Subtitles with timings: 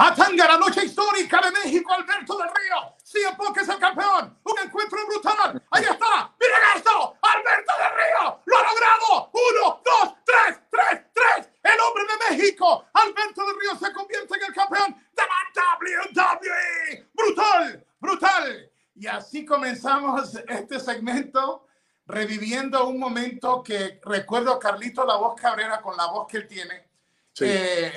[0.00, 2.94] Atanga, la noche histórica de México, Alberto del Río.
[3.02, 4.38] CM Punk es el campeón.
[4.44, 5.60] Un encuentro brutal.
[5.72, 6.32] Ahí está.
[6.38, 7.16] Miren esto.
[7.20, 9.30] Alberto del Río lo ha logrado.
[9.32, 11.50] Uno, dos, tres, tres, tres.
[11.64, 17.08] El hombre de México, Alberto del Río, se convierte en el campeón de la WWE.
[17.12, 18.70] Brutal, brutal.
[18.94, 21.66] Y así comenzamos este segmento
[22.06, 26.46] reviviendo un momento que recuerdo a Carlito La Voz Cabrera con la voz que él
[26.46, 26.87] tiene.
[27.40, 27.92] Eh,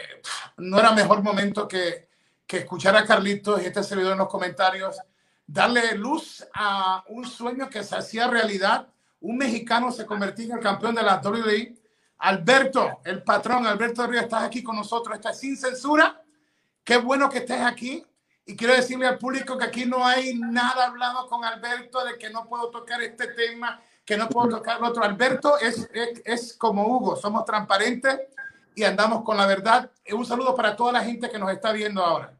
[0.57, 2.07] no era mejor momento que,
[2.45, 4.97] que escuchar a Carlitos y este servidor en los comentarios,
[5.45, 8.87] darle luz a un sueño que se hacía realidad.
[9.21, 11.75] Un mexicano se convertía en el campeón de la WWE.
[12.19, 16.21] Alberto, el patrón, Alberto Río, estás aquí con nosotros, estás sin censura.
[16.83, 18.05] Qué bueno que estés aquí.
[18.45, 22.29] Y quiero decirle al público que aquí no hay nada hablado con Alberto de que
[22.29, 25.03] no puedo tocar este tema, que no puedo tocar el otro.
[25.03, 25.89] Alberto es,
[26.25, 28.19] es, como Hugo, somos transparentes
[28.75, 29.91] y andamos con la verdad.
[30.11, 32.37] Un saludo para toda la gente que nos está viendo ahora.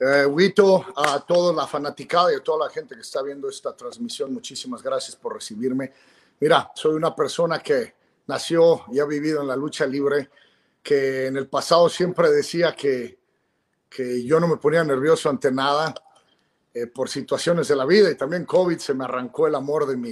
[0.00, 3.76] Eh, Wito, a toda la fanaticada y a toda la gente que está viendo esta
[3.76, 5.92] transmisión, muchísimas gracias por recibirme.
[6.40, 7.94] Mira, soy una persona que
[8.26, 10.30] nació y ha vivido en la lucha libre,
[10.82, 13.18] que en el pasado siempre decía que,
[13.90, 15.94] que yo no me ponía nervioso ante nada
[16.72, 19.96] eh, por situaciones de la vida y también COVID se me arrancó el amor de
[19.98, 20.10] mi,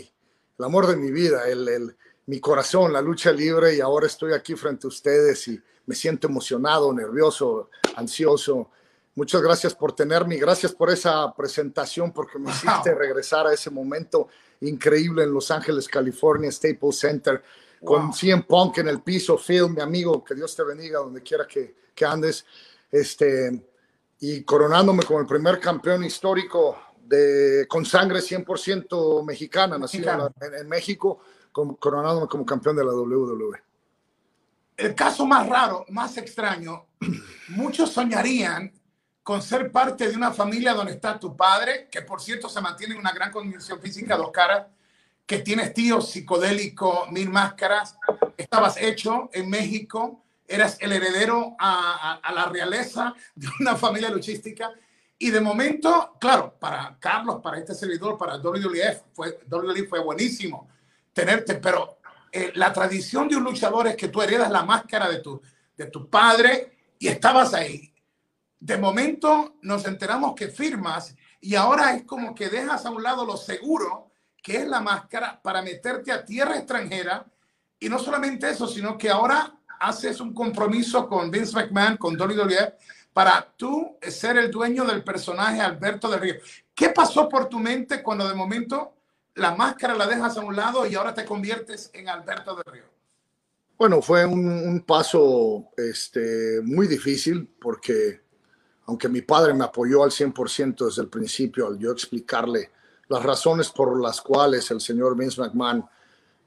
[0.58, 1.96] el amor de mi vida, el, el,
[2.28, 6.26] mi corazón, la lucha libre y ahora estoy aquí frente a ustedes y me siento
[6.26, 8.70] emocionado, nervioso, ansioso.
[9.14, 13.70] Muchas gracias por tenerme y gracias por esa presentación porque me hiciste regresar a ese
[13.70, 14.28] momento
[14.60, 17.42] increíble en Los Ángeles, California, Staples Center,
[17.82, 21.46] con CM Punk en el piso, Phil, mi amigo, que Dios te bendiga donde quiera
[21.46, 22.44] que, que andes,
[22.90, 23.58] este,
[24.20, 30.68] y coronándome como el primer campeón histórico de, con sangre 100% mexicana, nacido en, en,
[30.68, 31.20] México,
[31.78, 33.62] coronándome como campeón de la WWE.
[34.76, 36.86] El caso más raro, más extraño,
[37.48, 38.72] muchos soñarían
[39.24, 42.94] con ser parte de una familia donde está tu padre, que por cierto se mantiene
[42.94, 44.66] en una gran condición física, dos caras,
[45.26, 47.98] que tienes tío psicodélico, mil máscaras,
[48.36, 54.70] estabas hecho en México, eras el heredero a, la realeza de una familia luchística.
[55.18, 60.68] Y de momento, claro, para Carlos, para este servidor, para WWF, fue, WWF fue buenísimo
[61.18, 61.98] tenerte, pero
[62.30, 65.42] eh, la tradición de un luchador es que tú heredas la máscara de tu,
[65.76, 67.92] de tu padre y estabas ahí.
[68.60, 73.26] De momento nos enteramos que firmas y ahora es como que dejas a un lado
[73.26, 77.26] lo seguro que es la máscara para meterte a tierra extranjera
[77.80, 82.76] y no solamente eso, sino que ahora haces un compromiso con Vince McMahon, con WWE,
[83.12, 86.34] para tú ser el dueño del personaje Alberto de Río.
[86.72, 88.97] ¿Qué pasó por tu mente cuando de momento
[89.38, 92.84] la máscara la dejas a un lado y ahora te conviertes en Alberto de Río?
[93.78, 98.22] Bueno, fue un, paso este, muy difícil porque
[98.86, 102.70] aunque mi padre me apoyó al 100% desde el principio al yo explicarle
[103.08, 105.88] las razones por las cuales el señor Vince McMahon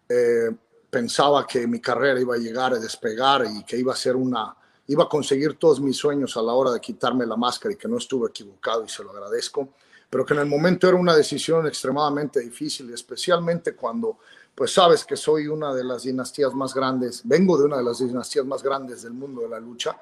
[0.10, 0.52] eh,
[0.90, 4.56] pensaba que mi carrera iba a llegar a despegar y que iba a ser una,
[4.88, 7.88] iba a conseguir todos mis sueños a la hora de quitarme la máscara y que
[7.88, 9.70] no estuve equivocado y se lo agradezco
[10.12, 14.18] pero que en el momento era una decisión extremadamente difícil, especialmente cuando,
[14.54, 18.00] pues sabes que soy una de las dinastías más grandes, vengo de una de las
[18.00, 19.98] dinastías más grandes del mundo de la lucha,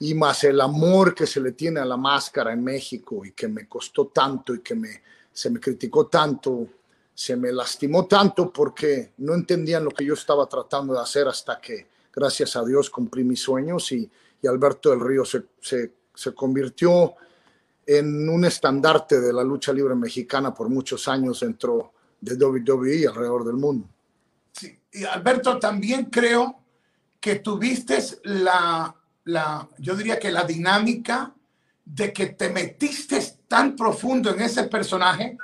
[0.00, 3.46] y más el amor que se le tiene a la máscara en México y que
[3.46, 5.00] me costó tanto y que me,
[5.32, 6.66] se me criticó tanto,
[7.14, 11.60] se me lastimó tanto porque no entendían lo que yo estaba tratando de hacer hasta
[11.60, 14.10] que, gracias a Dios, cumplí mis sueños y,
[14.42, 17.14] y Alberto del Río se, se, se convirtió
[17.98, 23.44] en un estandarte de la lucha libre mexicana por muchos años dentro de WWE alrededor
[23.44, 23.88] del mundo.
[24.52, 26.60] Sí, y Alberto, también creo
[27.18, 31.34] que tuviste la, la, yo diría que la dinámica
[31.84, 35.36] de que te metiste tan profundo en ese personaje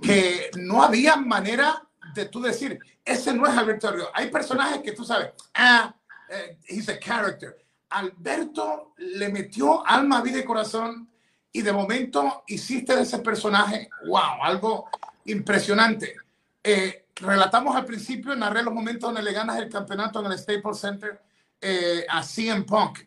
[0.00, 1.84] que no había manera
[2.14, 4.06] de tú decir, ese no es Alberto Río.
[4.14, 5.92] Hay personajes que tú sabes, ah,
[6.30, 7.56] eh, he's a character.
[7.90, 11.08] Alberto le metió alma, vida y corazón
[11.52, 14.88] y de momento hiciste de ese personaje, wow, algo
[15.24, 16.16] impresionante.
[16.62, 20.78] Eh, relatamos al principio, narré los momentos donde le ganas el campeonato en el Staples
[20.78, 21.20] Center
[21.60, 23.00] eh, a CM Punk.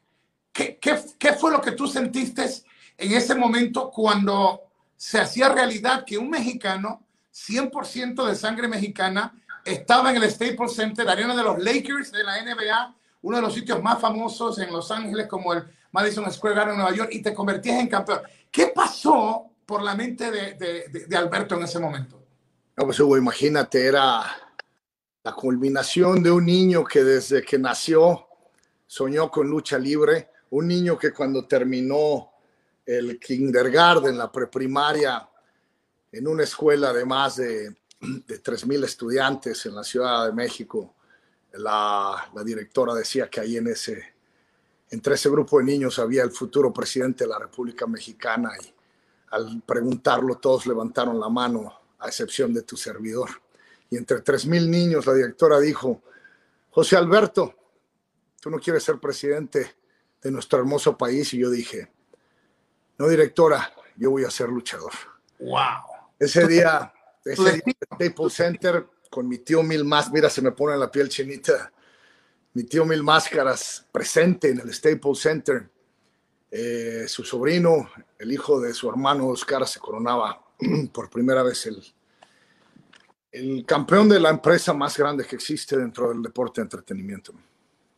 [0.51, 2.45] ¿Qué, ¿Qué, qué, fue lo que tú sentiste
[2.97, 4.61] en ese momento cuando
[4.97, 9.33] se hacía realidad que un mexicano, 100% de sangre mexicana,
[9.63, 13.53] estaba en el Staples Center, arena de los Lakers de la NBA, uno de los
[13.53, 17.21] sitios más famosos en Los Ángeles como el Madison Square Garden en Nueva York y
[17.21, 18.21] te convertías en campeón.
[18.49, 22.21] ¿Qué pasó por la mente de, de, Alberto en ese momento?
[22.77, 24.23] No, pues Hugo, imagínate, era
[25.23, 28.27] la culminación de un niño que desde que nació
[28.87, 32.31] soñó con lucha libre, un niño que cuando terminó
[32.85, 35.29] el kindergarten, la preprimaria,
[36.11, 40.95] en una escuela de más de, de 3.000 estudiantes en la Ciudad de México,
[41.53, 44.10] la, la, directora decía que ahí en ese,
[44.91, 48.73] entre ese grupo de niños había el futuro presidente de la República Mexicana y
[49.31, 53.29] al preguntarlo todos levantaron la mano, a excepción de tu servidor.
[53.89, 56.01] Y entre 3.000 niños la directora dijo,
[56.71, 57.55] José Alberto,
[58.39, 59.75] tú no quieres ser presidente
[60.21, 61.33] de nuestro hermoso país.
[61.33, 61.89] Y yo dije,
[62.97, 64.91] no, directora, yo voy a ser luchador.
[65.39, 65.83] Wow.
[66.19, 66.93] Ese día,
[67.25, 71.09] ese día Staples Center con mi tío Mil Más, mira, se me pone la piel
[71.09, 71.71] chinita.
[72.53, 75.69] Mi tío Mil Máscaras presente en el Staples Center.
[76.49, 77.89] Eh, su sobrino,
[78.19, 80.43] el hijo de su hermano Oscar, se coronaba
[80.93, 81.81] por primera vez el,
[83.31, 87.33] el campeón de la empresa más grande que existe dentro del deporte de entretenimiento.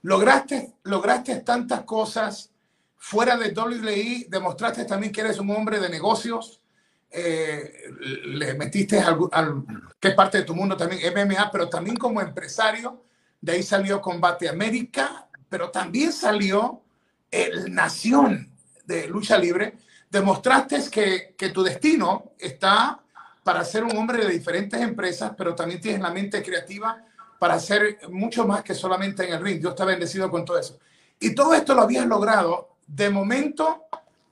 [0.04, 2.52] Lograste, lograste tantas cosas
[2.98, 6.62] fuera de WWE, demostraste también que eres un hombre de negocios,
[7.10, 7.90] eh,
[8.26, 9.64] le metiste al, al,
[10.00, 13.02] que parte de tu mundo también, MMA, pero también como empresario,
[13.44, 16.82] de ahí salió Combate América, pero también salió
[17.30, 18.50] el Nación
[18.86, 19.74] de Lucha Libre.
[20.10, 23.02] Demostraste que, que tu destino está
[23.44, 27.04] para ser un hombre de diferentes empresas, pero también tienes la mente creativa
[27.38, 29.60] para hacer mucho más que solamente en el ring.
[29.60, 30.80] Dios está bendecido con todo eso.
[31.20, 32.78] Y todo esto lo habías logrado.
[32.88, 33.88] De momento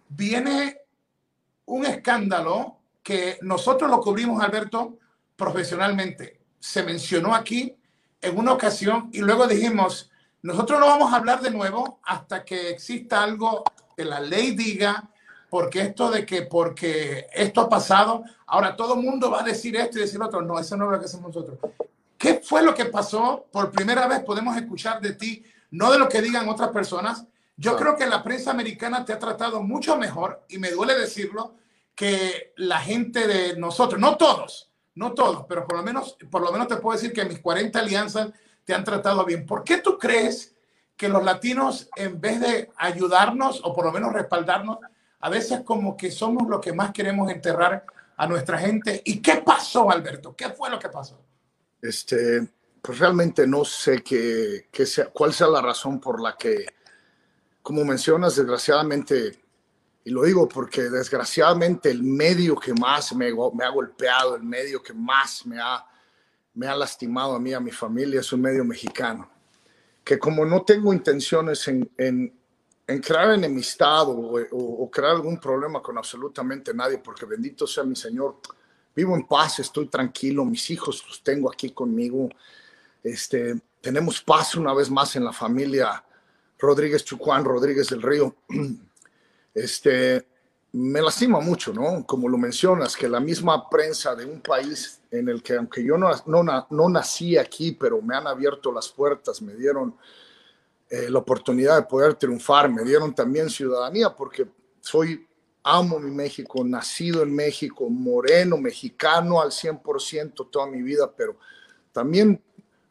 [0.08, 0.78] viene
[1.66, 5.00] un escándalo que nosotros lo cubrimos, Alberto,
[5.36, 6.40] profesionalmente.
[6.62, 7.76] Se mencionó aquí
[8.22, 12.70] en una ocasión y luego dijimos, nosotros no vamos a hablar de nuevo hasta que
[12.70, 13.64] exista algo
[13.96, 15.10] que la ley diga,
[15.50, 19.76] porque esto de que porque esto ha pasado, ahora todo el mundo va a decir
[19.76, 20.42] esto y decir lo otro.
[20.42, 21.60] No, eso no es lo que hacemos nosotros.
[22.18, 23.48] ¿Qué fue lo que pasó?
[23.52, 27.26] Por primera vez podemos escuchar de ti, no de lo que digan otras personas.
[27.58, 31.56] Yo creo que la prensa americana te ha tratado mucho mejor, y me duele decirlo,
[31.94, 36.52] que la gente de nosotros, no todos, no todos, pero por lo menos, por lo
[36.52, 38.30] menos te puedo decir que mis 40 alianzas
[38.64, 39.46] te han tratado bien.
[39.46, 40.56] ¿Por qué tú crees
[40.96, 44.78] que los latinos, en vez de ayudarnos o por lo menos respaldarnos,
[45.20, 47.86] a veces como que somos los que más queremos enterrar
[48.18, 49.02] a nuestra gente.
[49.06, 50.36] ¿Y qué pasó, Alberto?
[50.36, 51.20] ¿Qué fue lo que pasó?
[51.82, 52.48] Este,
[52.80, 56.68] pues realmente no sé qué, qué sea, cuál sea la razón por la que,
[57.64, 59.41] como mencionas, desgraciadamente,
[60.04, 64.82] y lo digo porque desgraciadamente el medio que más me, me ha golpeado, el medio
[64.82, 65.86] que más me ha,
[66.54, 69.30] me ha lastimado a mí, a mi familia, es un medio mexicano.
[70.04, 72.34] Que como no tengo intenciones en, en
[72.92, 77.96] en crear enemistad o, o, crear algún problema con absolutamente nadie, porque bendito sea mi
[77.96, 78.38] Señor,
[78.94, 82.28] vivo en paz, estoy tranquilo, mis hijos los tengo aquí conmigo,
[83.04, 86.04] este, tenemos paz una vez más en la familia
[86.60, 88.36] Rodríguez Chucuán, Rodríguez del Río.
[89.54, 90.28] Este,
[90.74, 92.06] me lastima mucho, ¿no?
[92.06, 95.98] Como lo mencionas, que la misma prensa de un país en el que, aunque yo
[95.98, 99.96] no, no, no nací aquí, pero me han abierto las puertas, me dieron
[100.90, 104.48] eh, la oportunidad de poder triunfar, me dieron también ciudadanía porque
[104.80, 105.28] soy,
[105.64, 111.38] amo mi México, nacido en México, moreno, mexicano al 100% toda mi vida, pero
[111.92, 112.42] también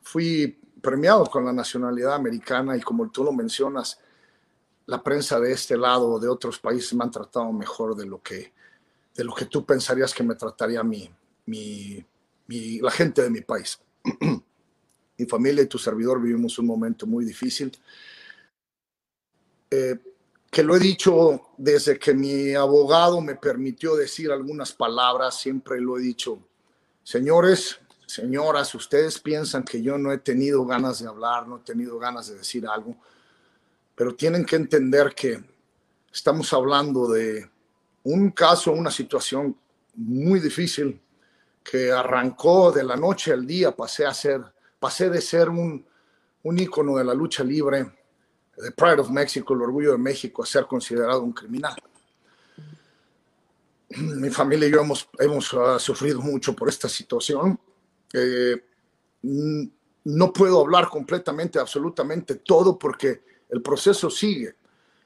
[0.03, 3.99] fui premiado con la nacionalidad americana y como tú lo mencionas,
[4.91, 8.21] la prensa de este lado o de otros países me han tratado mejor de lo
[8.21, 8.53] que,
[9.15, 11.09] de lo que tú pensarías que me trataría mi,
[11.47, 12.05] mi,
[12.49, 13.79] mi la gente de mi país.
[15.17, 17.71] mi familia y tu servidor vivimos un momento muy difícil.
[19.71, 19.97] Eh,
[20.51, 25.99] que lo he dicho desde que mi abogado me permitió decir algunas palabras, siempre lo
[25.99, 26.41] he dicho,
[27.05, 31.97] señores, señoras, ustedes piensan que yo no he tenido ganas de hablar, no he tenido
[32.01, 32.97] ganas de decir algo,
[34.01, 35.45] pero tienen que entender que
[36.11, 37.51] estamos hablando de
[38.05, 39.55] un caso, una situación
[39.95, 40.99] muy difícil
[41.63, 44.41] que arrancó de la noche al día, pasé a ser
[44.79, 45.85] pasé de ser un,
[46.45, 47.93] un ícono de la lucha libre,
[48.57, 51.77] de Pride of Mexico, el orgullo de México, a ser considerado un criminal.
[53.99, 57.61] Mi familia y yo hemos, hemos uh, sufrido mucho por esta situación.
[58.15, 58.65] Eh,
[59.23, 64.55] no puedo hablar completamente, absolutamente todo, porque el proceso sigue.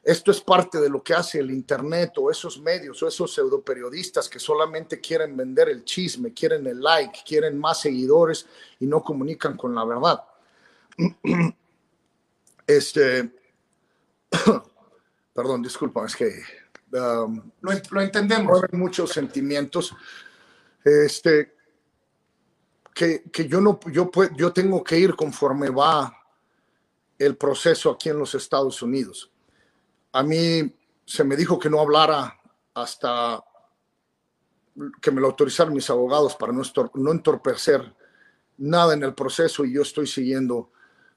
[0.02, 4.28] Esto es parte de lo que hace el Internet o esos medios o esos pseudoperiodistas
[4.28, 8.46] que solamente quieren vender el chisme, quieren el like, quieren más seguidores
[8.80, 10.22] y no comunican con la verdad.
[12.66, 13.30] Este,
[15.34, 16.32] perdón, disculpa, es que
[16.92, 18.62] um, lo, entendemos.
[18.62, 19.94] Hay muchos sentimientos.
[20.82, 21.54] Este,
[22.94, 26.23] que, que yo no, yo, yo tengo que ir conforme va
[27.18, 29.30] el proceso aquí en los Estados Unidos
[30.14, 30.72] a mí
[31.04, 32.40] se me dijo que no hablara
[32.72, 33.44] hasta
[35.00, 37.94] que me lo autorizaron mis abogados para no, entorpecer
[38.58, 40.70] nada en el proceso y yo estoy siguiendo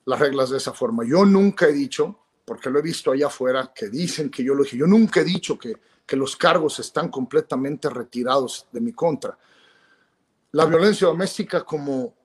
[0.06, 1.04] las reglas de esa forma.
[1.06, 4.64] Yo nunca he dicho, porque lo he visto allá afuera, que dicen que yo lo
[4.64, 5.76] dije, yo nunca he dicho que,
[6.16, 9.38] los cargos están completamente retirados de mi contra.
[10.54, 12.16] La violencia doméstica, como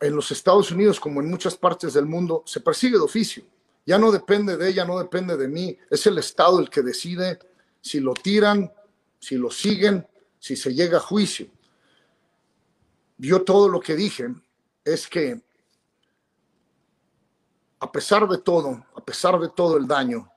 [0.00, 3.44] en los Estados Unidos, como en muchas partes del mundo, se persigue de oficio.
[3.86, 5.76] Ya no depende de ella, no depende de mí.
[5.90, 7.38] Es el Estado el que decide
[7.80, 8.72] si lo tiran,
[9.18, 10.06] si lo siguen,
[10.38, 11.48] si se llega a juicio.
[13.18, 14.28] Yo todo lo que dije
[14.84, 15.40] es que
[17.80, 20.30] a pesar de todo, a pesar de todo el daño,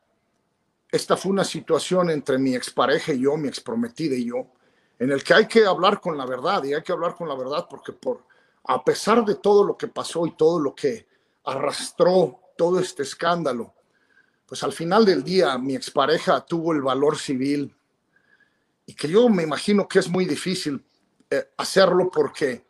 [0.92, 4.52] esta fue una situación entre mi expareja y yo, mi exprometida y yo,
[5.00, 7.36] en el que hay que hablar con la verdad y hay que hablar con la
[7.36, 8.27] verdad porque por
[8.68, 11.08] a pesar de todo lo que pasó y todo lo que
[11.46, 13.74] arrastró todo este escándalo,
[14.46, 17.74] pues al final del día mi expareja tuvo el valor civil
[18.86, 20.84] y que yo me imagino que es muy difícil
[21.30, 22.66] eh, hacerlo porque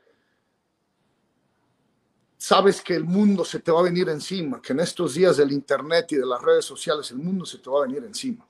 [2.37, 5.51] sabes que el mundo se te va a venir encima, que en estos días del
[5.51, 8.47] Internet y de las redes sociales el mundo se te va a venir encima.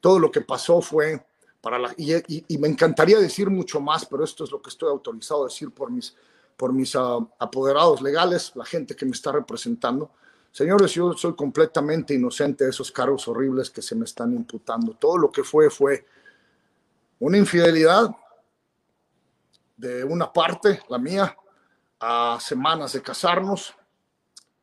[0.00, 1.24] Todo lo que pasó fue
[1.60, 1.94] para la...
[1.96, 5.70] Y, me encantaría decir mucho más, pero esto es lo que estoy autorizado a decir
[5.70, 6.14] por mis,
[6.56, 10.10] por mis ah, apoderados legales, la gente que me está representando.
[10.50, 14.94] Señores, yo soy completamente inocente de esos cargos horribles que se me están imputando.
[14.94, 16.06] Todo lo que fue fue
[17.18, 18.14] una infidelidad
[19.76, 21.36] de una parte, la mía,
[22.00, 23.74] a semanas de casarnos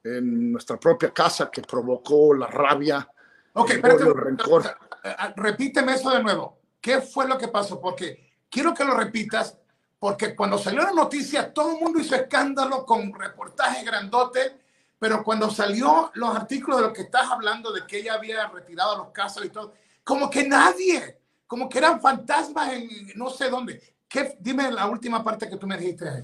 [0.04, 3.08] en nuestra propia casa que provocó la rabia,
[3.54, 4.66] okay, el, el rencor.
[5.04, 6.60] Eh, eh, repíteme eso de nuevo.
[6.80, 7.80] ¿Qué fue lo que pasó?
[7.80, 9.58] Porque quiero que lo repitas,
[10.02, 14.52] porque cuando salió la noticia todo el mundo hizo escándalo con reportajes grandotes,
[14.98, 18.98] pero cuando salió los artículos de lo que estás hablando, de que ella había retirado
[18.98, 23.80] los casos y todo, como que nadie como que eran fantasmas en no sé dónde.
[24.08, 26.24] ¿Qué, dime la última parte que tú me dijiste ahí.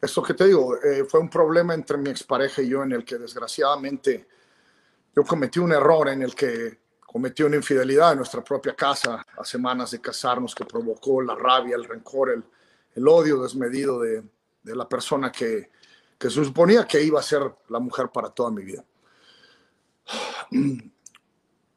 [0.00, 3.04] Eso que te digo, eh, fue un problema entre mi expareja y yo en el
[3.04, 4.28] que desgraciadamente
[5.16, 9.44] yo cometí un error en el que cometí una infidelidad en nuestra propia casa a
[9.44, 12.44] semanas de casarnos que provocó la rabia, el rencor, el,
[12.94, 14.22] el odio desmedido de,
[14.62, 15.70] de, la persona que,
[16.18, 18.84] que se suponía que iba a ser la mujer para toda mi vida.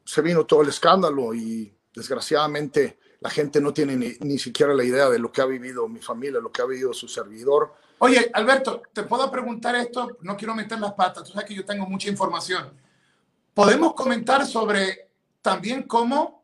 [0.04, 5.10] Se vino todo el escándalo y desgraciadamente la gente no tiene ni, siquiera la idea
[5.10, 7.74] de lo que ha vivido mi familia, lo que ha vivido su servidor.
[7.98, 11.64] Oye, Alberto, te puedo preguntar esto, no quiero meter las patas, tú sabes que yo
[11.64, 12.72] tengo mucha información.
[13.52, 15.10] ¿Podemos comentar sobre
[15.42, 16.37] también cómo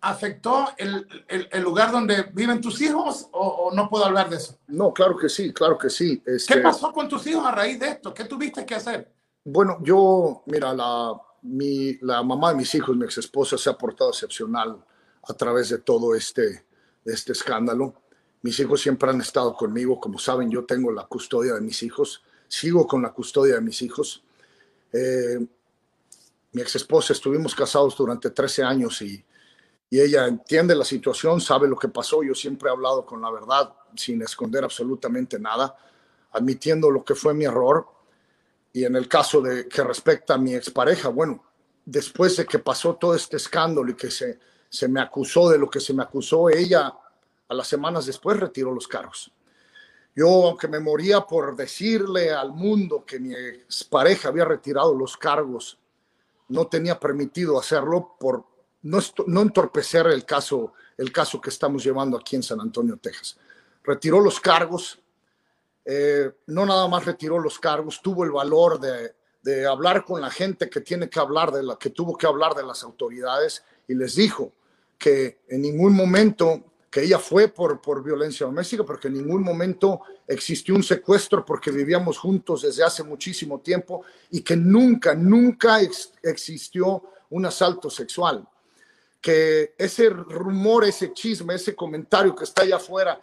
[0.00, 4.58] afectó el, el, lugar donde viven tus hijos o, no puedo hablar de eso?
[4.68, 6.22] No, claro que sí, claro que sí.
[6.24, 8.14] ¿Qué este pasó con tus hijos a raíz de esto?
[8.14, 9.12] ¿Qué tuviste que hacer?
[9.44, 13.74] Bueno, yo, mira, la, mi, la mamá de mis hijos, mi ex esposa, se ha
[13.74, 14.82] portado excepcional
[15.22, 16.64] a través de todo este,
[17.04, 17.94] este escándalo.
[18.42, 20.00] Mis hijos siempre han estado conmigo.
[20.00, 22.22] Como saben, yo tengo la custodia de mis hijos.
[22.48, 24.22] Sigo con la custodia de mis hijos.
[24.92, 25.38] Eh,
[26.52, 29.24] mi ex esposa, estuvimos casados durante 13 años y,
[29.90, 32.22] y ella entiende la situación, sabe lo que pasó.
[32.22, 35.76] Yo siempre he hablado con la verdad, sin esconder absolutamente nada,
[36.30, 37.86] admitiendo lo que fue mi error
[38.72, 41.42] y en el caso de que respecta a mi expareja, bueno,
[41.84, 45.68] después de que pasó todo este escándalo y que se, se me acusó de lo
[45.68, 46.94] que se me acusó, ella
[47.48, 49.32] a las semanas después retiró los cargos.
[50.14, 55.78] Yo, aunque me moría por decirle al mundo que mi expareja había retirado los cargos,
[56.48, 58.44] no tenía permitido hacerlo por
[58.82, 59.00] no,
[59.42, 63.36] entorpecer el caso, el caso que estamos llevando aquí en San Antonio, Texas.
[63.82, 64.98] Retiró los cargos,
[65.84, 70.30] eh, no nada más retiró los cargos, tuvo el valor de, de, hablar con la
[70.30, 73.94] gente que tiene que hablar de la que tuvo que hablar de las autoridades y
[73.94, 74.52] les dijo
[74.98, 80.00] que en ningún momento que ella fue por, por violencia doméstica, porque en ningún momento
[80.26, 85.78] existió un secuestro porque vivíamos juntos desde hace muchísimo tiempo y que nunca, nunca
[86.22, 88.46] existió un asalto sexual.
[89.20, 93.20] Que ese rumor, ese chisme, ese comentario que está allá afuera,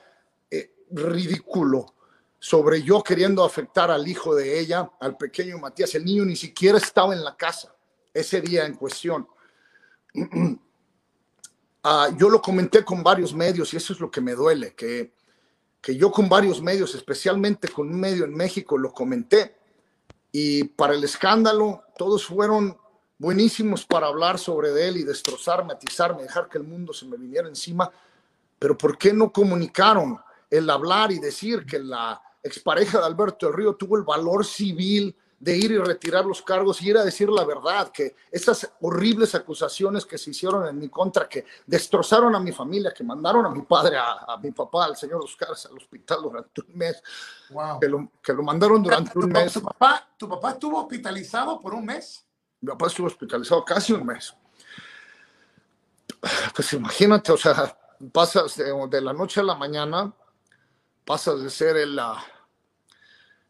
[0.49, 1.95] eh, ridículo,
[2.39, 5.95] sobre yo queriendo afectar al hijo de ella, al pequeño Matías.
[5.95, 7.75] El niño ni siquiera estaba en la casa
[8.13, 9.27] ese día en cuestión.
[11.89, 15.13] Ah, yo lo comenté con varios medios y eso es lo que me duele, que,
[15.79, 19.55] que yo con varios medios, especialmente con un medio en México, lo comenté.
[20.33, 22.77] Y para el escándalo, todos fueron
[23.17, 27.47] buenísimos para hablar sobre él y destrozarme, atizarme, dejar que el mundo se me viniera
[27.47, 27.91] encima.
[28.59, 30.19] Pero ¿por qué no comunicaron
[30.49, 35.15] el hablar y decir que la expareja de Alberto del Río tuvo el valor civil
[35.39, 39.35] de ir y retirar los cargos y ir a decir la verdad, que esas horribles
[39.35, 43.49] acusaciones que se hicieron en mi contra, que destrozaron a mi familia, que mandaron a
[43.49, 47.03] mi padre, a, mi papá, al señor Oscar, al hospital durante un mes,
[47.79, 49.53] que, lo, que, lo, mandaron durante un mes.
[49.53, 52.26] ¿Tu papá, ¿Tu papá estuvo hospitalizado por un mes?
[52.61, 54.33] Mi papá estuvo hospitalizado casi un mes.
[56.55, 57.77] Pues imagínate, o sea,
[58.11, 60.13] pasas de, la noche a la mañana,
[61.05, 61.99] pasas de ser el,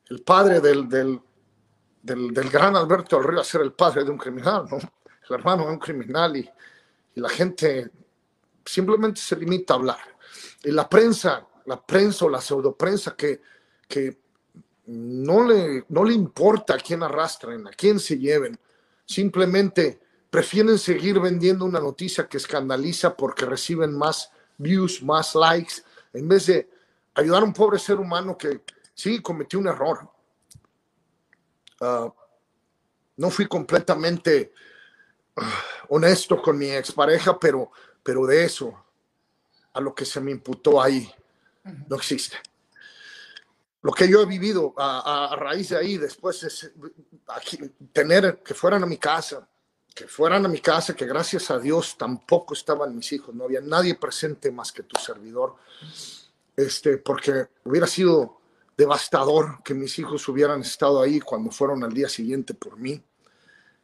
[0.09, 1.21] el padre del, del,
[2.01, 4.77] del, gran Alberto del Río a ser el padre de un criminal, ¿no?
[4.77, 6.49] El hermano de un criminal y,
[7.15, 7.89] y la gente
[8.65, 9.99] simplemente se limita a hablar.
[10.63, 13.41] Y la prensa, la prensa o la pseudoprensa que,
[13.87, 14.19] que
[14.87, 18.57] no, le, no le importa a quién arrastren, a quién se lleven,
[19.07, 19.99] simplemente
[20.29, 25.75] prefieren seguir vendiendo una noticia que escandaliza porque reciben más views, más likes,
[26.13, 26.69] en vez de
[27.15, 28.61] ayudar a un pobre ser humano que
[28.93, 30.07] sí cometió un error.
[31.79, 32.13] Ah,
[33.15, 34.53] no fui completamente
[35.37, 37.71] ah, honesto con mi expareja, pero,
[38.03, 38.83] pero de eso
[39.73, 41.11] a lo que se me imputó ahí
[41.87, 42.37] no existe.
[43.87, 46.73] Lo que yo he vivido a, raíz de ahí, después es
[47.93, 49.47] tener que fueran a mi casa,
[49.95, 53.61] que fueran a mi casa, que gracias a Dios tampoco estaban mis hijos, no había
[53.61, 55.55] nadie presente más que tu servidor,
[56.57, 58.41] este, porque hubiera sido
[58.75, 63.01] devastador que mis hijos hubieran estado ahí cuando fueron al día siguiente por mí,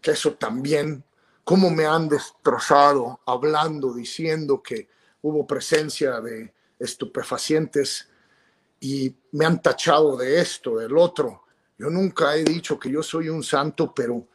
[0.02, 1.06] que eso también,
[1.46, 4.90] cómo me han destrozado hablando, diciendo que
[5.22, 8.10] hubo presencia de estupefacientes
[8.84, 11.46] y me han tachado de esto, del otro.
[11.78, 14.28] Yo nunca he dicho que yo soy un santo, pero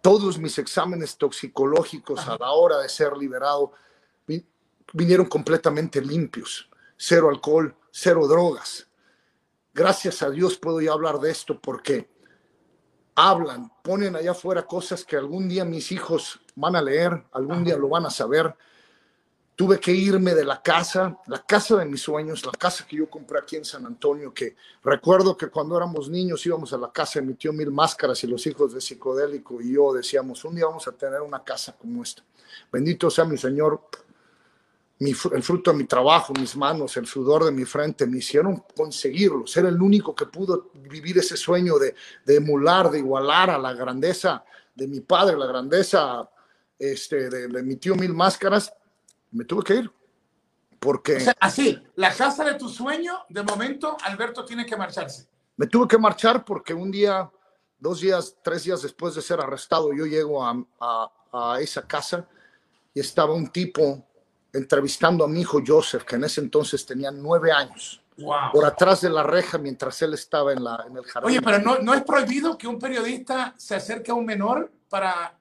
[0.00, 3.72] todos mis exámenes toxicológicos a la hora de ser liberado
[4.94, 6.70] vinieron completamente limpios.
[6.96, 8.88] Cero alcohol, cero drogas.
[9.74, 12.08] Gracias a Dios puedo ya hablar de esto porque
[13.14, 17.76] hablan, ponen allá afuera cosas que algún día mis hijos van a leer, algún día
[17.76, 18.56] lo van a saber
[19.54, 23.08] tuve que irme de la casa, la casa de mis sueños, la casa que yo
[23.08, 27.20] compré aquí en San Antonio, que recuerdo que cuando éramos niños íbamos a la casa
[27.20, 30.66] de mi tío Mil Máscaras y los hijos de Psicodélico y yo decíamos, un día
[30.66, 32.22] vamos a tener una casa como esta.
[32.72, 33.82] Bendito sea mi Señor,
[34.98, 39.46] el fruto de mi trabajo, mis manos, el sudor de mi frente, me hicieron conseguirlo,
[39.46, 41.94] ser el único que pudo vivir ese sueño de,
[42.26, 46.30] emular, de igualar a la grandeza de mi padre, la grandeza
[46.78, 48.72] este, de, de mi tío Mil Máscaras
[49.32, 49.90] me tuve que ir.
[50.78, 51.24] Porque.
[51.40, 55.28] así, la casa de tu sueño, de momento, Alberto tiene que marcharse.
[55.56, 57.30] Me tuve que marchar porque un día,
[57.78, 60.56] dos días, tres días después de ser arrestado, yo llego a,
[61.32, 62.26] a, esa casa
[62.92, 64.04] y estaba un tipo
[64.52, 68.00] entrevistando a mi hijo Joseph, que en ese entonces tenía nueve años.
[68.52, 71.30] Por atrás de la reja mientras él estaba en, la, en el jardín.
[71.30, 75.38] Oye, pero no, no es prohibido que un periodista se acerque a un menor para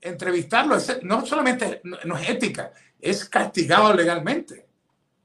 [0.00, 0.76] entrevistarlo.
[1.02, 2.72] No solamente no es ética,
[3.04, 4.66] es castigado legalmente.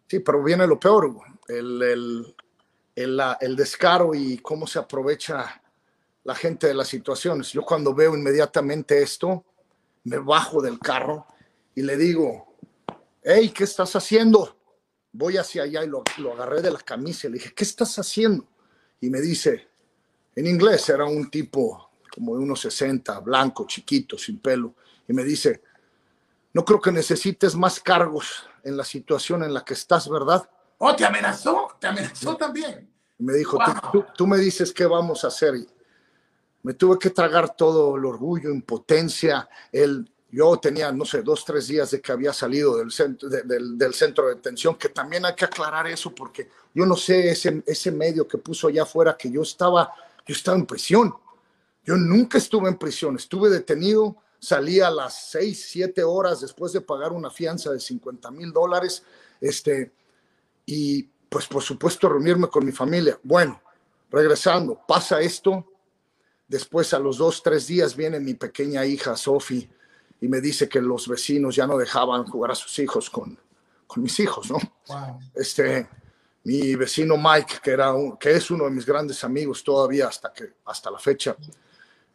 [0.06, 1.16] Sí, pero viene lo peor,
[1.48, 1.82] el,
[2.94, 5.62] el, el, descaro y cómo se aprovecha
[6.26, 7.54] la gente de las situaciones.
[7.54, 9.46] Yo cuando veo inmediatamente esto,
[10.04, 11.26] me bajo del carro
[11.74, 12.58] y le digo,
[13.24, 14.58] hey, ¿qué estás haciendo?
[15.14, 17.98] Voy hacia allá y lo, lo agarré de la camisa y le dije, ¿qué estás
[17.98, 18.46] haciendo?
[19.00, 19.70] Y me dice,
[20.36, 24.76] en inglés era un tipo como de unos 60, blanco, chiquito, sin pelo,
[25.08, 25.62] y me dice,
[26.54, 30.50] no creo que necesites más cargos en la situación en la que estás, ¿verdad?
[30.78, 32.90] Oh, te amenazó, te amenazó también.
[33.18, 33.58] Me dijo,
[34.16, 35.54] tú, me dices qué vamos a hacer.
[36.64, 39.48] me tuve que tragar todo el orgullo, impotencia.
[39.72, 43.94] El, yo tenía, no sé, dos, tres días de que había salido del centro, del,
[43.94, 47.92] centro de detención, que también hay que aclarar eso, porque yo no sé ese, ese
[47.92, 49.92] medio que puso allá afuera que yo estaba,
[50.26, 51.14] yo estaba en prisión.
[51.84, 56.82] Yo nunca estuve en prisión, estuve detenido salía a las seis, siete horas después de
[56.82, 59.04] pagar una fianza de 50 mil dólares,
[59.42, 59.92] este,
[60.66, 63.20] y pues por supuesto reunirme con mi familia.
[63.24, 63.62] Bueno,
[64.10, 65.66] regresando, pasa esto,
[66.48, 69.70] después a los dos, tres días viene mi pequeña hija Sophie
[70.22, 73.38] y me dice que los vecinos ya no dejaban jugar a sus hijos con,
[73.88, 74.58] con mis hijos, ¿no?
[75.34, 75.88] Este,
[76.44, 80.54] mi vecino Mike, que, era que es uno de mis grandes amigos todavía hasta, que,
[80.66, 81.36] hasta la fecha,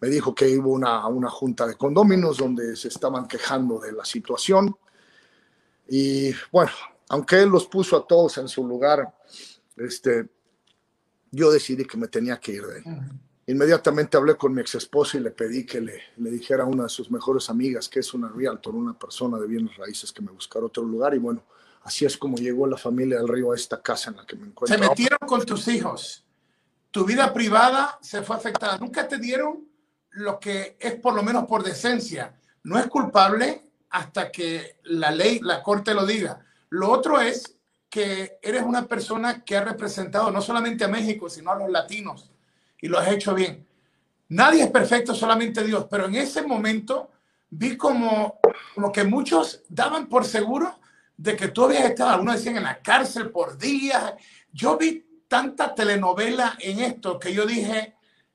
[0.05, 4.05] me dijo que hubo una, una junta de condóminos donde se estaban quejando de la
[4.05, 4.77] situación.
[5.89, 6.73] Y bueno,
[7.09, 9.15] aunque él los puso a todos en su lugar,
[9.79, 10.29] este,
[11.31, 12.85] yo decidí que me tenía que ir de él.
[13.47, 16.83] Inmediatamente hablé con mi ex esposa y le pedí que le, le, dijera a una
[16.83, 20.33] de sus mejores amigas, que es una realtor, una persona de bienes raíces, que me
[20.33, 21.15] buscara otro lugar.
[21.15, 21.45] Y bueno,
[21.85, 24.49] así es como llegó la familia del río a esta casa en la que me
[24.49, 24.77] encuentro.
[24.77, 26.25] Se metieron con tus hijos
[26.95, 28.79] tu vida privada se fue afectada.
[28.79, 29.67] Nunca te dieron
[30.15, 32.35] lo que es por lo menos por decencia.
[32.65, 36.41] No es culpable hasta que la ley, la corte lo diga.
[36.71, 37.57] Lo otro es
[37.89, 42.31] que eres una persona que ha representado no solamente a México, sino a los latinos
[42.81, 43.67] y lo has hecho bien.
[44.29, 47.11] Nadie es perfecto, solamente Dios, pero en ese momento
[47.51, 48.41] vi como,
[48.75, 50.81] como que muchos daban por seguro
[51.17, 54.15] de que tú habías estado, algunos decían en la cárcel por días.
[54.53, 57.94] Yo vi tanta telenovela en esto que yo dije,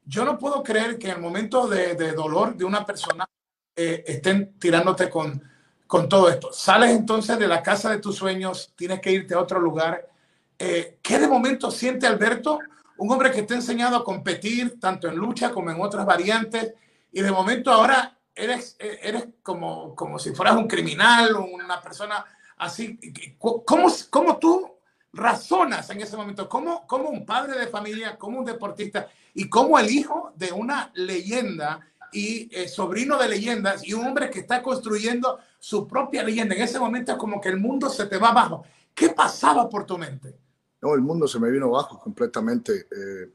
[0.10, 3.30] yo no puedo creer que en el momento de, dolor de una persona
[3.76, 5.42] eh, estén tirándote con,
[5.86, 6.52] con todo esto.
[6.52, 10.10] Sales entonces de la casa de tus sueños, tienes que irte a otro lugar.
[10.58, 12.58] Eh, ¿Qué de momento siente Alberto?
[12.98, 16.74] Un hombre que te ha enseñado a competir tanto en lucha como en otras variantes
[17.12, 22.26] y de momento ahora eres, eres como, como si fueras un criminal o una persona
[22.58, 23.00] así.
[23.38, 24.79] ¿Cómo, cómo tú
[25.14, 26.48] razonas en ese momento?
[26.48, 30.92] ¿Cómo, ¿Cómo un padre de familia, como un deportista y como el hijo de una
[30.96, 31.80] leyenda
[32.12, 36.56] y eh, sobrino de leyendas y un hombre que está construyendo su propia leyenda?
[36.56, 38.64] En ese momento como que el mundo se te va abajo.
[38.94, 40.38] ¿Qué pasaba por tu mente?
[40.82, 42.88] No, el mundo se me vino abajo completamente.
[42.92, 43.32] Eh,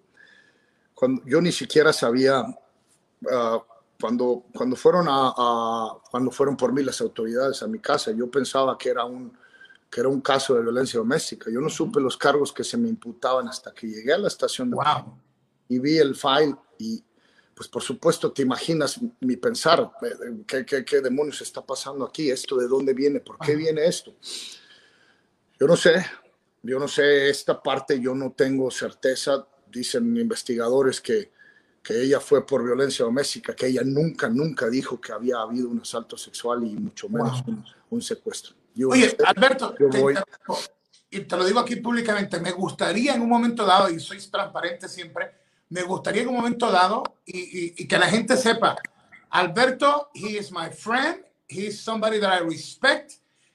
[0.94, 3.60] cuando, yo ni siquiera sabía uh,
[4.00, 8.76] cuando, cuando, fueron a, cuando fueron por mí las autoridades a mi casa, yo pensaba
[8.78, 9.37] que era, un,
[9.94, 11.52] que era un caso de violencia doméstica.
[11.52, 14.68] Yo no supe los cargos que se me imputaban hasta que llegué a la estación
[14.68, 15.16] de wow.
[15.68, 17.00] y vi el file y
[17.54, 22.28] pues por supuesto te imaginas mi pensar, eh, ¿qué, qué, qué demonios está pasando aquí?
[22.28, 23.20] ¿Esto de dónde viene?
[23.20, 24.12] ¿Por qué viene esto?
[25.61, 26.04] Yo no sé,
[26.64, 29.46] yo no sé, esta parte yo no tengo certeza.
[29.70, 31.30] Dicen investigadores que
[31.85, 35.80] que ella fue por violencia doméstica, que ella nunca, nunca dijo que había habido un
[35.80, 37.44] asalto sexual y mucho menos
[37.90, 38.54] un, secuestro.
[38.88, 39.74] Oye, Alberto,
[41.10, 44.88] y te lo digo aquí públicamente, me gustaría en un momento dado, y soy transparente
[44.88, 45.32] siempre,
[45.68, 48.76] me gustaría en un momento dado y, y, que la gente sepa,
[49.30, 53.14] Alberto, he is my friend, he is somebody that I respect,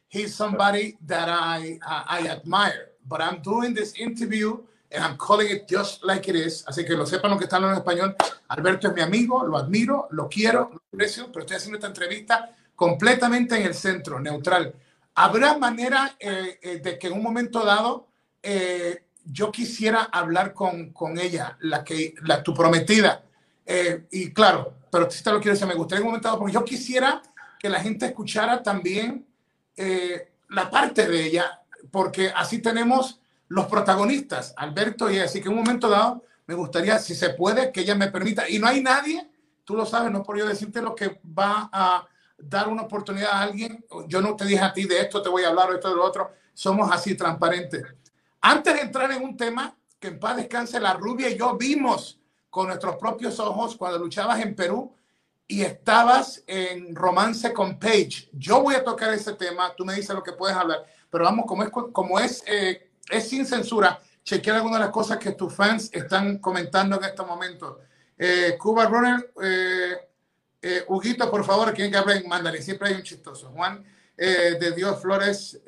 [0.10, 4.60] he is somebody that I, I admire, but I'm doing this interview
[4.92, 6.66] and I'm calling it just like it is.
[6.68, 8.16] Así que lo sepan los que están en español.
[8.48, 12.56] Alberto es mi amigo, lo admiro, lo quiero, lo aprecio, pero estoy haciendo esta entrevista
[12.76, 14.74] completamente en el centro, neutral.
[15.22, 18.08] ¿Habrá manera eh, eh, de que en un momento dado
[18.42, 23.26] eh, yo quisiera hablar con, con ella, la que, la, tu prometida?
[24.10, 26.54] y claro, pero si te lo quiero decir, me gustaría en un momento dado, porque
[26.54, 27.22] yo quisiera
[27.60, 29.28] que la gente escuchara también
[30.48, 35.60] la parte de ella, porque así tenemos los protagonistas, Alberto y así que en un
[35.60, 39.30] momento dado me gustaría, si se puede, que ella me permita, y no hay nadie,
[39.66, 42.08] tú lo sabes, no por yo decirte lo que va a
[42.42, 45.44] dar una oportunidad a alguien, yo no te dije a ti de esto, te voy
[45.44, 47.84] a hablar, esto, de lo otro, somos así transparentes.
[48.42, 52.20] Antes de entrar en un tema, que en paz descanse la rubia y yo vimos
[52.50, 54.96] con nuestros propios ojos cuando luchabas en Perú
[55.48, 58.30] y estabas en romance con Paige.
[58.34, 61.46] Yo voy a tocar ese tema, tú me dices lo que puedes hablar, pero vamos,
[61.46, 64.00] como es, como es eh, es sin censura.
[64.24, 67.78] Chequear algunas de las cosas que tus fans están comentando en estos momentos.
[68.18, 70.09] Eh, Cuba Runner, eh,
[70.62, 73.50] eh, Huguito, por favor, quien que hable en mandarín, siempre hay un chistoso.
[73.52, 73.84] Juan
[74.18, 75.62] de Dios Flores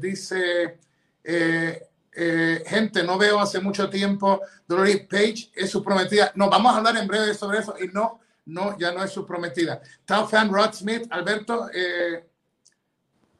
[0.00, 0.78] dice,
[1.24, 6.30] gente, no veo hace mucho tiempo, Dolores Page es su prometida.
[6.36, 9.26] No, vamos a hablar en breve sobre eso y no, no, ya no es su
[9.26, 9.80] prometida.
[10.04, 11.68] Tal fan Rod Smith, Alberto,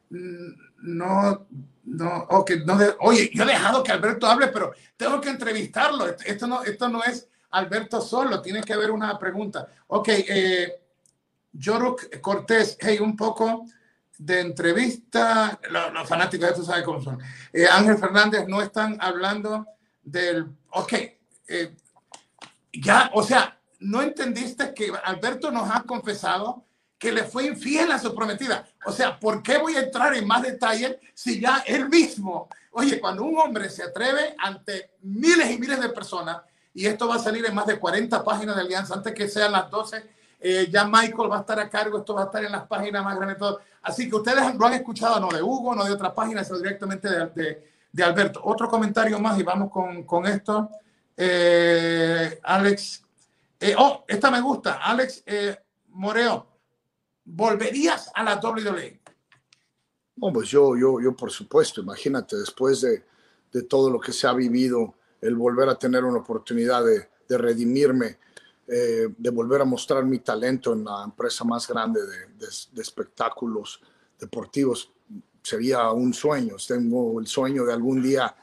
[0.09, 1.47] no,
[1.85, 6.07] no, okay, no oye, yo he dejado que Alberto hable, pero tengo que entrevistarlo.
[6.07, 9.67] Esto no, esto no es Alberto solo, tiene que haber una pregunta.
[9.87, 10.81] Ok, eh,
[11.53, 13.65] Yoruk Cortés, hey, un poco
[14.17, 17.19] de entrevista, los, fanáticos de esto saben cómo son.
[17.53, 19.65] Eh, Ángel Fernández no están hablando
[20.03, 20.93] del, ok,
[21.47, 21.75] eh,
[22.73, 26.65] ya, o sea, no entendiste que Alberto nos ha confesado
[26.97, 28.67] que le fue infiel a su prometida.
[28.85, 32.99] O sea, ¿por qué voy a entrar en más detalle si ya él mismo, oye,
[32.99, 36.41] cuando un hombre se atreve ante miles y miles de personas,
[36.73, 39.53] y esto va a salir en más de 40 páginas de Alianza antes que sean
[39.53, 42.51] las 12, eh, ya Michael va a estar a cargo, esto va a estar en
[42.51, 43.59] las páginas más grandes, todo.
[43.81, 47.09] Así que ustedes lo han escuchado no de Hugo, no de otra página, sino directamente
[47.09, 48.41] de, de, Alberto.
[48.43, 50.69] Otro comentario más y vamos con, con esto.
[51.15, 53.03] Eh, Alex,
[53.59, 55.23] eh, oh, esta me gusta, Alex
[55.89, 56.49] Moreo.
[57.29, 58.99] ¿volverías a la WWE?
[60.15, 63.03] No, pues yo, yo, yo por supuesto, imagínate, después de,
[63.51, 67.37] de todo lo que se ha vivido, el volver a tener una oportunidad de, de
[67.37, 68.17] redimirme,
[68.71, 73.81] eh, de volver a mostrar mi talento en la empresa más grande de, espectáculos
[74.19, 74.91] deportivos,
[75.41, 76.55] sería un sueño.
[76.67, 78.35] Tengo el sueño de algún día,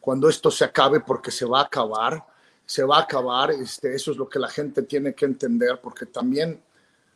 [0.00, 2.24] cuando esto se acabe, porque se va a acabar,
[2.64, 3.50] se va a acabar.
[3.50, 6.62] Este, eso es lo que la gente tiene que entender, porque también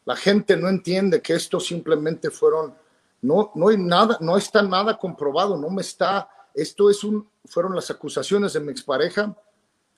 [0.05, 2.75] la gente no entiende que esto simplemente fueron,
[3.21, 7.77] no, no hay nada, no está nada comprobado, no me está, esto es un, fueron
[7.77, 9.37] las acusaciones de mi expareja,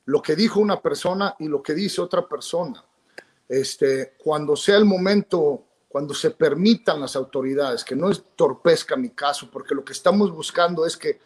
[0.06, 2.84] lo que dijo una persona y lo que dice otra persona.
[3.48, 9.48] Este, cuando sea el momento, cuando se permitan las autoridades, que no torpezca mi caso,
[9.50, 11.20] porque lo que estamos buscando es que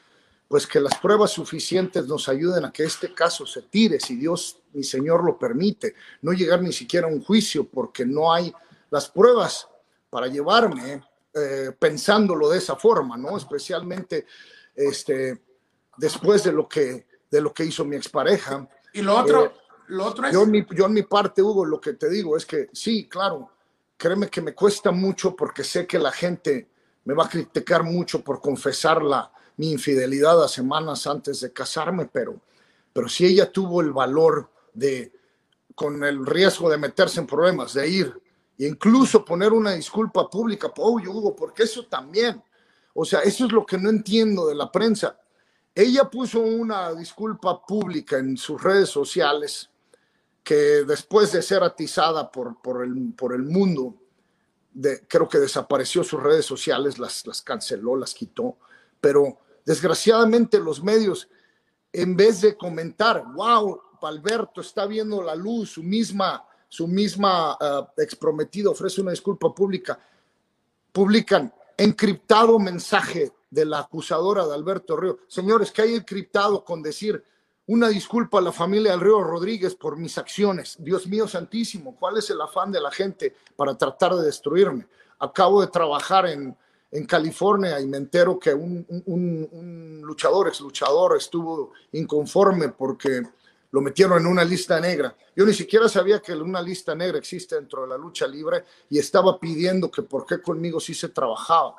[0.49, 4.57] pues que las pruebas suficientes nos ayuden a que este caso se tire, si Dios,
[4.73, 8.51] mi Señor, lo permite, no llegar ni siquiera a un juicio, porque no hay
[8.91, 9.69] las pruebas
[10.09, 11.03] para llevarme
[11.35, 13.37] eh, pensándolo de esa forma, ¿no?
[13.37, 14.27] Especialmente
[14.75, 15.43] este,
[15.99, 18.69] después de lo que, de lo que hizo mi expareja.
[18.93, 19.53] Y lo otro, eh,
[19.89, 20.33] lo otro es...
[20.33, 23.09] Yo en, mi, yo en mi parte, Hugo, lo que te digo es que sí,
[23.09, 23.51] claro,
[23.97, 26.69] créeme que me cuesta mucho porque sé que la gente
[27.05, 32.41] me va a criticar mucho por confesarla mi infidelidad a semanas antes de casarme, pero,
[32.93, 35.13] pero si ella tuvo el valor de,
[35.75, 38.23] con el riesgo de meterse en problemas, de ir
[38.59, 42.43] e incluso poner una disculpa pública, oh, Hugo, porque eso también,
[42.95, 45.19] o sea, eso es lo que no entiendo de la prensa.
[45.75, 49.71] Ella puso una disculpa pública en sus redes sociales
[50.43, 53.95] que después de ser atizada por, por, el, por el mundo,
[54.73, 58.57] de, creo que desapareció sus redes sociales, las, las canceló, las quitó,
[59.01, 61.29] pero Desgraciadamente los medios,
[61.93, 68.01] en vez de comentar, wow, Alberto está viendo la luz, su misma, su misma uh,
[68.01, 70.01] exprometida ofrece una disculpa pública,
[70.91, 75.19] publican encriptado mensaje de la acusadora de Alberto Río.
[75.27, 77.23] Señores, que hay encriptado con decir
[77.67, 80.77] una disculpa a la familia del Río Rodríguez por mis acciones.
[80.79, 84.87] Dios mío santísimo, ¿cuál es el afán de la gente para tratar de destruirme?
[85.19, 86.57] Acabo de trabajar en,
[86.91, 93.23] en California y me entero que un, un, luchador, ex luchador, estuvo inconforme porque
[93.71, 95.15] lo metieron en una lista negra.
[95.37, 98.99] Yo ni siquiera sabía que una lista negra existe dentro de la lucha libre y
[98.99, 101.77] estaba pidiendo que por qué conmigo sí se trabajaba.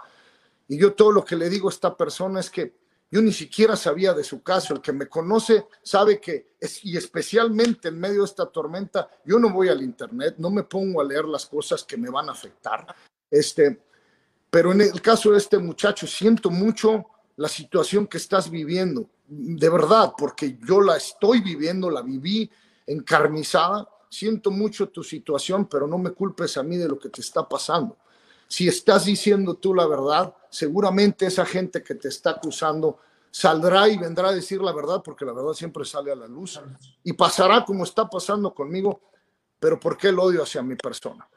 [0.70, 2.74] Y yo todo lo que le digo a esta persona es que
[3.12, 4.76] yo ni siquiera sabía de su caso.
[4.76, 6.54] El que me conoce sabe que,
[6.84, 11.02] y especialmente en medio de esta tormenta, yo no voy al internet, no me pongo
[11.02, 12.86] a leer las cosas que me van a afectar.
[13.32, 13.82] Este,
[14.50, 17.04] pero en el caso de este muchacho, siento mucho
[17.38, 22.50] la situación que estás viviendo, de verdad, porque yo la estoy viviendo, la viví
[22.86, 23.90] encarnizada.
[24.10, 27.48] Siento mucho tu situación, pero no me culpes a mí de lo que te está
[27.48, 27.98] pasando.
[28.50, 32.98] Si estás diciendo tú la verdad, seguramente esa gente que te está acusando
[33.32, 36.60] saldrá y vendrá a decir la verdad, porque la verdad siempre sale a la luz.
[37.04, 39.02] Y pasará como está pasando conmigo,
[39.60, 41.28] pero ¿por qué el odio hacia mi persona?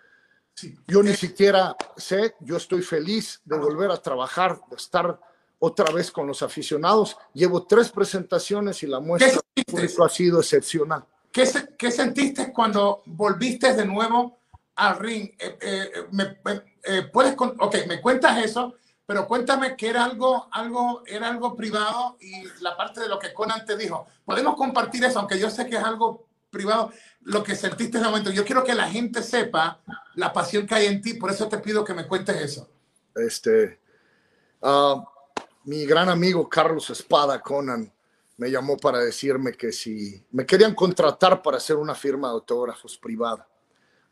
[0.87, 5.21] Yo ni siquiera sé, yo estoy feliz de volver a trabajar, de estar
[5.59, 7.17] otra vez con los aficionados.
[7.35, 9.41] Llevo tres presentaciones y la muestra
[10.05, 11.05] ha sido excepcional.
[11.31, 11.49] ¿Qué,
[11.79, 14.42] ¿Qué, sentiste cuando volviste de nuevo
[14.77, 15.31] al ring?
[15.39, 16.39] Eh, eh, me,
[16.85, 18.75] eh, puedes, ok, me cuentas eso,
[19.07, 23.33] pero cuéntame que era algo, algo, era algo privado y la parte de lo que
[23.33, 24.07] Conan te dijo.
[24.25, 28.11] Podemos compartir eso, aunque yo sé que es algo privado, lo que sentiste en ese
[28.11, 28.31] momento.
[28.31, 29.81] Yo quiero que la gente sepa
[30.15, 32.69] la pasión que hay en ti, por eso te pido que me cuentes eso.
[33.15, 33.81] Este,
[34.61, 35.03] uh,
[35.65, 37.93] mi gran amigo Carlos Espada Conan
[38.37, 42.99] me llamó para decirme que si me querían contratar para hacer una firma de autógrafos
[42.99, 43.49] privada.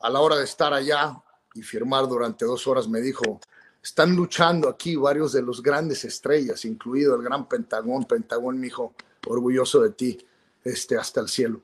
[0.01, 1.17] A la hora de estar allá
[1.55, 3.41] y firmar durante dos horas me dijo,
[3.83, 8.05] están luchando aquí varios de los grandes estrellas, incluido el gran Pentagón.
[8.05, 8.95] Pentagón me dijo,
[9.27, 10.27] orgulloso de ti,
[10.65, 11.61] este, hasta el cielo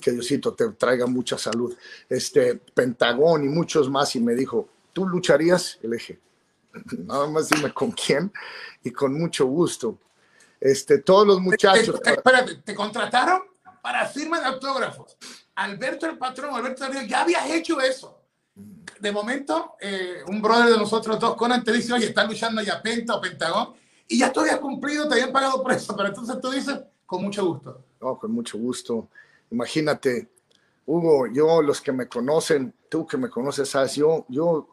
[0.00, 1.74] que Diosito te traiga mucha salud,
[2.08, 5.78] este Pentagón y muchos más, y me dijo, ¿tú lucharías?
[5.82, 6.20] el eje
[6.98, 8.32] nada más dime con quién,
[8.84, 9.98] y con mucho gusto.
[10.60, 12.00] Este, todos los muchachos.
[12.00, 13.42] Te, espérate, ¿te contrataron
[13.82, 15.16] para firma de autógrafos?
[15.60, 18.22] Alberto el patrón, Alberto ya habías hecho eso.
[18.98, 23.16] De momento, eh, un brother de nosotros dos, Conan, te dice, oye, luchando ya Penta
[23.16, 23.74] o Pentagón,
[24.08, 27.22] y ya tú habías cumplido, te habían pagado por eso, pero entonces tú dices, con
[27.22, 27.84] mucho gusto.
[28.00, 29.08] No, con mucho gusto.
[29.50, 30.28] Imagínate,
[30.86, 34.66] Hugo, yo, los que me conocen, tú que me conoces, sabes, yo, yo,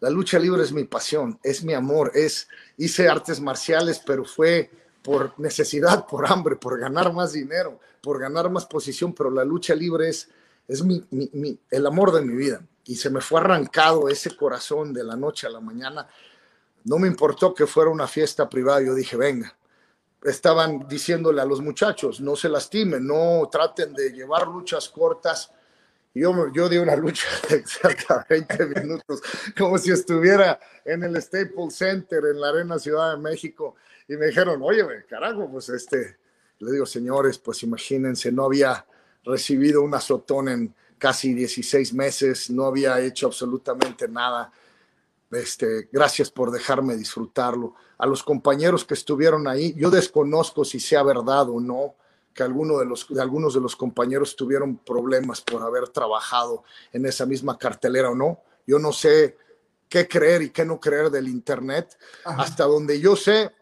[0.00, 4.70] la lucha libre es mi pasión, es mi amor, es, hice artes marciales, pero fue
[5.02, 9.74] por necesidad, por hambre, por ganar más dinero, por ganar más posición, pero la lucha
[9.74, 10.28] libre es,
[10.68, 12.62] es mi, mi, el amor de mi vida.
[12.84, 16.06] Y se me fue arrancado ese corazón de la noche a la mañana.
[16.84, 19.56] No me importó que fuera una fiesta privada, yo dije, venga,
[20.22, 25.50] estaban diciéndole a los muchachos, no se lastimen, no traten de llevar luchas cortas.
[26.12, 29.22] Yo, yo di una lucha de cerca 20 minutos,
[29.56, 34.26] como si estuviera en el Staples Center, en la Arena Ciudad de México, y me
[34.26, 36.18] dijeron, oye, carajo, pues este,
[36.58, 38.86] le digo, señores, pues imagínense, no había,
[39.24, 44.52] recibido un azotón en casi 16 meses, no había hecho absolutamente nada.
[45.30, 47.74] Este, gracias por dejarme disfrutarlo.
[47.98, 51.96] A los compañeros que estuvieron ahí, yo desconozco si sea verdad o no
[52.32, 57.06] que alguno de, los, de algunos de los compañeros tuvieron problemas por haber trabajado en
[57.06, 58.40] esa misma cartelera o no.
[58.66, 59.36] Yo no sé
[59.88, 61.96] qué creer y qué no creer del Internet.
[62.24, 63.52] Hasta donde yo sé,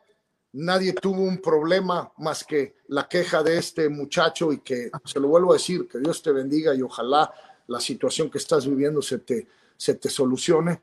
[0.52, 5.28] nadie tuvo un problema más que la queja de este muchacho y que, se lo
[5.28, 7.32] vuelvo a decir, que Dios te bendiga y ojalá
[7.66, 10.80] la situación que estás viviendo se te, se te solucione,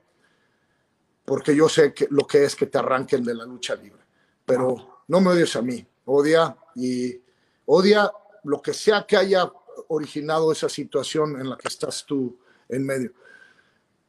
[1.25, 4.01] porque yo sé que lo que es que te arranquen de la lucha libre.
[4.45, 7.21] Pero no me odies a mí, odia y
[7.65, 8.11] odia
[8.43, 9.51] lo que sea que haya
[9.89, 13.11] originado esa situación en la que estás tú en medio.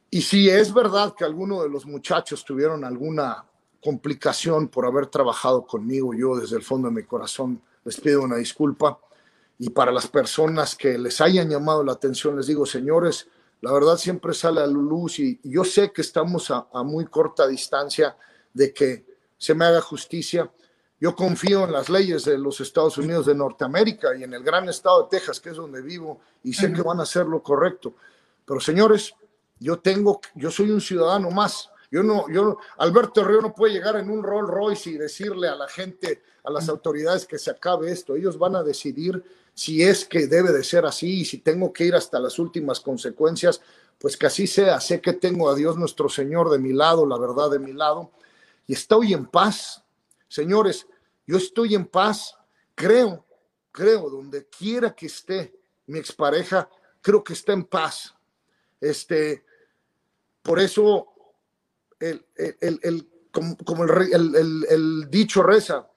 [0.09, 3.45] Y si es verdad que alguno de los muchachos tuvieron alguna
[3.81, 8.37] complicación por haber trabajado conmigo, yo desde el fondo de mi corazón les pido una
[8.37, 8.99] disculpa.
[9.57, 13.27] Y para las personas que les hayan llamado la atención, les digo, señores,
[13.61, 17.47] la verdad siempre sale a la luz y, yo sé que estamos a muy corta
[17.47, 18.15] distancia
[18.53, 19.05] de que
[19.37, 20.51] se me haga justicia
[21.01, 24.69] yo confío en las leyes de los Estados Unidos de Norteamérica y en el gran
[24.69, 27.95] estado de Texas, que es donde vivo, y sé que van a hacer lo correcto.
[28.45, 29.15] Pero señores,
[29.59, 31.71] yo tengo, yo soy un ciudadano más.
[31.91, 35.55] Yo no, yo, Alberto Río no puede llegar en un Rolls Royce y decirle a
[35.55, 38.15] la gente, a las autoridades que se acabe esto.
[38.15, 39.21] Ellos van a decidir
[39.53, 42.79] si es que debe de ser así y si tengo que ir hasta las últimas
[42.79, 43.61] consecuencias,
[43.99, 44.79] pues que así sea.
[44.79, 48.11] Sé que tengo a Dios nuestro Señor de mi lado, la verdad de mi lado,
[48.65, 49.83] y estoy en paz.
[50.29, 50.87] Señores,
[51.27, 52.37] yo estoy en paz,
[52.73, 53.25] creo,
[53.71, 55.53] creo, donde quiera que esté
[55.87, 56.69] mi expareja,
[57.01, 58.15] creo que está en paz.
[58.79, 59.43] Este,
[60.41, 61.10] por eso,
[62.01, 62.25] el,
[62.81, 65.87] el, como, el, dicho reza,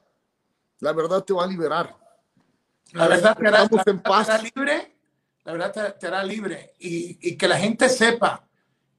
[0.80, 1.96] la verdad te va a liberar.
[2.92, 4.42] La verdad te hará, en paz.
[4.42, 4.96] libre,
[5.44, 6.74] la verdad te, hará libre.
[6.78, 8.46] Y, y que la gente sepa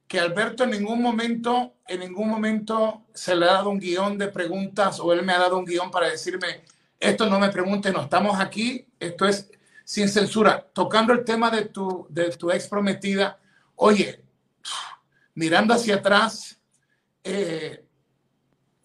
[0.06, 4.28] que Alberto en ningún momento, en ningún momento se le ha dado un guion de
[4.28, 6.62] preguntas o él me ha dado un guion para decirme,
[7.00, 9.50] esto no me pregunte, no, estamos aquí, esto es
[9.84, 10.66] sin censura.
[10.72, 13.38] Tocando el tema de tu, de tu ex prometida,
[13.76, 14.22] oye,
[15.34, 16.55] mirando hacia atrás,
[17.26, 17.84] eh,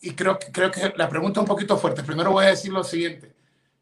[0.01, 2.03] y creo, creo que la pregunta es un poquito fuerte.
[2.03, 3.35] Primero voy a decir lo siguiente.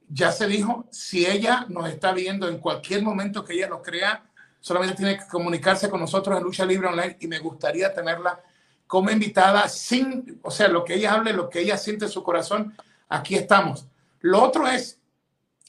[0.09, 4.25] Ya se dijo, si ella nos está viendo en cualquier momento que ella lo crea,
[4.59, 8.41] solamente tiene que comunicarse con nosotros en Lucha Libre Online y me gustaría tenerla
[8.85, 12.23] como invitada sin, o sea, lo que ella hable, lo que ella siente en su
[12.23, 12.75] corazón,
[13.07, 13.87] aquí estamos.
[14.19, 14.99] Lo otro es,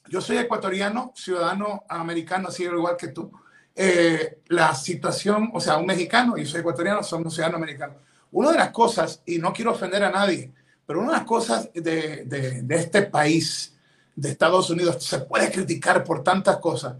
[0.08, 3.30] yo soy ecuatoriano, ciudadano americano, así igual que tú.
[3.76, 7.96] Eh, la situación, o sea, un mexicano y soy ecuatoriano, somos ciudadanos americanos.
[8.32, 10.52] Una de las cosas, y no quiero ofender a nadie,
[10.86, 13.76] pero una de las cosas de, de, de este país,
[14.14, 16.96] de Estados Unidos, se puede criticar por tantas cosas,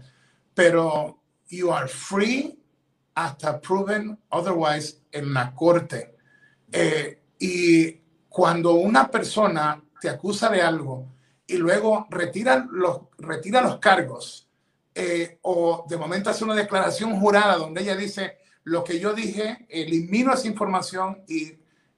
[0.53, 2.57] pero you are free
[3.15, 6.15] hasta proven otherwise en la corte.
[6.71, 7.91] Eh, y
[8.29, 11.07] cuando una persona te acusa de algo
[11.45, 14.47] y luego retira los, retira los cargos
[14.95, 19.65] eh, o de momento hace una declaración jurada donde ella dice lo que yo dije,
[19.69, 21.43] elimino esa información y,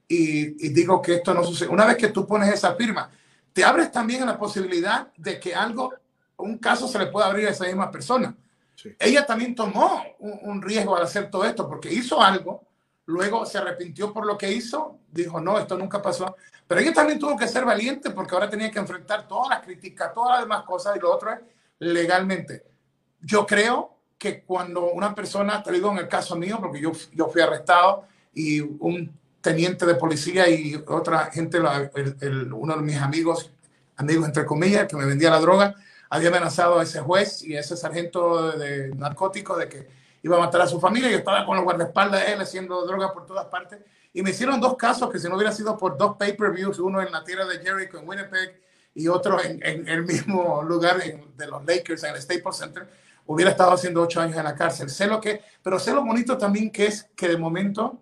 [0.08, 1.68] y, y digo que esto no sucede.
[1.68, 3.10] Una vez que tú pones esa firma,
[3.52, 5.94] te abres también a la posibilidad de que algo,
[6.36, 8.34] un caso se le pueda abrir a esa misma persona.
[8.98, 12.66] Ella también tomó un, riesgo al hacer todo esto porque hizo algo,
[13.06, 16.36] luego se arrepintió por lo que hizo, dijo, no, esto nunca pasó.
[16.66, 20.12] Pero ella también tuvo que ser valiente porque ahora tenía que enfrentar todas las críticas,
[20.12, 21.40] todas las demás cosas y lo otro es
[21.78, 22.64] legalmente.
[23.20, 23.93] Yo creo
[24.24, 28.06] que cuando una persona, te digo en el caso mío, porque yo, yo fui arrestado
[28.32, 33.50] y un teniente de policía y otra gente, uno de mis amigos,
[33.96, 35.74] amigos entre comillas, que me vendía la droga,
[36.08, 39.88] había amenazado a ese juez y a ese sargento de narcóticos de que
[40.22, 41.10] iba a matar a su familia.
[41.10, 43.80] Yo estaba con los guardaespaldas de él haciendo droga por todas partes.
[44.14, 47.12] Y me hicieron dos casos que si no hubiera sido por dos pay-per-views, uno en
[47.12, 48.58] la tierra de Jericho en Winnipeg
[48.94, 52.88] y otro en, en el mismo lugar de los Lakers, en el Staples Center,
[53.26, 54.90] hubiera estado haciendo ocho años en la cárcel.
[54.90, 57.98] Sé lo que, pero sé lo bonito también que es que de momento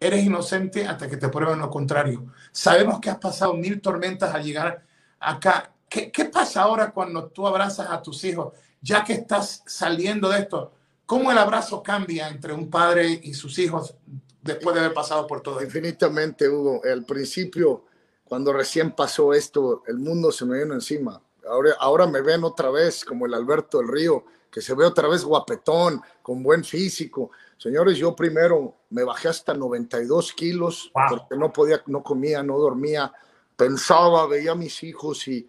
[0.00, 2.26] eres inocente hasta que te prueben lo contrario.
[2.52, 4.84] Sabemos que has pasado mil tormentas al llegar
[5.20, 8.52] acá ¿Qué, pasa ahora cuando tú abrazas a tus hijos?
[8.80, 10.72] Ya que estás saliendo de esto,
[11.06, 13.94] ¿cómo el abrazo cambia entre un padre y sus hijos
[14.42, 15.62] después de haber pasado por todo?
[15.62, 16.82] Infinitamente, Hugo.
[16.84, 17.84] Al principio,
[18.24, 21.20] cuando recién pasó esto, el mundo se me vino encima.
[21.48, 25.08] Ahora, ahora me ven otra vez como el Alberto del Río, que se ve otra
[25.08, 27.30] vez guapetón, con buen físico.
[27.56, 33.12] Señores, yo primero me bajé hasta 92 kilos porque no podía, no comía, no dormía,
[33.56, 35.48] pensaba, veía a mis hijos y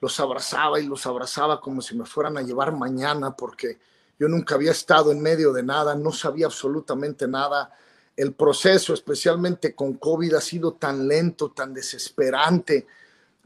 [0.00, 3.78] los abrazaba y los abrazaba como si me fueran a llevar mañana porque
[4.18, 7.72] yo nunca había estado en medio de nada, no sabía absolutamente nada.
[8.16, 12.86] El proceso, especialmente con COVID, ha sido tan lento, tan desesperante,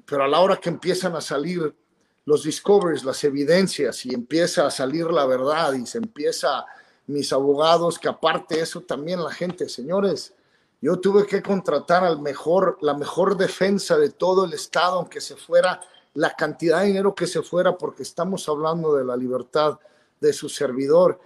[0.07, 1.75] pero a la hora que empiezan a salir
[2.25, 6.65] los discoveries, las evidencias y empieza a salir la verdad y se empieza
[7.07, 10.35] mis abogados, que aparte eso también la gente, señores,
[10.81, 15.37] yo tuve que contratar al mejor, la mejor defensa de todo el estado, aunque se
[15.37, 15.81] fuera
[16.15, 19.79] la cantidad de dinero que se fuera, porque estamos hablando de la libertad
[20.21, 21.21] de su servidor.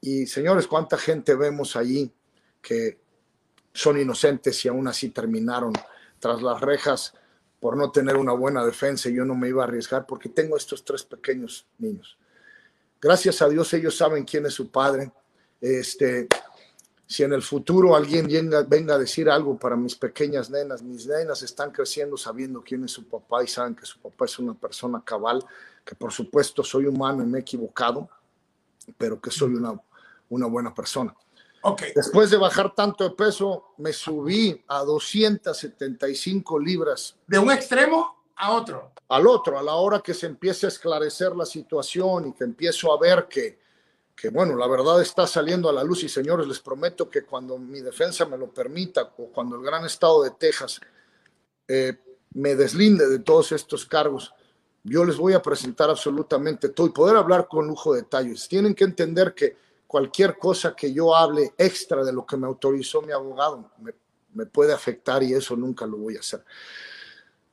[0.00, 2.10] Y señores, cuánta gente vemos allí
[2.60, 2.98] que
[3.72, 5.72] son inocentes y aún así terminaron
[6.18, 7.14] tras las rejas
[7.64, 9.08] por no tener una buena defensa.
[9.08, 12.18] Yo no me iba a arriesgar porque tengo estos tres pequeños niños.
[13.00, 15.10] Gracias a Dios ellos saben quién es su padre.
[15.62, 16.28] Este,
[17.06, 21.06] si en el futuro alguien venga, venga, a decir algo para mis pequeñas nenas, mis
[21.06, 24.52] nenas están creciendo sabiendo quién es su papá y saben que su papá es una
[24.52, 25.42] persona cabal,
[25.86, 28.10] que por supuesto soy humano y me he equivocado,
[28.98, 29.72] pero que soy una,
[30.28, 31.14] una buena persona.
[31.66, 31.92] Okay.
[31.94, 37.16] Después de bajar tanto de peso, me subí a 275 libras.
[37.26, 38.92] ¿De un extremo a otro?
[39.08, 42.92] Al otro, a la hora que se empiece a esclarecer la situación y que empiezo
[42.92, 43.58] a ver que,
[44.14, 47.56] que, bueno, la verdad está saliendo a la luz y señores, les prometo que cuando
[47.56, 50.82] mi defensa me lo permita o cuando el gran estado de Texas
[51.66, 51.94] eh,
[52.34, 54.34] me deslinde de todos estos cargos,
[54.82, 58.46] yo les voy a presentar absolutamente todo y poder hablar con lujo de detalles.
[58.48, 59.64] Tienen que entender que
[59.94, 63.70] cualquier cosa que yo hable extra de lo que me autorizó mi abogado
[64.32, 66.44] me, puede afectar y eso nunca lo voy a hacer.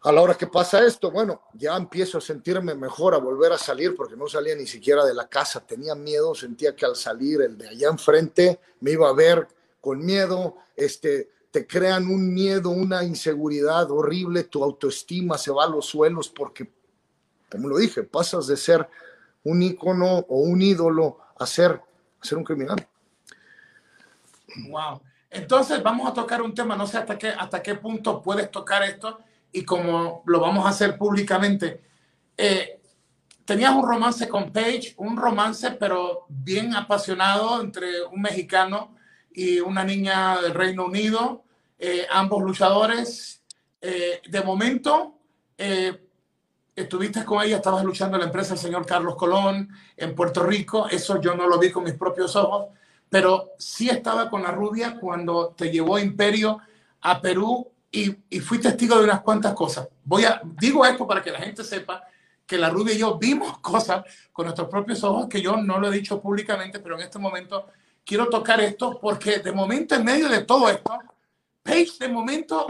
[0.01, 3.59] A la hora que pasa esto, bueno, ya empiezo a sentirme mejor, a volver a
[3.59, 7.41] salir, porque no salía ni siquiera de la casa, tenía miedo, sentía que al salir
[7.43, 9.47] el de allá enfrente me iba a ver
[9.79, 15.69] con miedo, este, te crean un miedo, una inseguridad horrible, tu autoestima se va a
[15.69, 16.71] los suelos porque
[17.51, 18.89] como lo dije, pasas de ser
[19.43, 21.81] un ícono o un ídolo a ser,
[22.21, 22.87] ser un criminal.
[24.69, 25.01] Wow.
[25.29, 28.83] Entonces vamos a tocar un tema, no sé hasta qué, hasta qué punto puedes tocar
[28.83, 29.19] esto
[29.51, 31.81] y como lo vamos a hacer públicamente.
[32.37, 32.81] Eh,
[33.45, 38.95] tenías un romance con Paige, un romance pero bien apasionado entre un mexicano
[39.33, 41.43] y una niña del Reino Unido,
[41.79, 43.41] eh, ambos luchadores.
[43.81, 45.17] Eh, de momento,
[45.57, 46.10] eh,
[46.81, 50.87] estuviste con ella, estabas luchando en la empresa del señor Carlos Colón en Puerto Rico,
[50.89, 52.67] eso yo no lo vi con mis propios ojos,
[53.09, 56.59] pero sí estaba con la rubia cuando te llevó Imperio
[57.01, 59.87] a Perú y, y fui testigo de unas cuantas cosas.
[60.03, 62.03] Voy a, digo esto para que la gente sepa
[62.45, 65.87] que la rubia y yo vimos cosas con nuestros propios ojos que yo no lo
[65.87, 67.67] he dicho públicamente, pero en este momento
[68.03, 70.99] quiero tocar esto porque de momento en medio de todo esto,
[71.63, 72.67] Paige de momento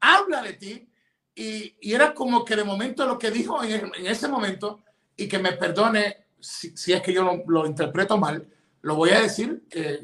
[0.00, 0.91] habla de ti
[1.34, 4.80] y, era como que de momento lo que dijo en, en ese momento,
[5.16, 8.46] y que me perdone si, es que yo lo, interpreto mal,
[8.82, 9.62] lo voy a decir,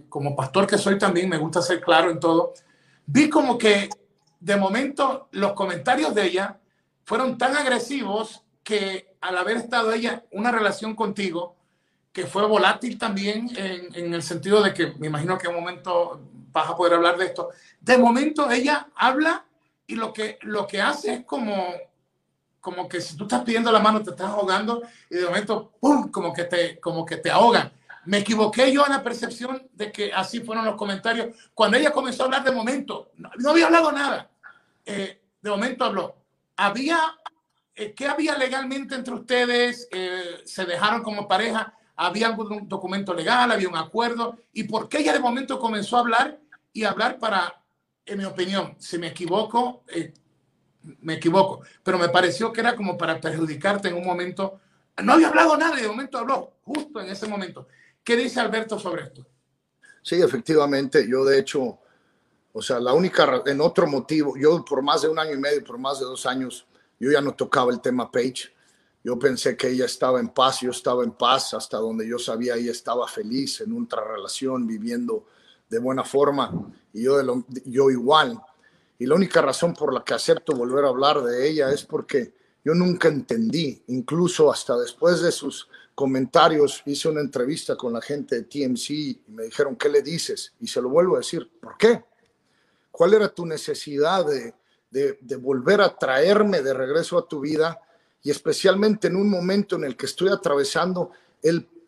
[0.09, 2.55] como pastor que soy también me gusta ser claro en todo,
[3.07, 3.89] vi como que
[4.39, 6.59] de momento los comentarios de ella
[7.05, 11.57] fueron tan agresivos que al haber estado ella una relación contigo,
[12.13, 15.61] que fue volátil también en, en el sentido de que me imagino que en un
[15.61, 16.21] momento
[16.53, 17.51] vas a poder hablar de esto,
[17.81, 19.45] de momento ella habla
[19.89, 21.73] y lo que, lo que hace es como,
[22.61, 26.11] como que si tú estás pidiendo la mano te estás ahogando y de momento, ¡pum!,
[26.11, 27.73] como que te, como que te ahogan.
[28.05, 31.35] Me equivoqué yo en la percepción de que así fueron los comentarios.
[31.55, 34.31] Cuando ella comenzó a hablar de momento, no, no había hablado nada.
[34.85, 36.17] Eh, de momento habló.
[36.57, 37.01] Había,
[37.75, 39.89] eh, ¿qué había legalmente entre ustedes?
[39.91, 41.75] Eh, ¿Se dejaron como pareja?
[41.97, 43.51] ¿Había algún documento legal?
[43.51, 44.37] ¿Había un acuerdo?
[44.53, 46.39] ¿Y por qué ella de momento comenzó a hablar
[46.75, 47.58] y hablar para
[48.09, 50.13] en mi opinión, si me equivoco, eh,
[51.03, 54.61] me equivoco, pero me pareció que era como para perjudicarte en un momento.
[55.03, 57.69] No había hablado nada y de momento habló, justo en ese momento.
[58.03, 59.27] ¿Qué dice Alberto sobre esto?
[60.03, 61.79] Sí, efectivamente, yo de hecho,
[62.53, 65.63] o sea, la única, en otro motivo, yo por más de un año y medio,
[65.63, 66.67] por más de dos años,
[66.99, 68.55] yo ya no tocaba el tema Page.
[69.05, 72.57] Yo pensé que ella estaba en paz, yo estaba en paz, hasta donde yo sabía
[72.57, 75.27] ella estaba feliz en otra relación, viviendo
[75.69, 77.21] de buena forma y yo,
[77.65, 78.41] yo igual.
[78.99, 82.35] Y la única razón por la que acepto volver a hablar de ella es porque
[82.65, 88.37] yo nunca entendí, incluso hasta después de sus comentarios, hice una entrevista con la gente
[88.37, 90.53] de TMC y me dijeron, ¿qué le dices?
[90.61, 92.05] Y se lo vuelvo a decir, ¿por qué?
[92.91, 94.55] ¿Cuál era tu necesidad de,
[94.91, 97.81] de, volver a traerme de regreso a tu vida?
[98.23, 101.11] Y especialmente en un momento en el que estoy atravesando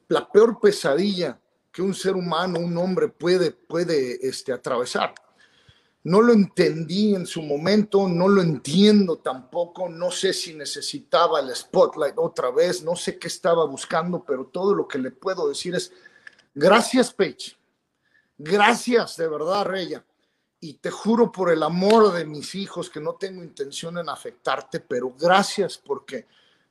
[0.08, 1.38] la peor pesadilla
[1.72, 5.14] que un ser humano, un hombre puede, puede este, atravesar.
[6.02, 11.54] no lo entendí en su momento, no lo entiendo tampoco, no sé si necesitaba el
[11.54, 15.74] spotlight otra vez, no sé qué estaba buscando, pero todo lo que le puedo decir
[15.74, 15.92] es,
[16.54, 17.54] gracias Paige,
[18.38, 20.04] gracias de verdad Reya,
[20.58, 24.80] y te juro por el amor de mis hijos que no tengo intención en afectarte,
[24.80, 26.26] pero gracias porque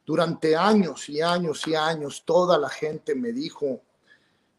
[0.06, 3.84] durante años y años y años toda la gente me dijo,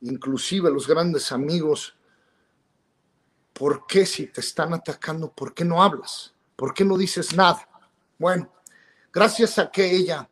[0.00, 1.96] inclusive los grandes amigos,
[3.52, 6.34] ¿por qué si te están atacando, por qué no hablas?
[6.56, 7.68] ¿Por qué no dices nada?
[8.18, 8.52] Bueno,
[9.12, 10.28] gracias a que ella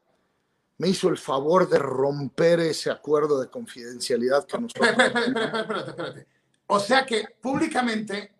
[0.79, 4.75] me hizo el favor de romper ese acuerdo de confidencialidad que nos...
[4.75, 6.27] Espérate, espérate, espérate, espérate.
[6.69, 8.33] O sea que públicamente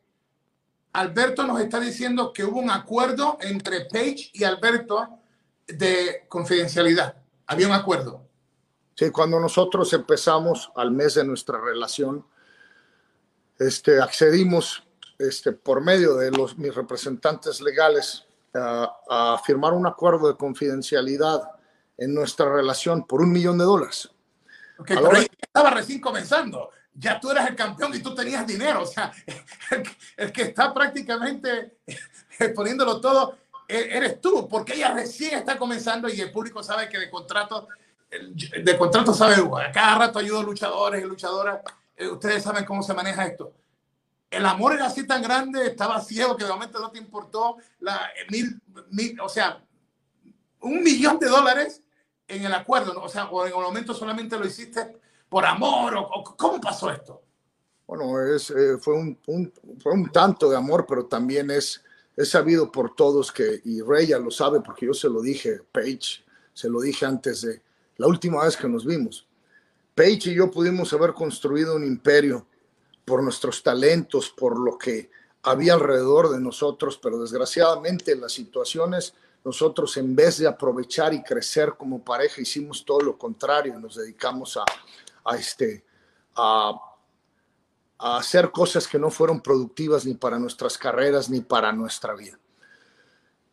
[0.93, 5.21] Alberto nos está diciendo que hubo un acuerdo entre Page y Alberto
[5.67, 7.17] de confidencialidad.
[7.47, 8.28] Había un acuerdo.
[8.99, 12.27] Sí, cuando nosotros empezamos al mes de nuestra relación,
[13.57, 14.83] este, accedimos
[15.21, 18.25] este, por medio de los, mis representantes legales
[18.55, 21.49] a firmar un acuerdo de confidencialidad
[21.97, 24.11] en nuestra relación por un millón de dólares.
[24.79, 26.71] Okay, pero estaba recién comenzando.
[26.93, 28.83] Ya tú eras el campeón y tú tenías dinero.
[28.83, 29.13] O sea,
[30.17, 31.79] el, que está prácticamente
[32.53, 33.39] poniéndolo todo
[33.69, 37.09] e, eres tú, porque ella recién está comenzando y el público sabe que de
[38.11, 39.37] contrato, de contrato sabe,
[39.73, 41.61] cada rato ayudo a luchadores y luchadoras
[41.99, 43.53] eh, ustedes saben cómo se maneja esto.
[44.31, 48.09] El amor era así tan grande, estaba ciego que de momento no te importó la
[48.31, 49.65] mil, mil o sea,
[50.61, 51.83] un millón de dólares
[52.27, 54.97] en el acuerdo, o sea, o en el momento solamente lo hiciste
[55.29, 57.23] por amor, o, ¿cómo pasó esto?
[57.87, 59.53] Bueno, es, eh, fue, un, un,
[59.83, 61.83] fue un tanto de amor, pero también es,
[62.17, 65.63] es sabido por todos que, y Rey ya lo sabe porque yo se lo dije,
[65.73, 67.63] Paige, se lo dije antes de
[67.99, 69.29] la última vez que nos vimos.
[69.95, 72.47] Paige y yo pudimos haber construido un imperio
[73.05, 75.11] por nuestros talentos, por lo que
[75.43, 81.75] había alrededor de nosotros, pero desgraciadamente las situaciones, nosotros en vez de aprovechar y crecer
[81.77, 85.85] como pareja, hicimos todo lo contrario, nos dedicamos a, este,
[86.37, 86.75] a
[87.99, 92.39] hacer cosas que no fueron productivas ni para nuestras carreras ni para nuestra vida.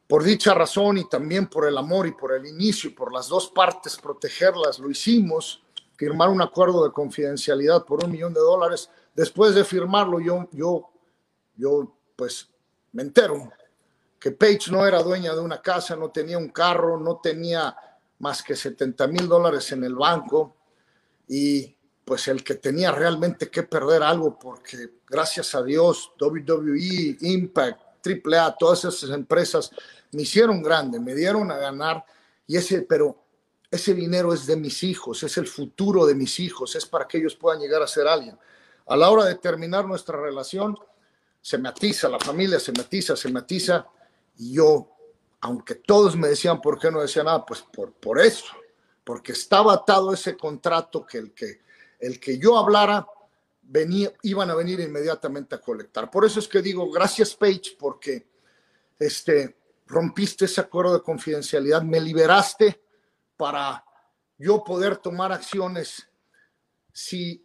[0.07, 3.27] Por dicha razón y también por el amor y por el inicio y por las
[3.27, 5.63] dos partes protegerlas, lo hicimos
[5.95, 8.89] firmar un acuerdo de confidencialidad por un millón de dólares.
[9.15, 10.89] Después de firmarlo, yo, yo,
[11.55, 12.49] yo, pues
[12.91, 13.51] me entero
[14.19, 17.75] que Page no era dueña de una casa, no tenía un carro, no tenía
[18.19, 20.55] más que 70 mil dólares en el banco
[21.27, 27.81] y pues el que tenía realmente que perder algo porque gracias a Dios WWE, Impact,
[28.05, 29.71] AAA, todas esas empresas
[30.11, 32.05] me hicieron grande, me dieron a ganar
[32.47, 33.17] y ese, pero
[33.71, 37.17] ese dinero es de mis hijos, es el futuro de mis hijos, es para que
[37.17, 38.37] ellos puedan llegar a ser alguien.
[38.87, 40.77] A la hora de terminar nuestra relación,
[41.41, 43.87] se me atiza, la familia se me atiza, se me atiza,
[44.37, 44.89] y yo,
[45.41, 48.45] aunque todos me decían por qué no decía nada, pues por, por eso,
[49.03, 51.61] porque estaba atado ese contrato que el que,
[51.99, 53.07] el que yo hablara,
[53.67, 56.09] venía, iban a venir inmediatamente a colectar.
[56.09, 58.27] Por eso es que digo, gracias Page, porque
[58.99, 59.57] este,
[59.87, 62.81] rompiste ese acuerdo de confidencialidad, me liberaste
[63.37, 63.83] para
[64.37, 66.07] yo poder tomar acciones
[66.91, 67.43] si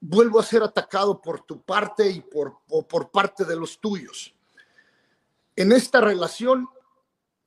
[0.00, 4.34] vuelvo a ser atacado por tu parte y por, o por parte de los tuyos.
[5.54, 6.68] En esta relación,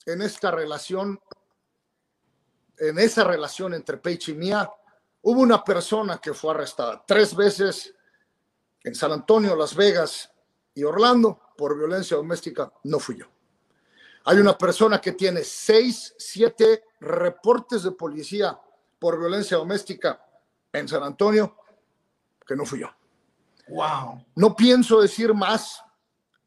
[0.06, 1.20] en esta relación,
[2.78, 4.70] en esa relación entre Paige y mía,
[5.22, 7.95] hubo una persona que fue arrestada tres veces
[8.86, 10.32] en San Antonio, Las Vegas
[10.76, 12.72] y Orlando por violencia doméstica.
[12.84, 13.26] No fui yo.
[14.26, 18.58] Hay una persona que tiene seis, siete reportes de policía
[19.00, 20.24] por violencia doméstica
[20.72, 21.58] en San Antonio,
[22.46, 22.90] que no fui yo.
[23.70, 24.24] Wow.
[24.36, 25.84] No pienso decir más,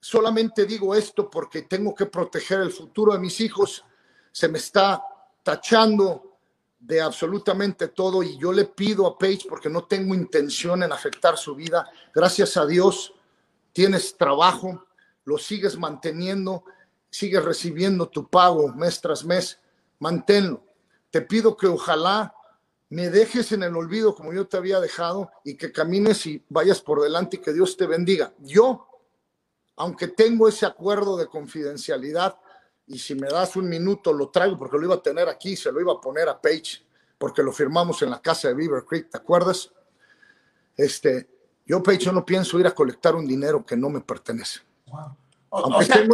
[0.00, 3.84] solamente digo esto porque tengo que proteger el futuro de mis hijos.
[4.30, 5.02] Se me está
[5.42, 6.27] tachando
[6.78, 11.36] de absolutamente todo y yo le pido a Paige porque no tengo intención en afectar
[11.36, 11.90] su vida.
[12.14, 13.14] Gracias a Dios
[13.72, 14.86] tienes trabajo,
[15.24, 16.64] lo sigues manteniendo
[17.10, 19.58] sigues recibiendo tu pago mes tras mes,
[19.98, 20.64] manténlo.
[21.10, 22.34] Te pido que ojalá
[22.90, 26.80] me dejes en el olvido como yo te había dejado y que camines y vayas
[26.80, 28.32] por delante y que Dios te bendiga.
[28.38, 28.86] Yo,
[29.76, 32.38] aunque tengo ese acuerdo de confidencialidad,
[32.88, 35.70] y si me das un minuto lo traigo porque lo iba a tener aquí, se
[35.70, 36.84] lo iba a poner a Page,
[37.18, 39.70] porque lo firmamos en la casa de Beaver Creek, ¿te acuerdas?
[40.76, 41.28] Este,
[41.66, 44.60] yo, Page, yo no pienso ir a colectar un dinero que no me pertenece.
[45.50, 46.08] Aunque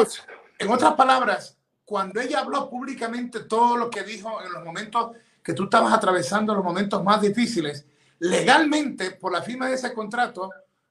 [0.58, 5.52] en otras palabras, cuando ella habló públicamente todo lo que dijo en los momentos que
[5.52, 7.84] tú estabas atravesando, los momentos más difíciles,
[8.20, 10.50] legalmente, por la firma de ese contrato,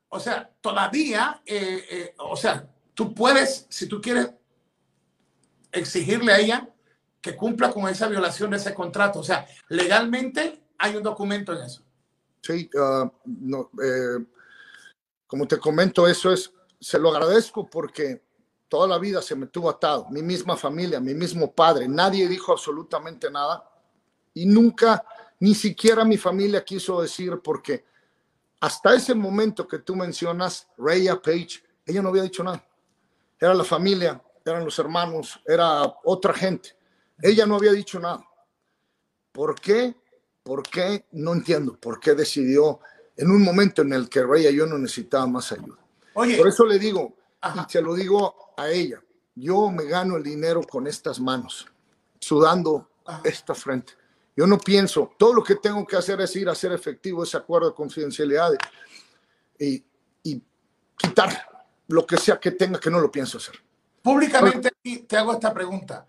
[0.09, 4.29] o sea, todavía, eh, eh, o sea, tú puedes, si tú quieres,
[5.73, 6.69] exigirle a ella
[7.19, 9.19] que cumpla con esa violación de ese contrato.
[9.19, 11.83] O sea, legalmente hay un documento en eso.
[12.41, 12.69] Sí,
[13.25, 14.25] no, eh,
[15.25, 18.21] como te comento, eso es, se lo agradezco porque
[18.67, 22.51] toda la vida se me tuvo atado, mi misma familia, mi mismo padre, nadie dijo
[22.51, 23.69] absolutamente nada
[24.33, 25.05] y nunca,
[25.39, 27.85] ni siquiera mi familia quiso decir porque
[28.59, 32.65] hasta ese momento que tú mencionas, Raya Page, ella no había dicho nada.
[33.39, 36.75] Era la familia, eran los hermanos, era otra gente.
[37.21, 38.25] Ella no había dicho nada.
[39.31, 39.95] ¿Por qué?
[40.43, 41.05] ¿Por qué?
[41.11, 41.75] No entiendo.
[41.77, 42.79] ¿Por qué decidió
[43.15, 45.77] en un momento en el que Raya yo no necesitaba más ayuda?
[46.15, 49.01] Oye, Por eso le digo, y se lo digo a ella,
[49.35, 51.65] yo me gano el dinero con estas manos,
[52.19, 52.89] sudando
[53.23, 53.93] esta frente.
[54.35, 57.37] Yo no pienso, todo lo que tengo que hacer es ir a hacer efectivo ese
[57.37, 58.51] acuerdo de confidencialidad
[59.57, 59.83] y,
[60.23, 60.41] y
[60.97, 61.47] quitar
[61.87, 63.55] lo que sea que tenga que no lo pienso hacer.
[64.03, 64.73] Públicamente
[65.07, 66.05] te hago esta pregunta.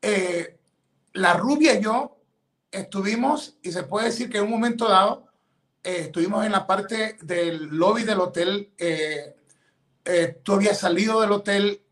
[0.00, 0.60] Eh,
[1.14, 2.16] la rubia y yo
[2.70, 5.26] estuvimos, y se puede decir que en un momento dado,
[5.82, 8.70] eh, estuvimos en la parte del lobby del hotel.
[8.78, 9.34] Eh,
[10.44, 11.82] tú habías salido del hotel,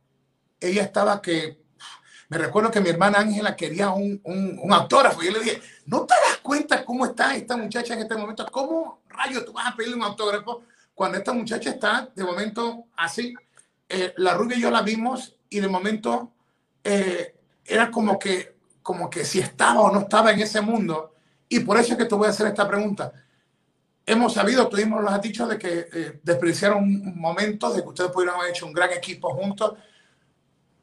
[0.61, 1.59] ella estaba que
[2.29, 5.21] me recuerdo que mi hermana Ángela quería un, un, autógrafo.
[5.21, 8.47] Y yo le dije, ¿no te das cuenta cómo está esta muchacha en este momento?
[8.53, 10.63] ¿Cómo rayos tú vas a pedirle un autógrafo
[10.95, 13.35] cuando esta muchacha está de momento así?
[14.17, 16.33] La rubia y yo la vimos y de momento
[16.83, 17.35] eh,
[17.65, 21.15] era como que, como que si estaba o no estaba en ese mundo.
[21.49, 23.13] Y por eso es que te voy a hacer esta pregunta.
[24.07, 28.51] Hemos sabido, tuvimos los dicho de que eh, despreciaron momentos, de que ustedes pudieron haber
[28.51, 29.75] hecho un gran equipo juntos,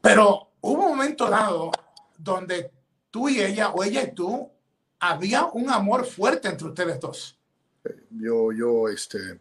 [0.00, 1.72] pero hubo un momento dado
[2.16, 2.70] donde
[3.10, 4.50] tú y ella, o ella y tú,
[5.00, 7.38] había un amor fuerte entre ustedes dos.
[8.10, 9.40] Yo, yo, este,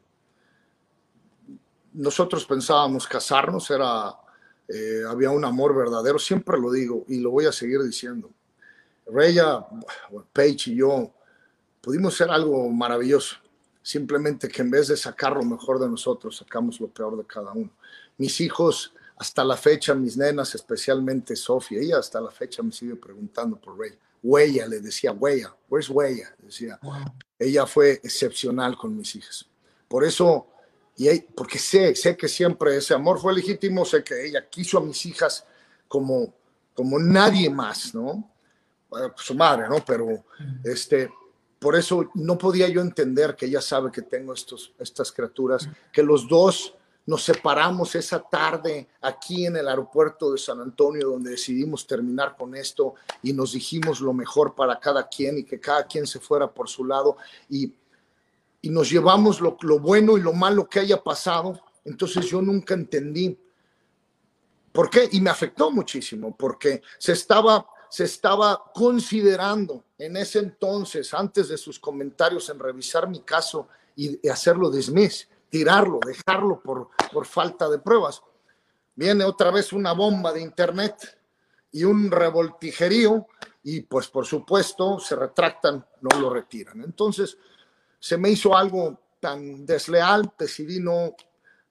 [1.94, 4.16] nosotros pensábamos casarnos, era,
[4.68, 8.30] eh, había un amor verdadero, siempre lo digo y lo voy a seguir diciendo.
[9.06, 9.66] Reya,
[10.34, 11.12] Paige y yo
[11.82, 13.38] pudimos ser algo maravilloso,
[13.82, 17.54] simplemente que en vez de sacar lo mejor de nosotros, sacamos lo peor de cada
[17.54, 17.72] uno.
[18.18, 22.96] Mis hijos hasta la fecha, mis nenas, especialmente Sofía, ella hasta la fecha me sigue
[22.96, 23.94] preguntando por Rey.
[24.22, 26.36] Huella, le decía, Huella, where's Huella?
[26.40, 26.80] Decía,
[27.40, 29.46] ella fue excepcional con mis hijas.
[29.88, 30.48] Por eso,
[30.98, 34.82] y porque sé, sé que siempre ese amor fue legítimo, sé que ella quiso a
[34.82, 35.46] mis hijas
[35.88, 36.34] como,
[36.74, 38.32] como nadie más, ¿no?
[39.18, 39.84] su madre, ¿no?
[39.86, 40.26] Pero,
[40.64, 41.12] este,
[41.60, 46.04] por eso no podía yo entender que ella sabe que tengo estos, estas criaturas, que
[46.04, 46.74] los dos
[47.06, 52.54] nos separamos esa tarde aquí en el aeropuerto de San Antonio, donde decidimos terminar con
[52.54, 56.52] esto y nos dijimos lo mejor para cada quien y que cada quien se fuera
[56.52, 57.18] por su lado
[57.50, 57.74] y,
[58.68, 61.58] y nos llevamos lo, lo bueno y lo malo que haya pasado.
[61.86, 63.40] Entonces yo nunca entendí
[64.74, 71.14] por qué y me afectó muchísimo porque se estaba se estaba considerando en ese entonces,
[71.14, 77.26] antes de sus comentarios, en revisar mi caso y hacerlo dismiss tirarlo, dejarlo por, por
[77.26, 78.22] falta de pruebas.
[78.96, 81.18] Viene otra vez una bomba de internet
[81.72, 83.28] y un revoltijerío
[83.64, 86.82] y pues por supuesto se retractan, no lo retiran.
[86.82, 87.38] Entonces
[88.00, 91.16] se me hizo algo tan desleal, decidí no,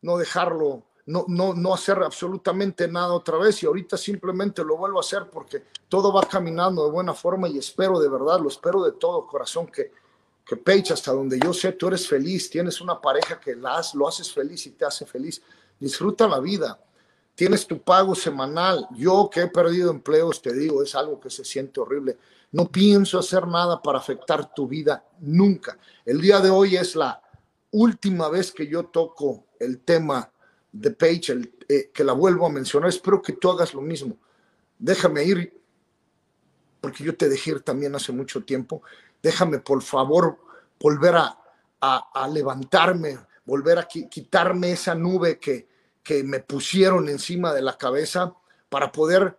[0.02, 4.98] no dejarlo, no, no, no hacer absolutamente nada otra vez y ahorita simplemente lo vuelvo
[4.98, 8.82] a hacer porque todo va caminando de buena forma y espero de verdad, lo espero
[8.82, 9.92] de todo corazón que
[10.46, 14.06] que Paige, hasta donde yo sé, tú eres feliz, tienes una pareja que las, lo
[14.06, 15.42] haces feliz y te hace feliz.
[15.78, 16.78] Disfruta la vida.
[17.34, 18.86] Tienes tu pago semanal.
[18.94, 22.16] Yo que he perdido empleos, te digo, es algo que se siente horrible.
[22.52, 25.78] No pienso hacer nada para afectar tu vida nunca.
[26.04, 27.20] El día de hoy es la
[27.70, 30.30] última vez que yo toco el tema
[30.72, 32.88] de Paige, eh, que la vuelvo a mencionar.
[32.88, 34.16] Espero que tú hagas lo mismo.
[34.78, 35.60] Déjame ir,
[36.80, 38.82] porque yo te dejé ir también hace mucho tiempo
[39.26, 40.38] déjame por favor
[40.78, 41.36] volver a,
[42.32, 45.66] levantarme, volver a quitarme esa nube que
[46.24, 48.34] me pusieron encima de la cabeza
[48.68, 49.36] para poder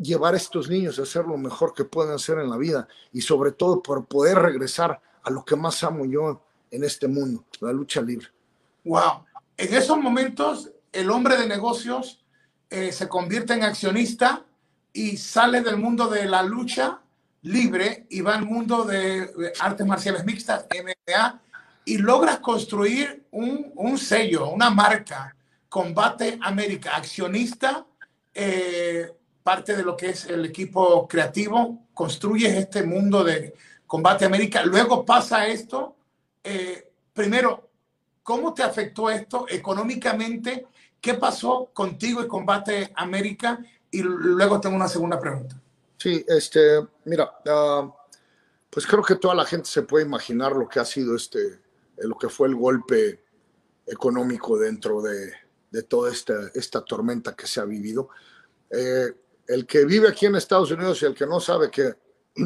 [0.00, 3.20] llevar a estos niños a hacer lo mejor que pueden hacer en la vida y
[3.20, 7.72] sobre todo por poder regresar a lo que más amo yo en este mundo, la
[7.72, 8.28] lucha libre.
[8.84, 9.24] Wow.
[9.56, 12.24] En esos momentos, el hombre de negocios
[12.70, 14.44] eh, se convierte en accionista
[14.92, 17.00] y sale del mundo de la lucha
[17.42, 21.40] libre y va al mundo de artes marciales mixtas, MMA,
[21.84, 25.34] y logras construir un, un sello, una marca,
[25.68, 27.86] Combate América, accionista,
[28.34, 29.12] eh,
[29.42, 33.54] parte de lo que es el equipo creativo, construyes este mundo de
[33.86, 35.96] Combate América, luego pasa esto,
[36.44, 37.70] eh, primero,
[38.22, 40.66] ¿cómo te afectó esto económicamente?
[41.00, 43.58] ¿qué pasó contigo y Combate América?
[43.90, 45.60] Y luego tengo una segunda pregunta.
[45.96, 47.90] Sí, este, mira, uh,
[48.70, 51.60] pues creo que toda la gente se puede imaginar lo que ha sido este,
[51.96, 53.24] lo que fue el golpe
[53.86, 55.32] económico dentro de,
[55.70, 58.08] de toda esta, esta tormenta que se ha vivido.
[58.70, 59.12] Eh,
[59.50, 61.94] el que vive aquí en Estados Unidos y el que no sabe que,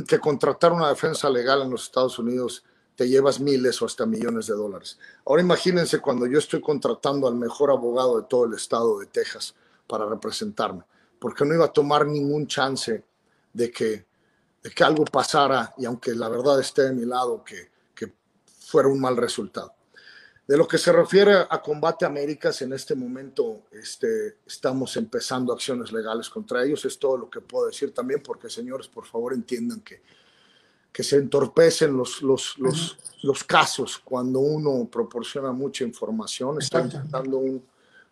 [0.09, 2.65] que contratar una defensa legal en los Estados Unidos
[2.97, 4.99] te llevas miles o hasta millones de dólares.
[5.27, 9.55] Ahora imagínense cuando yo estoy contratando al mejor abogado de todo el estado de Texas
[9.87, 10.85] para representarme,
[11.19, 13.05] porque no iba a tomar ningún chance
[13.53, 14.07] de que,
[14.63, 18.15] de que algo pasara y aunque la verdad esté de mi lado, que, que
[18.61, 19.75] fuera un mal resultado.
[20.47, 25.91] De lo que se refiere a Combate Américas, en este momento este, estamos empezando acciones
[25.91, 26.85] legales contra ellos.
[26.85, 30.03] Es todo lo que puedo decir también, porque señores, por favor entiendan que,
[30.93, 36.61] que se entorpecen los, los, los, los casos cuando uno proporciona mucha información.
[36.61, 37.65] Está intentando un,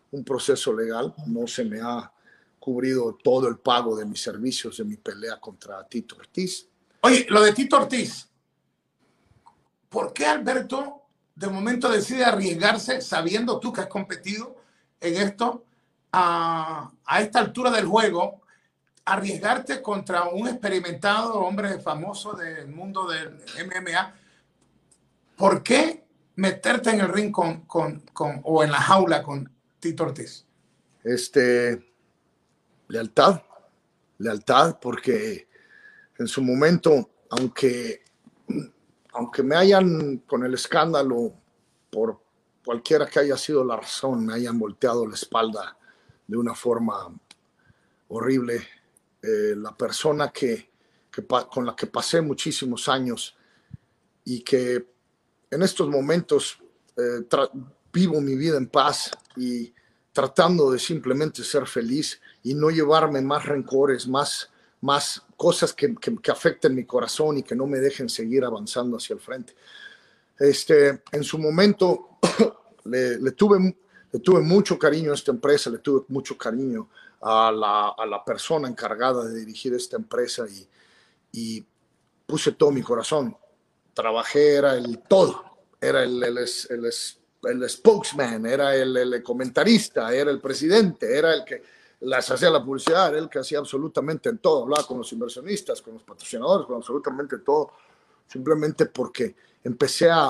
[0.09, 1.13] un proceso legal.
[1.27, 2.11] No se me ha
[2.59, 6.67] cubrido todo el pago de mis servicios de mi pelea contra Tito Ortiz.
[7.01, 8.27] Oye, lo de Tito Ortiz,
[9.87, 11.02] ¿por qué Alberto
[11.35, 14.55] de momento decide arriesgarse sabiendo tú que has competido
[15.01, 15.65] en esto
[16.11, 18.41] a, a esta altura del juego,
[19.05, 24.15] arriesgarte contra un experimentado hombre famoso del mundo del MMA?
[25.35, 26.05] ¿Por qué
[26.35, 30.45] meterte en el ring con, con, con, o en la jaula con Tito Ortiz?
[31.03, 31.93] Este,
[32.87, 33.41] lealtad,
[34.19, 35.47] lealtad, porque
[36.17, 38.03] en su momento, aunque
[39.13, 41.33] aunque me hayan, con el escándalo,
[41.89, 42.19] por
[42.65, 45.77] cualquiera que haya sido la razón, me hayan volteado la espalda
[46.27, 47.13] de una forma
[48.07, 48.67] horrible,
[49.21, 50.71] eh, la persona que,
[51.51, 53.35] con la que pasé muchísimos años
[54.25, 54.87] y que
[55.51, 56.57] en estos momentos
[56.97, 57.25] eh,
[57.91, 59.73] vivo mi vida en paz y
[60.11, 64.49] tratando de simplemente ser feliz y no llevarme más rencores, más
[64.83, 69.13] más cosas que, que, afecten mi corazón y que no me dejen seguir avanzando hacia
[69.13, 69.55] el frente.
[70.37, 72.19] Este, en su momento
[72.83, 73.77] le, le, tuve,
[74.11, 76.89] le tuve mucho cariño a esta empresa, le tuve mucho cariño
[77.21, 80.67] a la, a la persona encargada de dirigir esta empresa y,
[81.31, 81.65] y,
[82.25, 83.37] puse todo mi corazón.
[83.93, 85.45] Trabajé, era el todo,
[85.79, 86.91] era el, el, el,
[87.43, 91.61] el spokesman, era el comentarista, era el presidente, era el que
[92.03, 95.93] las hacía la publicidad, él que hacía absolutamente en todo, hablaba con los inversionistas, con
[95.93, 97.71] los patrocinadores, con absolutamente todo,
[98.27, 100.27] simplemente porque empecé a,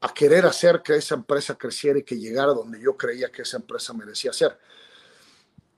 [0.00, 3.56] a querer hacer que esa empresa creciera y que llegara donde yo creía que esa
[3.56, 4.58] empresa merecía ser.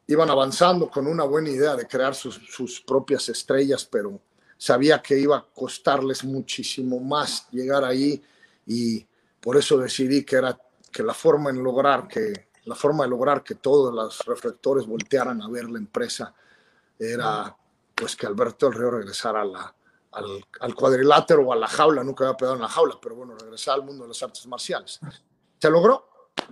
[0.07, 4.21] Iban avanzando con una buena idea de crear sus, sus propias estrellas, pero
[4.59, 8.23] sabía que iba a costarles muchísimo más llegar ahí
[8.67, 9.07] y
[9.41, 10.59] por eso decidí que era
[10.93, 15.43] que la forma en lograr que la forma de lograr que todos los reflectores voltearan
[15.43, 16.35] a ver la empresa
[16.99, 17.55] era
[17.95, 19.75] pues que Alberto del Río regresara a la,
[20.13, 23.37] al, al, cuadrilátero o a la jaula, nunca había pegado en la jaula, pero bueno,
[23.37, 25.01] regresar al mundo de las artes marciales.
[25.59, 26.09] Se logró,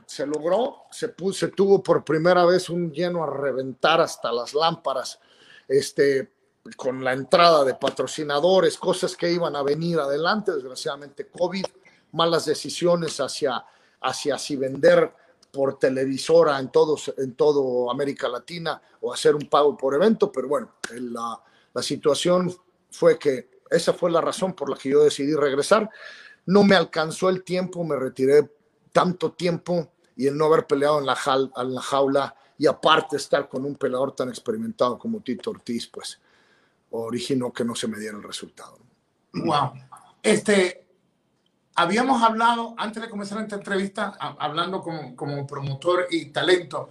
[0.07, 4.55] se logró, se, puso, se tuvo por primera vez un lleno a reventar hasta las
[4.55, 5.19] lámparas,
[5.67, 6.33] este,
[6.77, 11.65] con la entrada de patrocinadores, cosas que iban a venir adelante, desgraciadamente COVID,
[12.13, 13.65] malas decisiones hacia,
[14.01, 15.13] hacia si vender
[15.53, 20.49] por televisora en, todos, en todo América Latina o hacer un pago por evento, pero
[20.49, 21.41] bueno, la,
[21.75, 22.53] la situación
[22.91, 25.89] fue que esa fue la razón por la que yo decidí regresar.
[26.47, 28.51] No me alcanzó el tiempo, me retiré
[28.93, 31.17] tanto tiempo y el no haber peleado en la,
[31.57, 36.21] en la jaula y aparte estar con un peleador tan experimentado como Tito Ortiz, pues
[36.91, 38.79] originó que no se me diera el resultado.
[39.33, 39.73] Wow.
[40.23, 40.82] Este,
[41.75, 46.91] habíamos hablado, antes de comenzar esta entrevista, hablando como, como promotor y talento,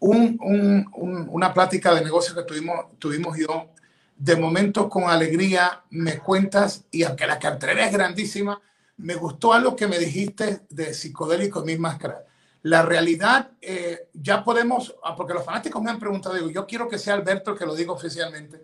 [0.00, 3.68] un, un, una plática de negocio que tuvimos, tuvimos yo.
[4.16, 8.60] De momento, con alegría, me cuentas, y aunque la cartera es grandísima,
[8.98, 12.24] me gustó algo que me dijiste de psicodélico y mi máscara.
[12.62, 16.88] La realidad, eh, ya podemos, ah, porque los fanáticos me han preguntado, digo, yo quiero
[16.88, 18.62] que sea Alberto el que lo diga oficialmente.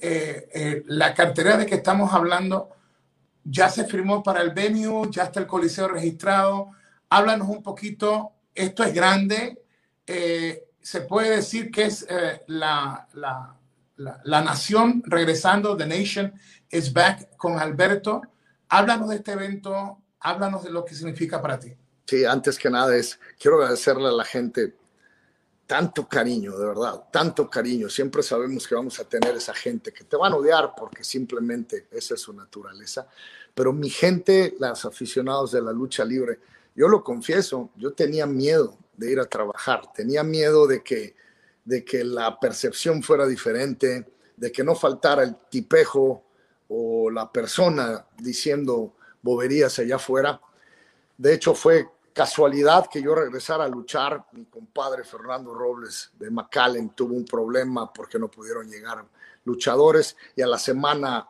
[0.00, 2.70] Eh, eh, la cartera de que estamos hablando
[3.48, 6.70] ya se firmó para el venue, ya está el coliseo registrado.
[7.08, 9.62] Háblanos un poquito, esto es grande,
[10.06, 13.56] eh, se puede decir que es eh, la, la,
[13.96, 16.32] la, la, nación regresando, The Nation
[16.70, 18.22] is back con Alberto.
[18.68, 21.74] Háblanos de este evento, háblanos de lo que significa para ti.
[22.06, 24.74] Sí, antes que nada es, quiero agradecerle a la gente
[25.66, 27.88] tanto cariño, de verdad, tanto cariño.
[27.88, 31.88] Siempre sabemos que vamos a tener esa gente que te van a odiar porque simplemente
[31.90, 33.08] esa es su naturaleza.
[33.54, 36.38] Pero mi gente, los aficionados de la lucha libre,
[36.74, 41.16] yo lo confieso, yo tenía miedo de ir a trabajar, tenía miedo de que,
[41.64, 44.06] de que la percepción fuera diferente,
[44.36, 46.22] de que no faltara el tipejo
[46.68, 50.40] o la persona diciendo boberías allá afuera.
[51.16, 54.24] De hecho, fue casualidad que yo regresara a luchar.
[54.32, 59.04] Mi compadre Fernando Robles de McAllen tuvo un problema porque no pudieron llegar
[59.44, 61.28] luchadores y a la semana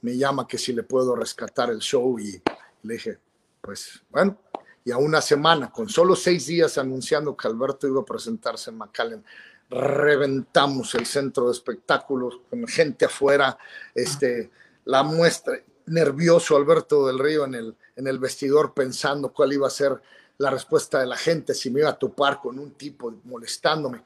[0.00, 2.42] me llama que si le puedo rescatar el show y
[2.84, 3.18] le dije,
[3.60, 4.38] pues bueno,
[4.82, 8.78] y a una semana, con solo seis días anunciando que Alberto iba a presentarse en
[8.78, 9.24] McAllen,
[9.68, 13.58] reventamos el centro de espectáculos con gente afuera,
[13.94, 14.50] este,
[14.86, 19.70] la muestra, nervioso Alberto del Río en el, en el vestidor pensando cuál iba a
[19.70, 20.00] ser
[20.38, 24.02] la respuesta de la gente, si me iba a topar con un tipo molestándome.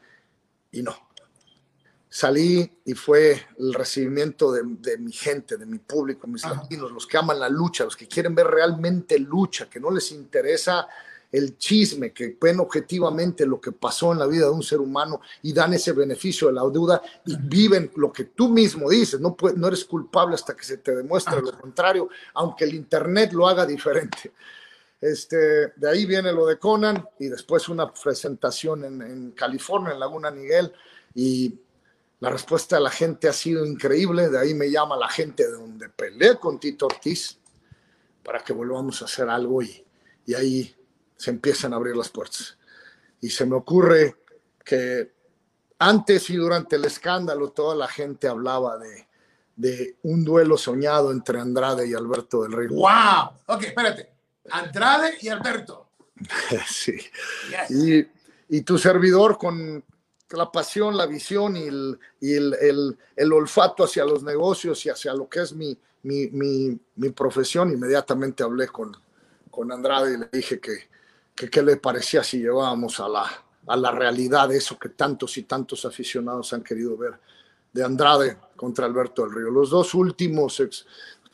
[0.73, 0.95] Y no,
[2.09, 7.17] salí y fue el recibimiento de, mi gente, de mi público, mis latinos, los que
[7.17, 10.87] aman la lucha, los que quieren ver realmente lucha, que no les interesa
[11.31, 15.21] el chisme, que ven objetivamente lo que pasó en la vida de un ser humano
[15.43, 19.21] y dan ese beneficio de la duda y viven lo que tú mismo dices.
[19.21, 23.47] No, no eres culpable hasta que se te demuestre lo contrario, aunque el Internet lo
[23.47, 24.33] haga diferente.
[25.01, 30.01] Este, de ahí viene lo de Conan y después una presentación en, en California, en
[30.01, 30.73] Laguna Niguel,
[31.15, 31.55] y
[32.21, 34.29] la respuesta de la gente ha sido increíble.
[34.29, 37.39] De ahí me llama la gente de donde peleé con Tito Ortiz
[38.25, 39.85] para que volvamos a hacer algo y,
[40.27, 40.75] y ahí
[41.19, 42.57] se empiezan a abrir las puertas.
[43.21, 44.17] Y se me ocurre
[44.65, 45.13] que
[45.79, 49.09] antes y durante el escándalo toda la gente hablaba de,
[49.57, 52.71] de un duelo soñado entre Andrade y Alberto del Río.
[52.71, 53.33] ¡Wow!
[53.47, 54.13] Ok, espérate.
[54.51, 55.91] Andrade y Alberto.
[56.67, 56.97] sí.
[57.69, 58.07] Y,
[58.57, 59.85] y tu servidor con
[60.31, 65.15] la pasión, la visión y, el, y el, el, olfato hacia los negocios y hacia
[65.15, 68.97] lo que es mi, mi, mi, mi profesión, inmediatamente hablé con,
[69.51, 70.89] con Andrade y le dije que
[71.47, 75.85] qué le parecía si llevábamos a la, a la realidad eso que tantos y tantos
[75.85, 77.15] aficionados han querido ver
[77.73, 79.51] de Andrade contra Alberto del Río.
[79.51, 80.87] Los dos últimos ex,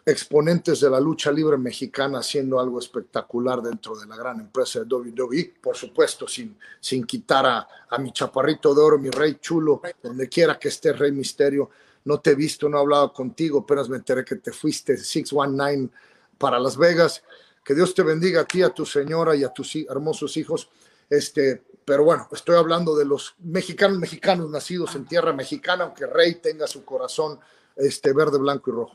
[0.05, 4.95] exponentes de la lucha libre mexicana haciendo algo espectacular dentro de la gran empresa de
[4.95, 9.81] WWE, por supuesto, sin, sin quitar a, a mi chaparrito de oro, mi rey chulo,
[10.03, 11.71] donde quiera que esté Rey Misterio.
[12.05, 15.89] No te he visto, no he hablado contigo, apenas me enteré que te fuiste 619
[16.37, 17.23] para Las Vegas.
[17.65, 20.69] Que Dios te bendiga a ti, a tu señora y a tus hermosos hijos.
[21.09, 26.37] Este, pero bueno, estoy hablando de los mexicanos, mexicanos nacidos en tierra mexicana, aunque Rey
[26.37, 27.41] tenga su corazón
[27.77, 28.93] este, verde, blanco y rojo.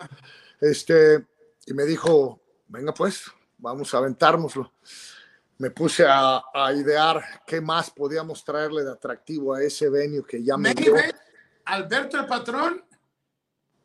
[0.61, 1.25] Este,
[1.65, 3.25] y me dijo, venga pues,
[3.57, 4.73] vamos a aventárnoslo.
[5.57, 6.41] Me puse a,
[6.75, 10.95] idear qué más podíamos traerle de atractivo a ese venue que ya me dio.
[11.65, 12.83] Alberto el Patrón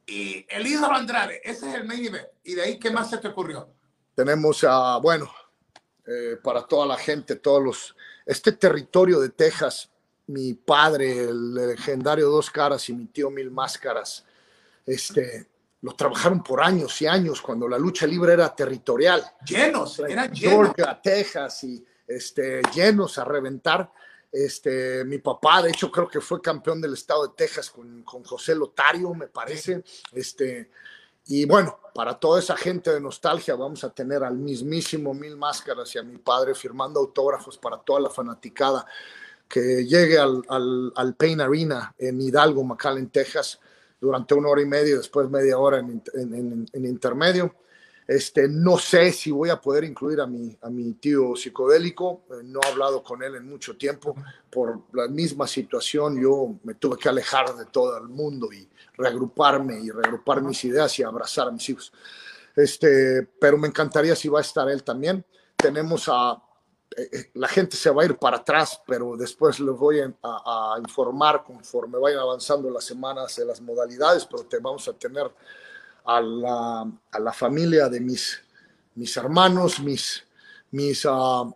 [0.07, 1.41] y el hijo Andrade.
[1.43, 2.29] Ese es el main event.
[2.45, 3.69] ¿Y de ahí qué más se te ocurrió?
[4.15, 5.31] Tenemos a, bueno,
[6.07, 7.97] eh, para toda la gente, todos los,
[8.27, 9.91] este territorio de Texas,
[10.27, 14.25] mi padre, el legendario Dos Caras y mi tío Mil Máscaras,
[14.87, 15.49] este,
[15.81, 19.23] los trabajaron por años y años cuando la lucha libre era territorial.
[19.47, 20.39] Llenos, eran llenos.
[20.75, 23.91] Georgia, Texas y este, llenos a reventar.
[24.31, 28.25] Este, mi papá, de hecho, creo que fue campeón del estado de Texas con, con
[28.25, 29.85] José Lotario, me parece.
[30.13, 30.71] Este,
[31.27, 35.95] y bueno, para toda esa gente de nostalgia, vamos a tener al mismísimo Mil Máscaras
[35.95, 38.85] y a mi padre firmando autógrafos para toda la fanaticada
[39.49, 43.61] que llegue al, al, al Pain Arena en Hidalgo, McAllen, Texas
[44.01, 47.55] durante una hora y media, después media hora en, en, intermedio.
[48.07, 52.23] Este, no sé si voy a poder incluir a mi, a mi tío psicodélico.
[52.31, 54.15] Eh, no he hablado con él en mucho tiempo
[54.51, 56.21] por la misma situación.
[56.21, 60.99] Yo me tuve que alejar de todo el mundo y reagruparme y reagrupar mis ideas
[60.99, 61.93] y abrazar a mis hijos.
[62.55, 65.25] Este, pero me encantaría si va a estar él también.
[65.57, 66.41] Tenemos a
[66.97, 70.77] eh, eh, la gente se va a ir para atrás, pero después les voy a,
[70.79, 75.31] informar conforme vayan avanzando las semanas de las modalidades, pero te vamos a tener
[76.05, 78.41] a la, a la familia de mis,
[78.95, 80.25] mis hermanos, mis,
[80.71, 81.53] mis, uh,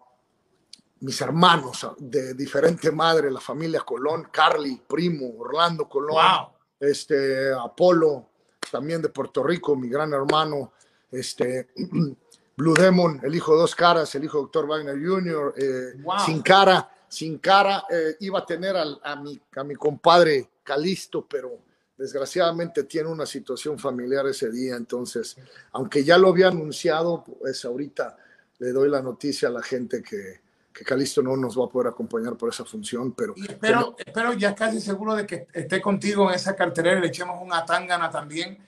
[1.01, 6.49] mis hermanos de diferente madre, la familia Colón, Carly, primo, Orlando Colón,
[6.81, 8.29] este, Apolo,
[8.71, 10.73] también de Puerto Rico, mi gran hermano,
[11.11, 11.69] este,
[12.57, 14.67] Blue Demon, el hijo de dos caras, el hijo de Dr.
[14.67, 19.77] Wagner Jr., eh, sin cara, sin cara, eh, iba a tener a, mi, a mi
[19.77, 21.68] compadre Calisto, pero
[21.99, 25.37] desgraciadamente tiene una situación familiar ese día, entonces,
[25.73, 28.17] aunque ya lo había anunciado, pues ahorita
[28.61, 30.41] le doy la noticia a la gente que,
[30.73, 33.35] que Calisto no nos va a poder acompañar por esa función, pero...
[33.37, 37.67] espero, espero ya casi seguro de que esté contigo en esa cartelera, le echemos una
[37.67, 38.59] tangana también.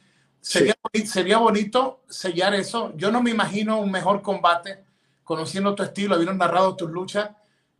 [0.40, 0.74] Sería,
[1.04, 2.92] sería bonito sellar eso.
[2.96, 4.82] Yo no me imagino un mejor combate,
[5.22, 7.30] conociendo tu estilo, habiendo narrado tus luchas,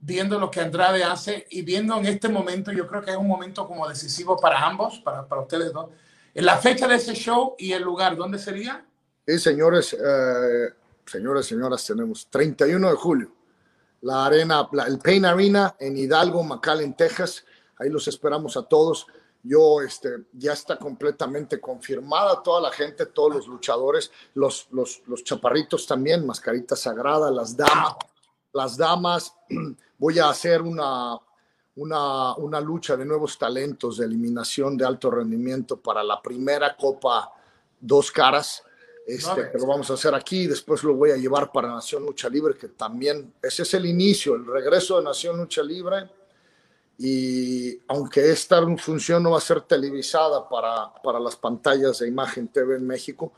[0.00, 3.28] viendo lo que Andrade hace y viendo en este momento, yo creo que es un
[3.28, 5.90] momento como decisivo para ambos, para, para ustedes dos.
[6.34, 8.86] La fecha de ese show y el lugar, ¿dónde sería?
[9.26, 10.68] Sí, señores, eh,
[11.04, 13.32] señores, señoras, tenemos 31 de julio,
[14.02, 17.44] la arena, el Pain Arena en Hidalgo, McAllen, Texas.
[17.76, 19.06] Ahí los esperamos a todos.
[19.42, 25.24] Yo, este, ya está completamente confirmada toda la gente, todos los luchadores, los, los, los
[25.24, 27.96] chaparritos también, mascarita sagrada, las damas,
[28.52, 29.34] las damas.
[30.00, 31.16] Voy a hacer una,
[31.76, 37.32] una, una lucha de nuevos talentos de eliminación de alto rendimiento para la primera Copa
[37.80, 38.64] Dos Caras
[39.06, 42.28] este, que lo vamos a hacer aquí, después lo voy a llevar para Nación Lucha
[42.28, 46.08] Libre, que también ese es el inicio, el regreso de Nación Lucha Libre.
[46.98, 52.48] Y aunque esta función no va a ser televisada para, para las pantallas de Imagen
[52.48, 53.32] TV en México,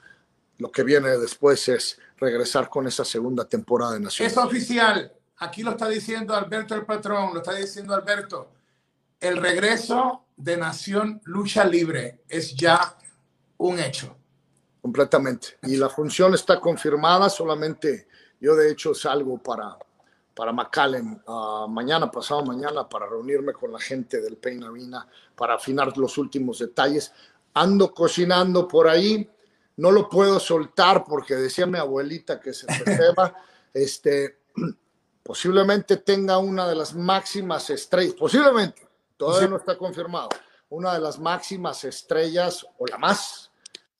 [0.58, 4.26] lo que viene después es regresar con esa segunda temporada de Nación.
[4.26, 5.12] Es oficial,
[5.42, 8.48] aquí lo está diciendo Alberto el patrón, lo está diciendo Alberto.
[9.20, 12.96] El regreso de Nación Lucha Libre es ya
[13.58, 14.16] un hecho
[14.80, 15.58] completamente.
[15.62, 18.08] Y la función está confirmada, solamente
[18.40, 19.76] yo de hecho salgo para,
[20.34, 25.54] para McAllen uh, mañana, pasado mañana, para reunirme con la gente del Pain Arena, para
[25.54, 27.12] afinar los últimos detalles.
[27.54, 29.28] Ando cocinando por ahí,
[29.76, 33.36] no lo puedo soltar porque decía mi abuelita que se sepa,
[33.72, 34.42] este,
[35.22, 40.30] posiblemente tenga una de las máximas estrellas, posiblemente, todavía no está confirmado,
[40.70, 43.50] una de las máximas estrellas o la más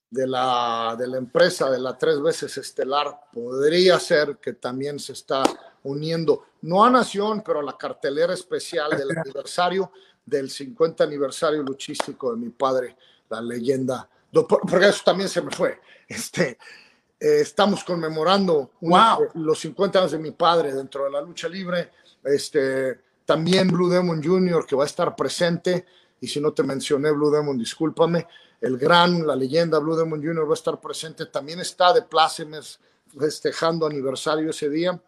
[0.09, 5.13] de la, de la empresa de la tres veces estelar podría ser que también se
[5.13, 5.43] está
[5.83, 9.91] uniendo, no a Nación, pero a la cartelera especial del aniversario
[10.25, 12.95] del 50 aniversario luchístico de mi padre,
[13.29, 15.79] la leyenda, porque eso también se me fue.
[16.07, 16.57] Este,
[17.23, 18.71] eh, estamos conmemorando
[19.35, 21.91] los 50 años de mi padre dentro de la lucha libre.
[22.21, 25.85] Este, también Blue Demon Jr., que va a estar presente.
[26.19, 28.27] Y si no te mencioné Blue Demon, discúlpame
[28.59, 30.45] el gran, la leyenda Blue Demon Jr.
[30.45, 31.27] va a estar presente.
[31.27, 32.81] También está de plácemes
[33.17, 35.01] festejando aniversario ese día.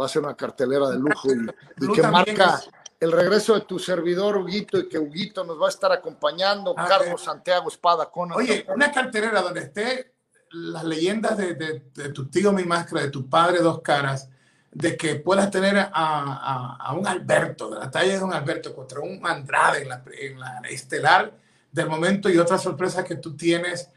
[0.00, 2.58] Va a ser una cartelera de lujo y, que marca
[2.98, 6.72] el regreso de tu servidor, Huguito, y que Huguito nos va a estar acompañando.
[6.74, 8.32] Ah, Carlos Santiago Espada con.
[8.32, 10.19] Oye, una cartelera donde esté
[10.50, 11.80] las leyendas de,
[12.12, 14.28] tu tío Mi Máscara, de tu padre Dos Caras,
[14.72, 19.24] de que puedas tener a, un Alberto, de la talla de un Alberto contra un
[19.26, 21.32] Andrade en la, en la estelar
[21.72, 23.90] del momento y otra sorpresa que tú tienes,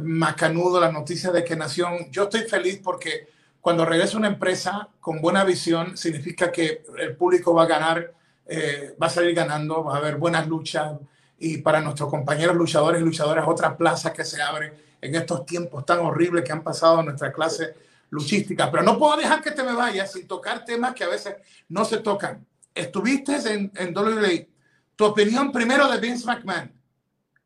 [0.00, 3.28] Macanudo, la noticia de que Nación, yo estoy feliz porque
[3.60, 8.12] cuando regresa una empresa con buena visión, significa que el público va a ganar,
[8.46, 10.92] eh, va a salir ganando, va a haber buenas luchas
[11.38, 15.84] y para nuestros compañeros luchadores y luchadoras otra plaza que se abre en estos tiempos
[15.86, 17.74] tan horribles que han pasado en nuestra clase
[18.10, 18.70] luchística.
[18.70, 21.36] Pero no puedo dejar que te me vayas sin tocar temas que a veces
[21.68, 22.44] no se tocan.
[22.74, 24.48] Estuviste en, en WWE.
[24.96, 26.72] Tu opinión primero de Vince McMahon.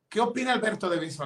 [0.08, 1.22] ¿Qué opina Alberto de Vince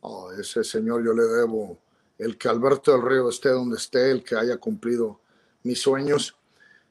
[0.00, 1.78] Oh, ese señor yo le debo
[2.18, 5.20] el que Alberto del Río esté donde esté, el que haya cumplido
[5.62, 6.36] mis sueños,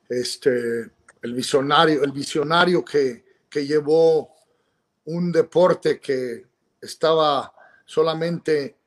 [0.09, 0.91] este,
[1.21, 4.33] el visionario, el visionario que, que llevó
[5.05, 6.45] un deporte que
[6.81, 7.53] estaba
[7.91, 8.77] solamente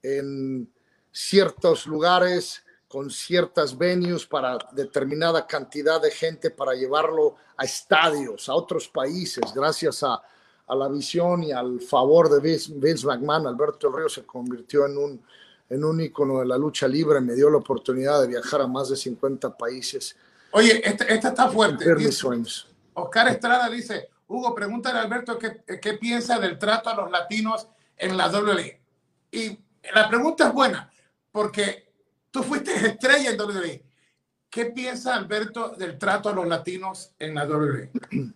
[0.00, 0.70] en
[1.10, 8.54] ciertos lugares, con ciertas venues para determinada cantidad de gente, para llevarlo a estadios, a
[8.54, 10.22] otros países, gracias a,
[10.68, 15.22] a la visión y al favor de Vince, McMahon, Alberto Río se convirtió en un,
[15.68, 18.88] en un ícono de la lucha libre, me dio la oportunidad de viajar a más
[18.88, 20.16] de 50 países.
[20.52, 21.84] Oye, esta, está fuerte.
[22.92, 27.66] Oscar Estrada dice, Hugo, pregúntale a Alberto qué, qué piensa del trato a los latinos
[27.96, 28.80] en la WWE.
[29.32, 29.58] Y
[29.94, 30.90] la pregunta es buena,
[31.32, 31.88] porque
[32.30, 33.84] tú fuiste estrella en WWE.
[34.50, 37.90] ¿Qué piensa Alberto del trato a los latinos en la WWE?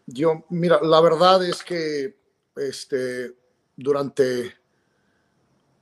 [0.06, 2.16] Yo, mira, la verdad es que
[2.56, 3.34] este,
[3.76, 4.52] durante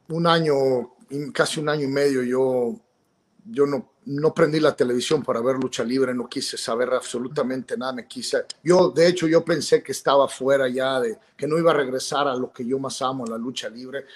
[0.08, 0.94] un año,
[1.32, 2.78] casi un año y medio, yo,
[3.46, 7.92] yo no, no prendí la televisión para ver lucha libre, no quise saber absolutamente nada,
[7.92, 11.72] me quise, yo de hecho yo pensé que estaba fuera ya, de que no iba
[11.72, 14.06] a regresar a lo que yo más amo, la lucha libre.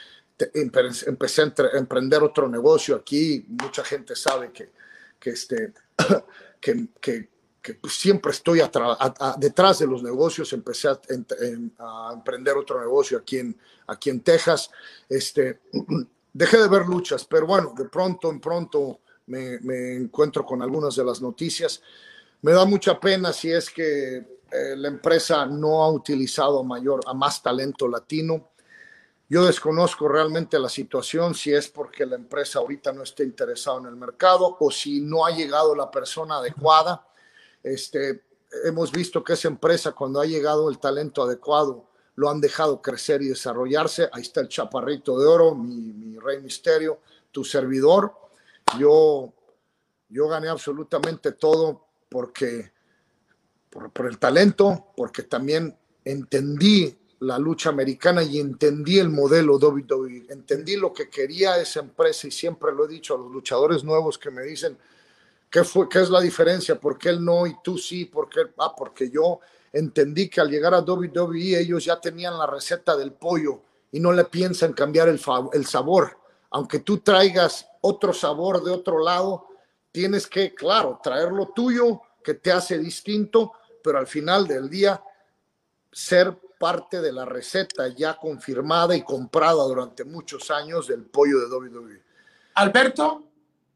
[0.55, 4.71] Empecé a emprender otro negocio aquí, mucha gente sabe que,
[5.19, 5.75] que, este,
[6.61, 6.89] que,
[7.61, 8.61] que pues, siempre estoy
[9.39, 11.01] detrás de los negocios, empecé a,
[12.13, 14.71] emprender otro negocio aquí en, aquí en Texas.
[15.09, 15.61] Este,
[16.33, 19.01] dejé de ver luchas, pero bueno, de pronto en pronto
[19.31, 21.83] me, encuentro con algunas de las noticias.
[22.43, 27.15] Me da mucha pena si es que eh, la empresa no ha utilizado mayor, a
[27.15, 28.51] más talento latino.
[29.29, 33.87] Yo desconozco realmente la situación, si es porque la empresa ahorita no está interesada en
[33.87, 37.07] el mercado o si no ha llegado la persona adecuada
[37.63, 38.25] este,
[38.65, 43.23] hemos visto que esa empresa, cuando ha llegado el talento adecuado, lo han dejado crecer
[43.23, 44.09] y desarrollarse.
[44.13, 47.01] Ahí está el chaparrito de oro, mi, rey misterio,
[47.31, 48.15] tu servidor.
[48.79, 49.33] Yo,
[50.09, 52.73] yo gané absolutamente todo porque
[53.71, 60.77] por, el talento, porque también entendí la lucha americana y entendí el modelo WWE, entendí
[60.77, 64.31] lo que quería esa empresa y siempre lo he dicho a los luchadores nuevos que
[64.31, 64.77] me dicen,
[65.51, 66.81] ¿qué, fue, qué es la diferencia?
[66.81, 68.07] ¿Por qué él no y tú sí?
[68.07, 68.41] ¿Por qué?
[68.59, 69.41] Ah, porque yo
[69.73, 73.63] entendí que al llegar a WWE ellos ya tenían la receta del pollo
[73.93, 76.17] y no le piensan cambiar el sabor.
[76.51, 79.49] Aunque tú traigas otro sabor de otro lado,
[79.93, 83.53] tienes que, claro, traer lo tuyo que te hace distinto,
[83.83, 85.03] pero al final del día
[85.91, 91.47] ser parte de la receta ya confirmada y comprada durante muchos años del pollo de
[91.47, 92.03] WWE.
[92.55, 93.25] Alberto,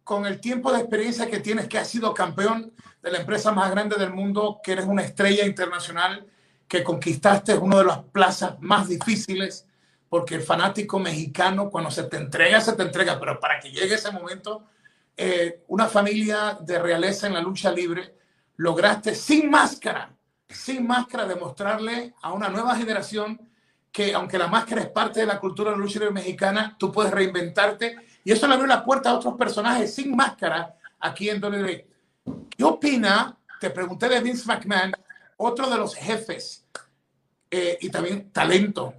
[0.04, 3.70] con el tiempo de experiencia que tienes, que has sido campeón de la empresa más
[3.70, 6.26] grande del mundo, que eres una estrella internacional,
[6.68, 9.66] que conquistaste una de las plazas más difíciles,
[10.14, 13.96] porque el fanático mexicano, cuando se te entrega, se te entrega, pero para que llegue
[13.96, 14.62] ese momento,
[15.16, 18.14] eh, una familia de realeza en la lucha libre,
[18.58, 20.14] lograste sin máscara
[20.54, 23.40] sin máscara, demostrarle a una nueva generación
[23.90, 27.10] que aunque la máscara es parte de la cultura de la lucha mexicana, tú puedes
[27.10, 31.88] reinventarte y eso le abrió la puerta a otros personajes sin máscara aquí en WWE.
[32.56, 33.36] ¿Qué opina?
[33.58, 34.92] Te pregunté de Vince McMahon,
[35.38, 36.68] otro de los jefes
[37.50, 38.94] eh, y también talento.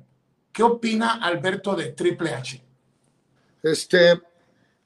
[0.56, 2.64] ¿Qué opina Alberto de Triple H?
[3.62, 4.22] Este,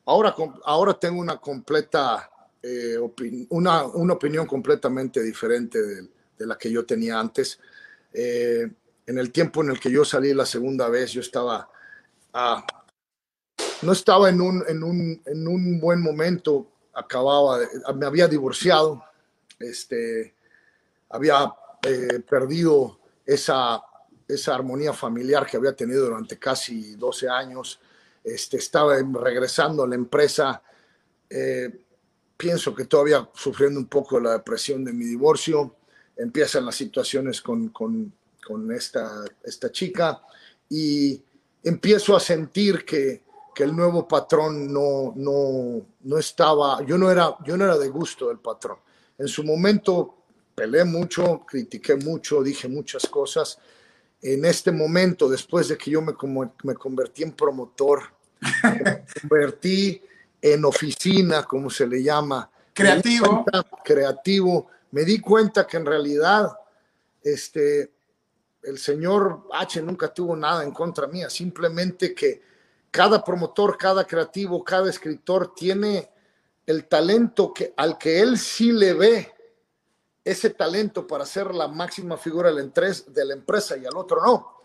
[0.06, 2.28] ahora, ahora tengo una completa,
[2.64, 2.98] eh,
[3.50, 7.60] una, una opinión completamente diferente de la que yo tenía antes.
[8.12, 8.68] Eh,
[9.06, 11.70] en el tiempo en el que yo salí la segunda vez, yo estaba,
[12.34, 12.66] ah,
[13.84, 16.66] no estaba en un, en, un, en un buen momento,
[16.96, 17.60] acababa,
[17.94, 19.04] me había divorciado,
[19.60, 20.34] este,
[21.10, 21.54] había
[21.84, 23.84] eh, perdido esa,
[24.30, 27.80] esa armonía familiar que había tenido durante casi 12 años,
[28.24, 30.62] este, estaba regresando a la empresa.
[31.30, 31.82] Eh,
[32.38, 35.76] pienso que todavía sufriendo un poco la depresión de mi divorcio
[36.16, 38.14] empiezan las situaciones con, con,
[38.46, 40.22] con esta, esta chica
[40.70, 41.22] y
[41.64, 43.24] empiezo a sentir que,
[43.56, 47.90] que el nuevo patrón no, no, no, estaba, yo no, era, yo no era de
[47.90, 48.78] gusto del patrón.
[49.18, 50.16] En su momento
[50.54, 53.58] peleé mucho, critiqué mucho, dije muchas cosas.
[54.22, 58.02] En este momento, después de que yo me, como, me convertí en promotor,
[58.64, 60.02] me convertí
[60.42, 62.50] en oficina, como se le llama.
[62.74, 63.46] Creativo.
[63.84, 66.58] Creativo me di cuenta que en realidad
[67.24, 67.92] este,
[68.64, 72.42] el señor H nunca tuvo nada en contra mía, simplemente que
[72.92, 76.10] cada promotor, cada creativo, cada escritor tiene
[76.66, 79.34] el talento que, al que él sí le ve
[80.32, 84.62] ese talento para ser la máxima figura de la empresa y al otro no.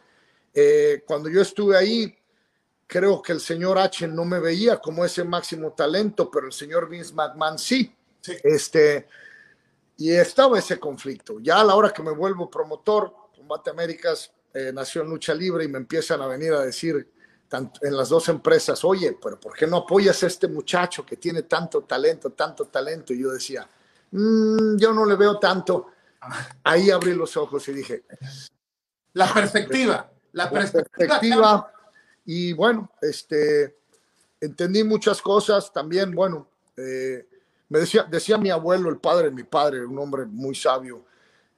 [0.52, 2.16] Eh, cuando yo estuve ahí,
[2.86, 6.88] creo que el señor H no me veía como ese máximo talento, pero el señor
[6.88, 7.94] Vince McMahon sí.
[8.20, 8.36] sí.
[8.42, 9.08] Este,
[9.96, 11.40] y estaba ese conflicto.
[11.40, 15.64] Ya a la hora que me vuelvo promotor, Combate Américas eh, nació en lucha libre
[15.64, 17.10] y me empiezan a venir a decir
[17.48, 21.16] tanto, en las dos empresas, oye, pero ¿por qué no apoyas a este muchacho que
[21.16, 23.12] tiene tanto talento, tanto talento?
[23.12, 23.68] Y yo decía,
[24.18, 25.88] mm, yo no le veo tanto.
[26.62, 28.04] Ahí abrí los ojos y dije,
[29.12, 31.72] la perspectiva, la, perspectiva.
[32.24, 33.76] y bueno, este,
[34.40, 37.28] entendí muchas cosas también, bueno, eh,
[37.68, 41.04] me decía, decía mi abuelo, el padre mi padre, un hombre muy sabio,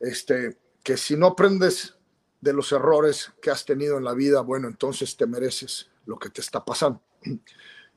[0.00, 1.94] este, que si no aprendes
[2.40, 6.30] de los errores que has tenido en la vida, bueno, entonces te mereces lo que
[6.30, 7.00] te está pasando.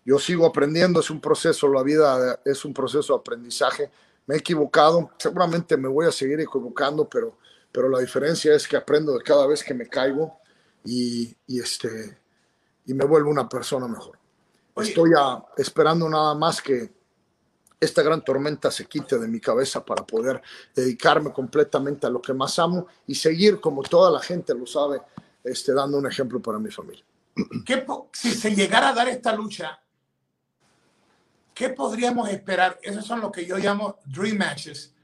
[0.06, 3.91] Yo sigo aprendiendo, es un proceso, la vida es un proceso de aprendizaje.
[4.30, 7.39] Me he equivocado, seguramente me voy a seguir equivocando, pero,
[7.72, 10.38] pero la diferencia es que aprendo de cada vez que me caigo
[10.85, 12.15] y, y este,
[12.85, 14.19] y me vuelvo una persona mejor.
[14.76, 15.14] Estoy
[15.57, 16.91] esperando nada más que,
[17.80, 20.43] esta gran tormenta se quite de mi cabeza para poder
[20.76, 25.01] dedicarme completamente a lo que más amo y seguir, como toda la gente lo sabe,
[25.43, 27.03] este, dando un ejemplo para mi familia.
[27.65, 27.84] ¿Qué,
[28.14, 29.81] si se llegara a dar esta lucha,
[31.60, 32.80] ¿qué podríamos esperar?
[32.81, 34.95] Esos son lo que yo llamo dream matches.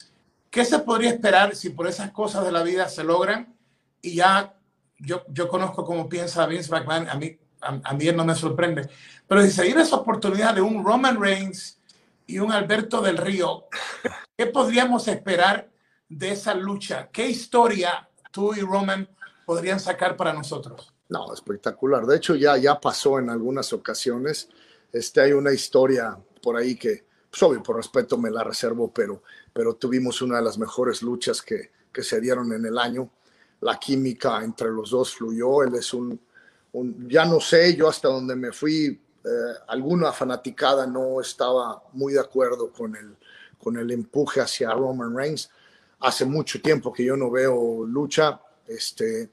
[0.50, 3.54] ¿Qué se podría esperar si por esas cosas de la vida se logran?
[4.02, 4.58] Y ya
[4.98, 8.90] yo, yo conozco cómo piensa Vince McMahon, a mí, a, mí no me sorprende.
[9.28, 11.78] Pero si se diera esa oportunidad de un Roman Reigns,
[12.26, 13.66] y un Alberto del Río,
[14.38, 15.70] ¿qué podríamos esperar
[16.08, 17.10] de esa lucha?
[17.12, 19.10] ¿Qué historia tú y Roman
[19.46, 20.94] podrían sacar para nosotros?
[21.10, 22.06] No, espectacular.
[22.06, 24.48] De hecho, ya, ya pasó en algunas ocasiones.
[24.94, 29.24] Este, hay una historia por ahí que pues obvio, por respeto me la reservo, pero,
[29.52, 33.10] pero tuvimos una de las mejores luchas que, que se dieron en el año.
[33.62, 35.64] La química entre los dos fluyó.
[35.64, 36.20] Él es un,
[36.74, 38.86] un ya no sé, yo hasta donde me fui,
[39.24, 43.18] eh, alguna fanaticada no estaba muy de acuerdo con el,
[43.58, 45.50] con el empuje hacia Roman Reigns.
[46.02, 48.40] Hace mucho tiempo que yo no veo lucha.
[48.68, 49.32] Este,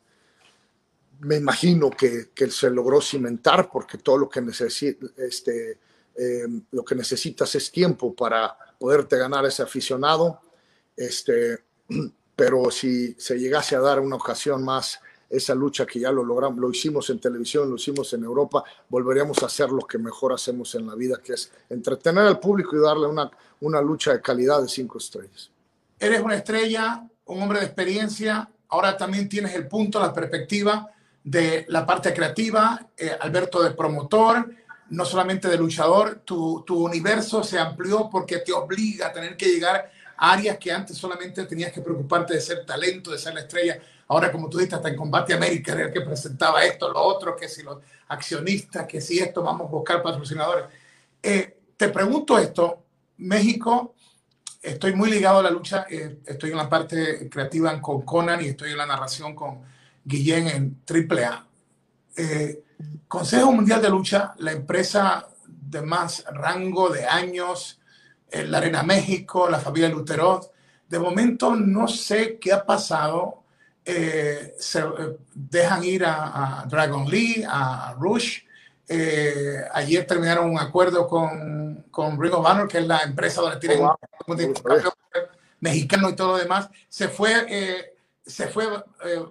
[1.20, 5.78] me imagino que, que se logró cimentar porque todo lo que, necesita, este,
[6.16, 10.40] eh, lo que necesitas es tiempo para poderte ganar ese aficionado.
[10.96, 11.60] Este,
[12.36, 15.00] pero si se llegase a dar una ocasión más
[15.32, 19.42] esa lucha que ya lo logramos, lo hicimos en televisión, lo hicimos en Europa, volveríamos
[19.42, 22.80] a hacer lo que mejor hacemos en la vida, que es entretener al público y
[22.80, 23.30] darle una,
[23.60, 25.50] una lucha de calidad de cinco estrellas.
[25.98, 30.90] Eres una estrella, un hombre de experiencia, ahora también tienes el punto, la perspectiva
[31.24, 34.50] de la parte creativa, eh, Alberto de promotor,
[34.92, 39.46] no solamente de luchador, tu, tu universo se amplió porque te obliga a tener que
[39.46, 43.40] llegar a áreas que antes solamente tenías que preocuparte de ser talento, de ser la
[43.40, 43.80] estrella.
[44.08, 47.34] Ahora, como tú dices, hasta en Combate América era el que presentaba esto, lo otro,
[47.34, 47.78] que si los
[48.08, 50.66] accionistas, que si esto, vamos a buscar patrocinadores.
[51.22, 52.84] Eh, te pregunto esto,
[53.16, 53.94] México,
[54.60, 58.48] estoy muy ligado a la lucha, eh, estoy en la parte creativa con Conan y
[58.48, 59.62] estoy en la narración con
[60.04, 61.46] Guillén en AAA.
[62.16, 62.62] Eh,
[63.08, 67.80] Consejo Mundial de Lucha, la empresa de más rango de años,
[68.30, 70.50] eh, la Arena México, la familia Luterot.
[70.88, 73.44] De momento no sé qué ha pasado
[73.84, 74.82] eh, se
[75.34, 78.40] dejan ir a, Dragon Lee, a Rush.
[79.72, 83.80] Ayer terminaron un acuerdo con, con Ring of Honor, que es la empresa donde tienen
[83.82, 83.98] oh,
[85.60, 86.68] mexicano y todo lo demás.
[86.88, 87.94] Se fue,
[88.24, 88.66] se fue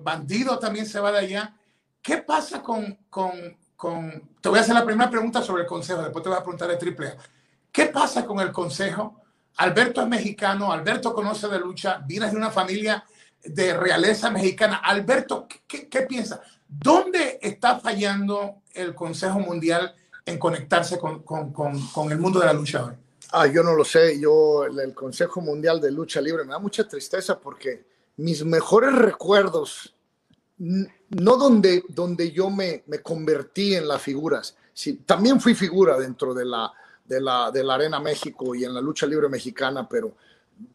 [0.01, 1.55] Bandido, también se va de allá.
[2.01, 6.01] ¿Qué pasa con, con, con, Te voy a hacer la primera pregunta sobre el consejo,
[6.01, 7.15] después te voy a preguntar de triple
[7.71, 9.21] ¿Qué pasa con el consejo?
[9.57, 13.03] Alberto es mexicano, Alberto conoce de lucha, viene de una familia
[13.43, 14.77] de realeza mexicana.
[14.77, 16.41] Alberto, ¿qué, qué piensa?
[16.67, 19.93] ¿Dónde está fallando el Consejo Mundial
[20.25, 22.93] en conectarse con, con, con, el mundo de la lucha hoy?
[23.31, 24.19] Ah, yo no lo sé.
[24.19, 27.85] Yo, el Consejo Mundial de Lucha Libre, me da mucha tristeza porque
[28.17, 29.93] mis mejores recuerdos,
[30.61, 36.33] no donde, donde yo me, me convertí en las figuras, sí, también fui figura dentro
[36.33, 36.71] de la,
[37.03, 40.15] de, la, de la Arena México y en la lucha libre mexicana, pero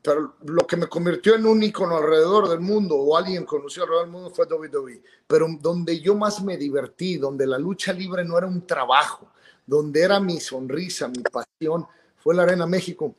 [0.02, 4.06] pero lo que me convirtió en un icono alrededor del mundo o alguien conocido alrededor
[4.06, 5.02] del mundo fue WWE.
[5.26, 9.28] Pero donde yo más me divertí, donde la lucha libre no era un trabajo,
[9.64, 11.86] donde era mi sonrisa, mi pasión,
[12.16, 13.14] fue la Arena México.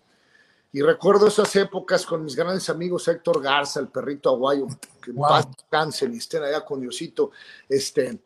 [0.71, 4.67] Y recuerdo esas épocas con mis grandes amigos Héctor Garza, el perrito aguayo,
[5.07, 5.27] que wow.
[5.69, 7.31] paz y estén allá con Diosito,
[7.69, 8.19] este,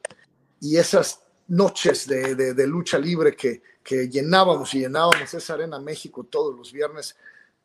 [0.60, 5.80] y esas noches de, de, de lucha libre que, que llenábamos y llenábamos esa Arena
[5.80, 7.16] México todos los viernes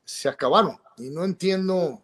[0.04, 0.78] se acabaron.
[0.98, 2.02] Y no entiendo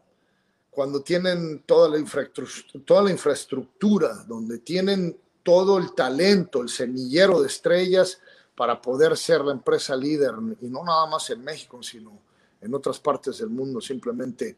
[0.71, 7.41] cuando tienen toda la, infraestructura, toda la infraestructura, donde tienen todo el talento, el semillero
[7.41, 8.21] de estrellas
[8.55, 12.19] para poder ser la empresa líder, y no nada más en México, sino
[12.61, 14.57] en otras partes del mundo, simplemente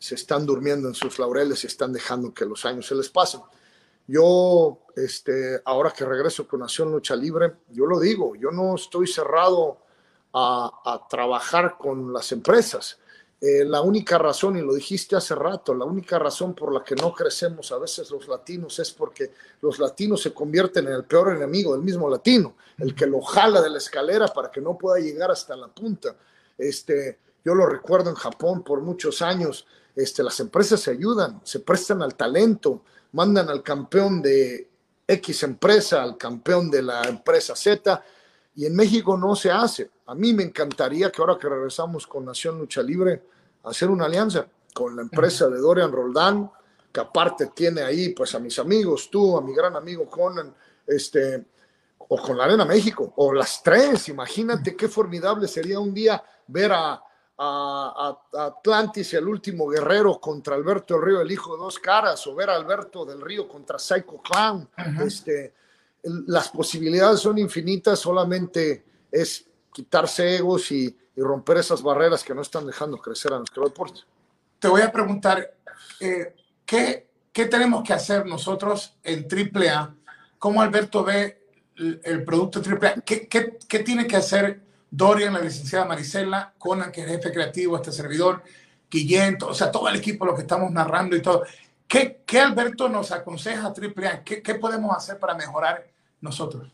[0.00, 3.42] se están durmiendo en sus laureles y están dejando que los años se les pasen.
[4.06, 9.06] Yo, este, ahora que regreso con Nación Lucha Libre, yo lo digo, yo no estoy
[9.06, 9.78] cerrado
[10.32, 12.98] a, trabajar con las empresas.
[13.40, 16.94] Eh, la única razón, y lo dijiste hace rato, la única razón por la que
[16.94, 21.36] no crecemos a veces los latinos es porque los latinos se convierten en el peor
[21.36, 24.98] enemigo del mismo latino, el que lo jala de la escalera para que no pueda
[24.98, 26.16] llegar hasta la punta.
[26.56, 31.60] Este, yo lo recuerdo en Japón por muchos años, este, las empresas se ayudan, se
[31.60, 34.68] prestan al talento, mandan al campeón de
[35.06, 38.02] X empresa, al campeón de la empresa Z,
[38.54, 39.90] y en México no se hace.
[40.06, 43.22] A mí me encantaría que ahora que regresamos con Nación Lucha Libre,
[43.64, 46.50] hacer una alianza con la empresa de Dorian Roldán,
[46.92, 50.54] que aparte tiene ahí pues a mis amigos, tú, a mi gran amigo Conan,
[50.86, 51.44] este,
[51.98, 54.08] o con la Arena México, o las tres.
[54.08, 57.02] Imagínate qué formidable sería un día ver a,
[57.42, 62.26] a, Atlantis y el último guerrero contra Alberto del Río, el hijo de dos caras,
[62.26, 64.68] o ver a Alberto del Río contra Psycho Clown.
[65.02, 65.54] Este,
[66.02, 72.66] las posibilidades son infinitas, solamente es quitarse egos y, romper esas barreras que no están
[72.66, 74.00] dejando crecer a nuestro deporte.
[74.58, 75.54] Te voy a preguntar,
[76.00, 76.34] eh,
[76.64, 79.94] ¿qué, ¿qué, tenemos que hacer nosotros en AAA?
[80.38, 81.46] ¿Cómo Alberto ve
[81.76, 83.02] el, producto AAA?
[83.02, 87.76] ¿Qué, qué, qué tiene que hacer Dorian, la licenciada Marisela, Conan, que es jefe creativo,
[87.76, 88.42] este servidor,
[88.90, 91.44] Guillén, o sea, todo el equipo, lo que estamos narrando y todo?
[91.86, 94.24] ¿Qué, qué Alberto nos aconseja a AAA?
[94.24, 95.86] ¿Qué, ¿Qué podemos hacer para mejorar
[96.20, 96.72] nosotros?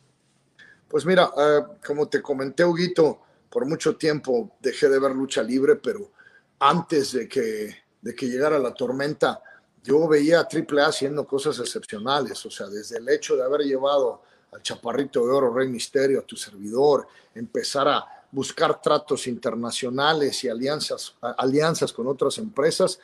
[0.88, 3.20] Pues mira, uh, como te comenté, Huguito,
[3.50, 6.10] por mucho tiempo dejé de ver lucha libre, pero
[6.58, 9.42] antes de que, de que llegara la tormenta,
[9.82, 14.22] yo veía a AAA haciendo cosas excepcionales, o sea, desde el hecho de haber llevado
[14.56, 20.48] al Chaparrito de Oro, Rey Misterio, a tu servidor, empezar a buscar tratos internacionales y
[20.48, 22.98] alianzas, alianzas con otras empresas,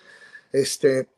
[0.50, 1.08] este,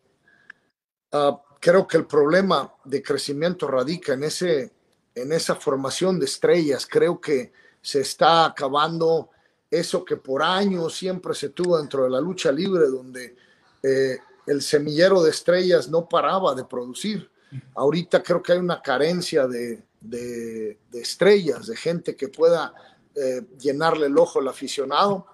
[1.12, 4.73] uh, creo que el problema de crecimiento radica en, ese,
[5.15, 6.86] en esa formación de estrellas.
[6.86, 9.31] Creo que se está acabando
[9.70, 13.36] eso que por años siempre se tuvo dentro de la lucha libre, donde
[13.82, 17.31] eh, el semillero de estrellas no paraba de producir.
[17.74, 22.75] Ahorita creo que hay una carencia de, de, estrellas, de gente que pueda
[23.15, 25.27] eh, llenarle el ojo al aficionado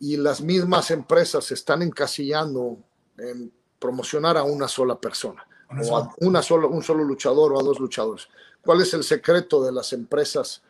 [0.00, 2.78] y las mismas empresas se están encasillando
[3.18, 7.62] en promocionar a una sola persona, o a una sola, un solo luchador o a
[7.62, 8.28] dos luchadores.
[8.62, 10.62] ¿Cuál es el secreto de las empresas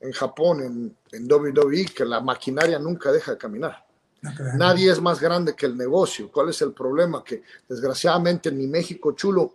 [0.00, 3.86] en Japón, en, en WWE, que la maquinaria nunca deja de caminar?
[4.56, 6.30] Nadie es más grande que el negocio.
[6.32, 7.22] ¿Cuál es el problema?
[7.22, 9.54] Que desgraciadamente en mi México chulo,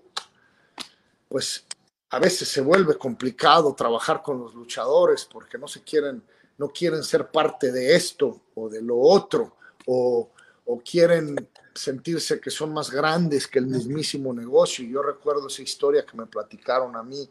[1.28, 1.66] pues
[2.12, 6.22] a veces se vuelve complicado trabajar con los luchadores porque no se quieren,
[6.58, 9.56] no quieren ser parte de esto o de lo otro,
[9.86, 10.30] o,
[10.66, 14.86] o quieren sentirse que son más grandes que el mismísimo negocio.
[14.86, 17.30] Yo recuerdo esa historia que me platicaron a mí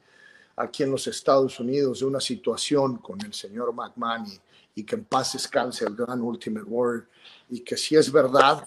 [0.57, 4.27] aquí en los Estados Unidos de una situación con el señor McMahon
[4.74, 7.07] y, que en paz descanse el gran Ultimate Warrior
[7.51, 8.66] y que si es verdad,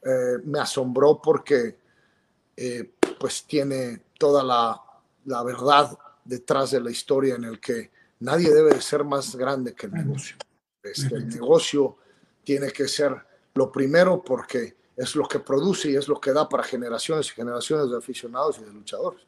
[0.00, 1.76] eh, me asombró porque
[2.56, 4.80] eh, pues tiene toda la,
[5.30, 7.90] la, verdad detrás de la historia en el que
[8.20, 10.36] nadie debe de ser más grande que el negocio.
[10.82, 11.96] Este, el negocio
[12.44, 13.16] tiene que ser
[13.54, 17.30] lo primero porque es lo que produce y es lo que da para generaciones y
[17.30, 19.22] generaciones de aficionados y de luchadores.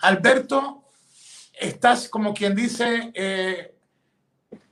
[0.00, 0.84] Alberto,
[1.52, 3.74] estás como quien dice, eh,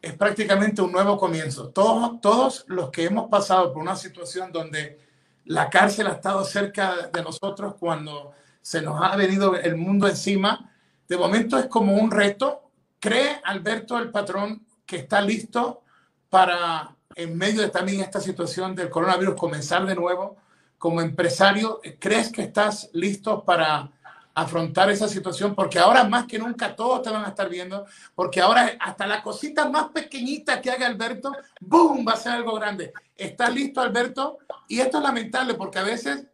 [0.03, 1.71] es prácticamente un nuevo comienzo.
[1.71, 4.99] Todos, todos los que hemos pasado por una situación donde
[5.45, 8.33] la cárcel ha estado cerca de nosotros cuando
[8.63, 10.73] se nos ha venido el mundo encima,
[11.09, 12.71] de momento es como un reto.
[12.99, 15.83] ¿Cree Alberto el patrón que está listo
[16.29, 20.37] para en medio de también esta situación del coronavirus, comenzar de nuevo
[20.79, 23.91] como empresario, ¿crees que estás listo para
[24.35, 25.55] afrontar esa situación?
[25.55, 27.85] Porque ahora más que nunca todos te van a estar viendo,
[28.15, 32.55] porque ahora hasta la cosita más pequeñita que haga Alberto, ¡boom!, va a ser algo
[32.55, 32.93] grande.
[33.15, 34.39] ¿Estás listo, Alberto?
[34.69, 36.27] Y esto es lamentable porque a veces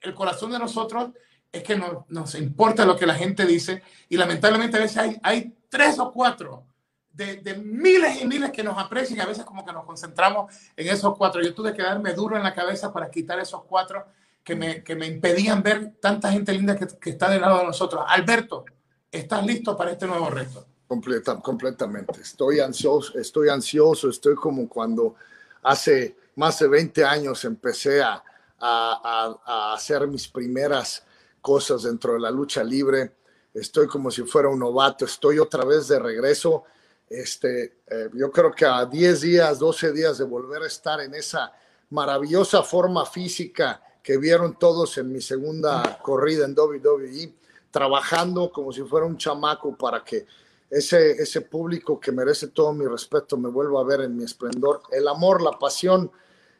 [0.00, 1.10] el corazón de nosotros
[1.52, 5.20] es que no, nos importa lo que la gente dice y lamentablemente a veces hay,
[5.22, 6.64] hay tres o cuatro
[7.12, 11.16] de, miles y miles que nos aprecian, a veces como que nos concentramos en esos
[11.16, 11.42] cuatro.
[11.42, 14.06] Yo tuve que darme duro en la cabeza para quitar esos cuatro
[14.42, 17.66] que me, que me impedían ver tanta gente linda que, que, está del lado de
[17.66, 18.02] nosotros.
[18.08, 18.64] Alberto,
[19.10, 20.66] ¿estás listo para este nuevo reto?
[20.88, 22.20] Completa, completamente.
[22.20, 25.14] Estoy ansioso, estoy ansioso, estoy como cuando
[25.62, 28.22] hace más de 20 años empecé a,
[28.58, 31.04] a, a hacer mis primeras
[31.42, 33.12] cosas dentro de la lucha libre.
[33.52, 36.64] Estoy como si fuera un novato, estoy otra vez de regreso
[37.12, 41.14] este, eh, yo creo que a 10 días, 12 días de volver a estar en
[41.14, 41.52] esa
[41.90, 47.34] maravillosa forma física que vieron todos en mi segunda corrida en WWE,
[47.70, 50.26] trabajando como si fuera un chamaco para que
[50.70, 54.80] ese, ese público que merece todo mi respeto me vuelva a ver en mi esplendor.
[54.90, 56.10] El amor, la pasión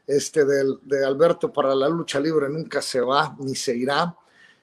[0.05, 4.15] este, de, de Alberto para la lucha libre nunca se va ni se irá.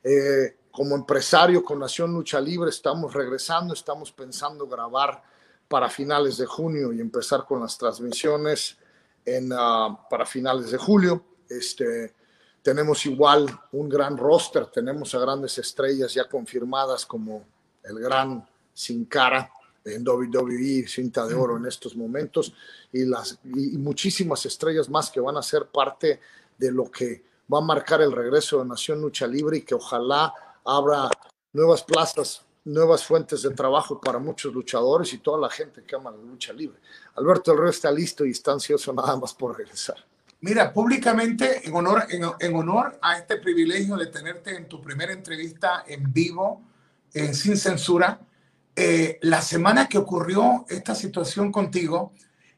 [0.03, 5.23] Eh, como empresario con Nación Lucha Libre estamos regresando, estamos pensando grabar
[5.69, 8.77] para finales de junio y empezar con las transmisiones
[9.25, 11.25] en, ah, para finales de julio.
[11.49, 12.15] Este,
[12.63, 17.45] tenemos igual un gran roster, tenemos a grandes estrellas ya confirmadas como
[17.83, 19.51] el gran Sin Cara
[19.85, 22.53] en WWE, cinta de oro en estos momentos,
[22.93, 26.21] y, las, y muchísimas estrellas más que van a ser parte
[26.59, 30.33] de lo que va a marcar el regreso de Nación Lucha Libre y que ojalá
[30.65, 31.09] abra
[31.53, 36.11] nuevas plazas nuevas fuentes de trabajo para muchos luchadores y toda la gente que ama
[36.11, 36.79] la lucha libre.
[37.17, 39.97] Alberto El Rey está listo y está ansioso nada más por regresar.
[40.43, 45.85] Mira, públicamente, en honor, en, honor a este privilegio de tenerte en tu primera entrevista
[45.87, 46.63] en vivo,
[47.13, 48.21] eh, sin censura,
[48.75, 52.13] eh, la semana que ocurrió esta situación contigo,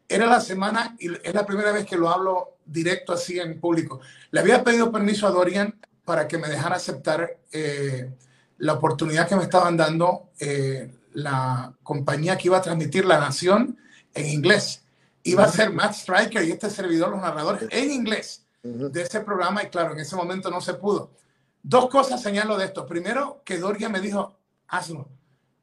[0.09, 4.01] era la semana, y es la primera vez que lo hablo directo así en público.
[4.31, 8.11] Le había pedido permiso a Dorian para que me dejara aceptar eh,
[8.59, 13.79] la oportunidad que me estaban dando eh, la compañía que iba a transmitir La Nación
[14.15, 14.83] en inglés.
[15.25, 19.63] Iba a ser Matt Striker y este servidor, los narradores, en inglés de ese programa
[19.63, 21.11] y claro, en ese momento no se pudo.
[21.63, 22.87] Dos cosas señalo de esto.
[22.87, 24.37] Primero, que Doria me dijo,
[24.69, 25.09] hazlo,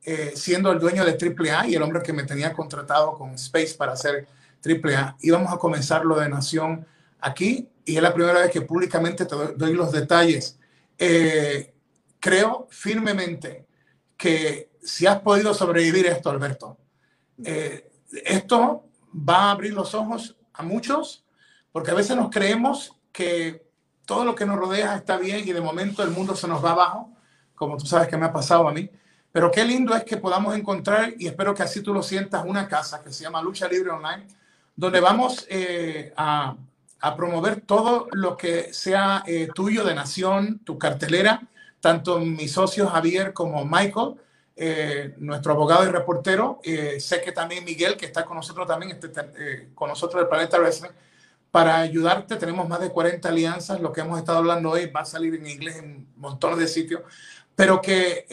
[0.03, 3.75] eh, siendo el dueño de AAA y el hombre que me tenía contratado con Space
[3.77, 4.27] para hacer
[4.65, 6.85] AAA, íbamos a comenzar lo de Nación
[7.19, 10.57] aquí y es la primera vez que públicamente te doy los detalles.
[10.97, 11.73] Eh,
[12.19, 13.65] creo firmemente
[14.15, 16.77] que si has podido sobrevivir esto, Alberto,
[17.43, 17.89] eh,
[18.25, 21.25] esto va a abrir los ojos a muchos,
[21.71, 23.65] porque a veces nos creemos que
[24.05, 26.71] todo lo que nos rodea está bien y de momento el mundo se nos va
[26.71, 27.13] abajo,
[27.55, 28.89] como tú sabes que me ha pasado a mí.
[29.31, 32.67] Pero qué lindo es que podamos encontrar, y espero que así tú lo sientas, una
[32.67, 34.25] casa que se llama Lucha Libre Online,
[34.75, 36.55] donde vamos eh, a,
[37.01, 41.41] a, promover todo lo que sea eh, tuyo de nación, tu cartelera,
[41.79, 44.15] tanto mi socio Javier como Michael,
[44.55, 46.59] eh, nuestro abogado y reportero.
[46.99, 50.91] sé que también Miguel, que está con nosotros también, este, con nosotros del Planeta Wrestling,
[51.51, 52.35] para ayudarte.
[52.35, 53.79] Tenemos más de 40 alianzas.
[53.79, 57.01] Lo que hemos estado hablando hoy va a salir en inglés en montones de sitios,
[57.55, 58.25] pero que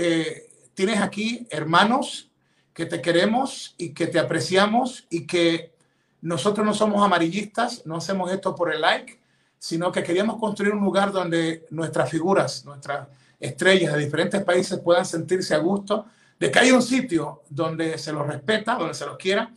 [0.76, 2.30] tienes aquí hermanos
[2.74, 5.74] que te queremos y que te apreciamos y que
[6.20, 9.18] nosotros no somos amarillistas, no hacemos esto por el like,
[9.58, 13.08] sino que queríamos construir un lugar donde nuestras figuras, nuestras
[13.40, 16.06] estrellas de diferentes países puedan sentirse a gusto,
[16.38, 19.50] de que hay un sitio donde se los respeta, donde se los quiera.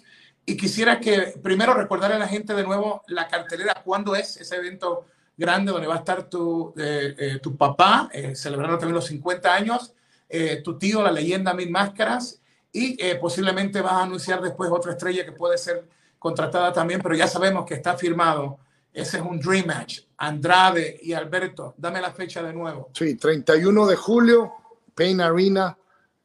[0.46, 4.56] Y quisiera que primero recordarle a la gente de nuevo la cartelera, cuándo es ese
[4.56, 5.06] evento
[5.36, 9.54] grande donde va a estar tu, eh, eh, tu papá, eh, celebrando también los 50
[9.54, 9.94] años,
[10.30, 12.42] eh, tu tío, la leyenda Mil Máscaras,
[12.72, 15.88] y eh, posiblemente vas a anunciar después otra estrella que puede ser
[16.20, 18.60] contratada también, pero ya sabemos que está firmado.
[18.94, 20.02] Ese es un Dream Match.
[20.18, 22.90] Andrade y Alberto, dame la fecha de nuevo.
[22.94, 24.54] Sí, 31 de julio,
[24.94, 25.78] Payne Arena,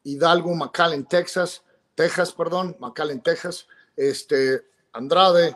[0.02, 1.62] Hidalgo, McAllen, Texas,
[1.94, 3.66] Texas, perdón, McAllen, Texas.
[3.96, 4.62] Este,
[4.92, 5.54] Andrade,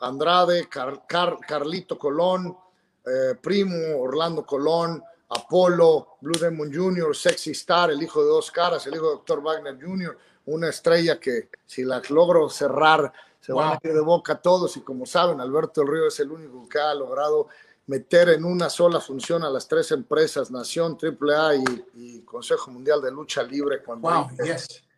[0.00, 2.56] Andrade, Carlito Colón,
[3.04, 5.02] eh, Primo, Orlando Colón,
[5.36, 9.42] Apolo, Blue Demon Jr., Sexy Star, el hijo de dos caras, el hijo de Dr.
[9.42, 14.40] Wagner Jr., una estrella que si la logro cerrar se van a ir de boca
[14.40, 17.48] todos y como saben, Alberto Río es el único que ha logrado
[17.86, 23.02] meter en una sola función a las tres empresas, Nación, AAA y, y Consejo Mundial
[23.02, 24.30] de Lucha Libre, cuando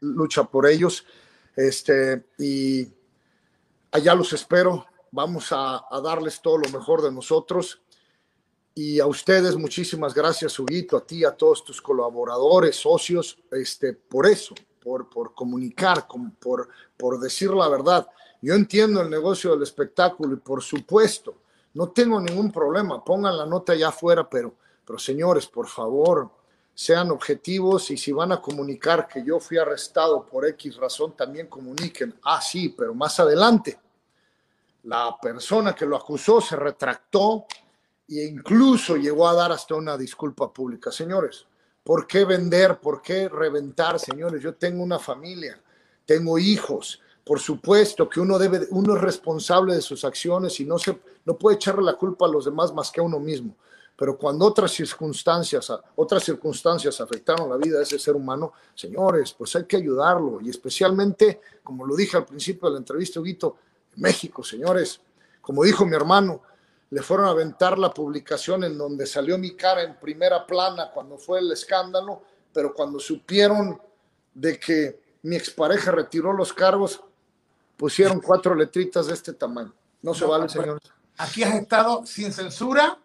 [0.01, 1.05] lucha por ellos.
[1.57, 2.87] Este, y
[3.91, 7.81] allá los espero, vamos a, a darles todo lo mejor de nosotros
[8.75, 14.27] y a ustedes, muchísimas gracias, Huguito, a ti, a todos tus colaboradores, socios, este, por
[14.27, 16.07] eso, por, por comunicar,
[16.41, 18.09] por, por decir la verdad.
[18.43, 21.37] Yo entiendo el negocio del espectáculo y por supuesto,
[21.75, 26.31] no tengo ningún problema, pongan la nota allá afuera, pero, pero señores, por favor,
[26.75, 31.47] sean objetivos y si van a comunicar que yo fui arrestado por X razón, también
[31.47, 32.15] comuniquen.
[32.25, 33.79] Ah, sí, pero más adelante,
[34.83, 37.47] la persona que lo acusó se retractó,
[38.09, 40.91] e incluso llegó a dar hasta una disculpa pública.
[40.91, 41.47] Señores,
[41.83, 42.79] ¿por qué vender?
[42.79, 43.99] ¿Por qué reventar?
[43.99, 45.61] Señores, yo tengo una familia,
[46.05, 47.01] tengo hijos.
[47.25, 51.39] Por supuesto que uno debe, uno es responsable de sus acciones y no se, no
[51.39, 53.57] puede echarle la culpa a los demás más que a uno mismo.
[53.97, 59.55] Pero cuando otras circunstancias, otras circunstancias afectaron la vida de ese ser humano, señores, pues
[59.55, 60.41] hay que ayudarlo.
[60.41, 63.57] Y especialmente, como lo dije al principio de la entrevista, Huguito,
[63.97, 65.01] México, señores,
[65.41, 66.43] como dijo mi hermano,
[66.95, 71.19] le fueron a aventar la publicación en donde salió mi cara en primera plana cuando
[71.19, 72.23] fue el escándalo,
[72.53, 73.83] pero cuando supieron
[74.33, 77.03] de que mi expareja retiró los cargos,
[77.77, 79.75] pusieron cuatro letritas de este tamaño.
[80.03, 80.85] No se vale, señores.
[81.19, 82.97] Aquí has estado sin censura,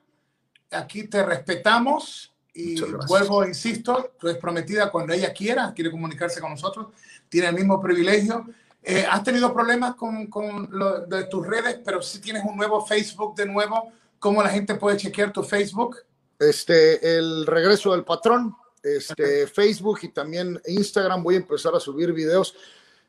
[0.69, 6.51] aquí te respetamos y vuelvo, insisto, tú eres prometida cuando ella quiera, quiere comunicarse con
[6.51, 6.89] nosotros,
[7.27, 8.45] tiene el mismo privilegio.
[8.81, 12.85] Eh, ¿Has tenido problemas con, con lo de tus redes, pero si tienes un nuevo
[12.85, 13.91] Facebook de nuevo?
[14.19, 15.97] ¿Cómo la gente puede chequear tu Facebook?
[16.37, 21.21] Este, el regreso del patrón, este, Facebook y también Instagram.
[21.21, 22.55] Voy a empezar a subir videos.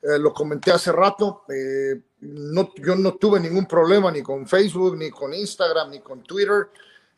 [0.02, 1.44] Eh, lo comenté hace rato.
[1.48, 6.22] Eh, no, yo no tuve ningún problema ni con Facebook, ni con Instagram, ni con
[6.22, 6.68] Twitter.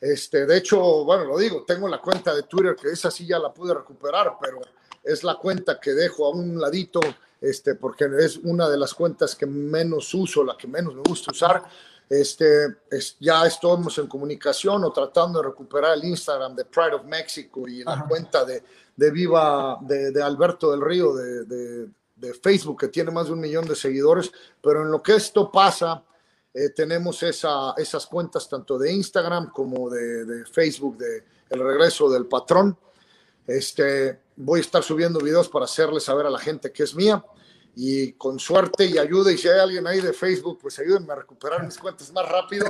[0.01, 3.39] Este, de hecho, bueno, lo digo, tengo la cuenta de Twitter que esa sí ya
[3.39, 4.61] la pude recuperar, pero
[5.03, 7.01] es la cuenta que dejo a un ladito
[7.43, 11.33] este, porque es una de las cuentas que menos uso, la que menos me gusta
[11.33, 11.65] usar.
[12.09, 12.77] Este,
[13.19, 17.83] ya estamos en comunicación o tratando de recuperar el Instagram de Pride of Mexico y
[17.83, 18.63] la cuenta de,
[18.95, 23.67] de Viva de, Alberto del Río de, de, Facebook, que tiene más de un millón
[23.67, 24.31] de seguidores.
[24.63, 26.05] Pero en lo que esto pasa,
[26.55, 32.27] eh, tenemos esa, esas cuentas tanto de Instagram como de, Facebook de El Regreso del
[32.27, 32.79] Patrón.
[33.45, 37.25] Este, voy a estar subiendo videos para hacerle saber a la gente que es mía
[37.75, 41.17] y con suerte y ayuda, y si hay alguien ahí de Facebook, pues ayúdenme a
[41.17, 42.67] recuperar mis cuentas más rápido.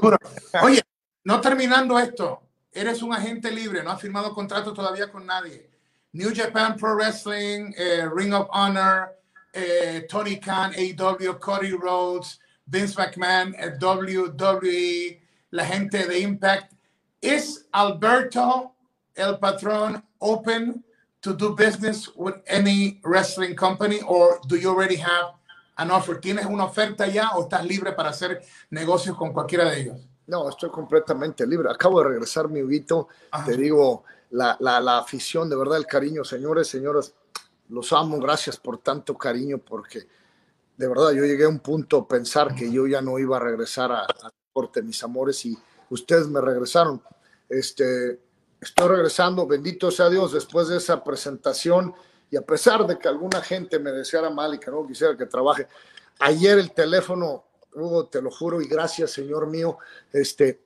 [0.62, 0.81] Oye,
[1.24, 5.70] no terminando esto, eres un agente libre, no has firmado contrato todavía con nadie.
[6.12, 9.19] New Japan Pro Wrestling, eh, Ring of Honor,
[9.53, 15.20] eh, Tony Khan, AEW, Cody Rhodes, Vince McMahon, WWE,
[15.51, 16.73] la gente de Impact.
[17.20, 18.74] ¿Es Alberto
[19.15, 20.85] el patrón open
[21.23, 25.35] to do business with any wrestling company or do you already have
[25.77, 26.20] an offer?
[26.20, 29.97] ¿Tienes una oferta ya o estás libre para hacer negocios con cualquiera de ellos?
[30.27, 31.70] No, estoy completamente libre.
[31.70, 33.09] Acabo de regresar, mi Huguito.
[33.44, 37.15] Te digo, la, la, la, afición, de verdad, el cariño, señores, señoras,
[37.69, 38.19] los amo.
[38.19, 40.07] Gracias por tanto cariño, porque
[40.77, 43.93] de verdad yo llegué a un punto pensar que yo ya no iba a regresar
[43.93, 45.57] a, a deporte, mis amores, y
[45.90, 47.03] ustedes me regresaron.
[47.49, 48.19] Este,
[48.63, 51.93] estoy regresando, bendito sea Dios, después de esa presentación.
[52.31, 55.27] Y a pesar de que alguna gente me deseara mal y que no quisiera que
[55.27, 55.67] trabaje,
[56.21, 57.45] ayer el teléfono,
[57.75, 59.79] Hugo, te lo juro y gracias, Señor mío,
[60.13, 60.63] este,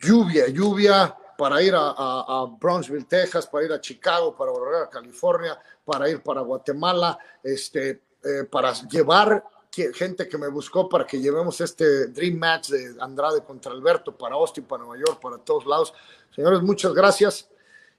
[0.00, 5.58] lluvia, lluvia para ir a, Brownsville, Texas, para ir a Chicago, para volver a California,
[5.84, 9.44] para ir para Guatemala, este, eh, para llevar
[9.92, 14.34] gente que me buscó para que llevemos este Dream Match de Andrade contra Alberto para
[14.34, 15.92] Austin, para Nueva York, para todos lados.
[16.34, 17.48] Señores, muchas gracias.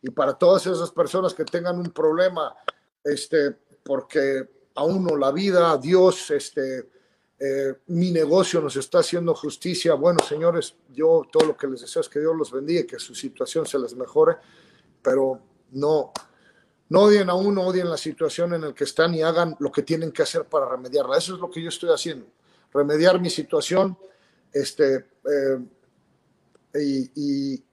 [0.02, 2.56] Y para todas esas personas que tengan un problema,
[3.04, 3.52] este,
[3.84, 6.90] porque a uno la vida, Dios, este,
[7.40, 9.94] eh, mi negocio nos está haciendo justicia.
[9.96, 13.14] Bueno, señores, yo todo lo que les deseo es que Dios los bendiga que su
[13.14, 14.38] situación se les mejore,
[15.02, 15.42] pero
[15.72, 16.12] no,
[16.90, 19.82] no odien a uno, odien la situación en la que están y hagan lo que
[19.82, 21.18] tienen que hacer para remediarla.
[21.18, 22.28] Eso es lo que yo estoy haciendo,
[22.74, 23.98] remediar mi situación
[24.52, 25.60] este, eh,
[26.76, 27.64] y, y,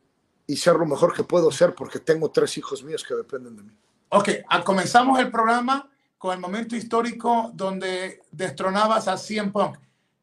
[0.46, 3.62] y, ser lo mejor que puedo ser porque tengo tres hijos míos que dependen de
[3.62, 3.72] mí.
[4.08, 4.28] Ok,
[4.64, 9.76] comenzamos el programa con el momento histórico donde destronabas a CM Punk.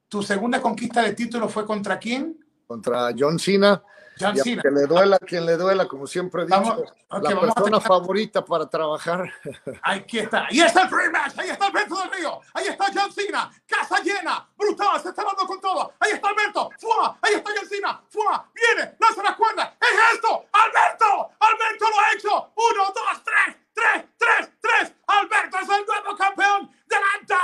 [0.07, 2.43] ¿Tu segunda conquista de título fue contra quién?
[2.67, 3.83] Contra John Cena
[4.19, 4.61] John Cena.
[4.61, 6.79] Que le duela, quien le duela, como siempre he dicho, Vamos,
[7.09, 9.31] ok, la a persona tener- favorita para trabajar.
[9.83, 10.45] Aquí está.
[10.47, 11.33] Ahí está el free match.
[11.37, 12.39] Ahí está Alberto del Río.
[12.53, 13.49] Ahí está John Cena.
[13.65, 14.47] Casa llena.
[14.57, 15.01] Brutal.
[15.01, 15.93] Se está dando con todo.
[15.99, 16.69] Ahí está Alberto.
[16.79, 17.17] ¡Fua!
[17.21, 18.01] Ahí está John Cena.
[18.09, 18.45] ¡Fua!
[18.53, 18.95] Viene.
[18.99, 19.75] Lanza la cuerda.
[19.79, 20.45] ¡Es esto!
[20.51, 21.29] ¡Alberto!
[21.39, 22.51] ¡Alberto lo ha hecho!
[22.55, 23.55] ¡Uno, dos, tres!
[23.73, 24.93] ¡Tres, tres, tres!
[25.07, 27.37] ¡Alberto es el nuevo campeón de la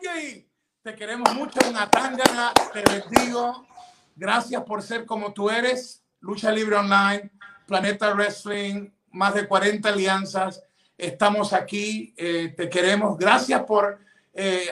[0.00, 0.46] WWE!
[0.82, 2.52] Te queremos mucho en Atangana.
[2.72, 3.66] Te bendigo.
[4.16, 6.02] Gracias por ser como tú eres.
[6.20, 7.30] Lucha Libre Online,
[7.66, 10.62] Planeta Wrestling, más de 40 alianzas.
[10.96, 13.18] Estamos aquí, eh, te queremos.
[13.18, 13.98] Gracias por
[14.32, 14.68] eh,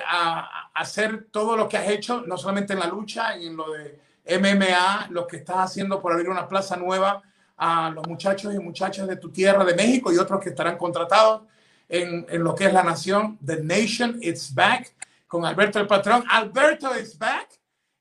[0.74, 4.00] hacer todo lo que has hecho, no solamente en la lucha, en lo de
[4.40, 7.22] MMA, lo que estás haciendo por abrir una plaza nueva
[7.56, 11.42] a los muchachos y muchachas de tu tierra, de México, y otros que estarán contratados
[11.88, 13.38] en, lo que es la nación.
[13.44, 14.94] The Nation It's Back,
[15.26, 16.24] con Alberto el Patrón.
[16.30, 17.48] Alberto is back.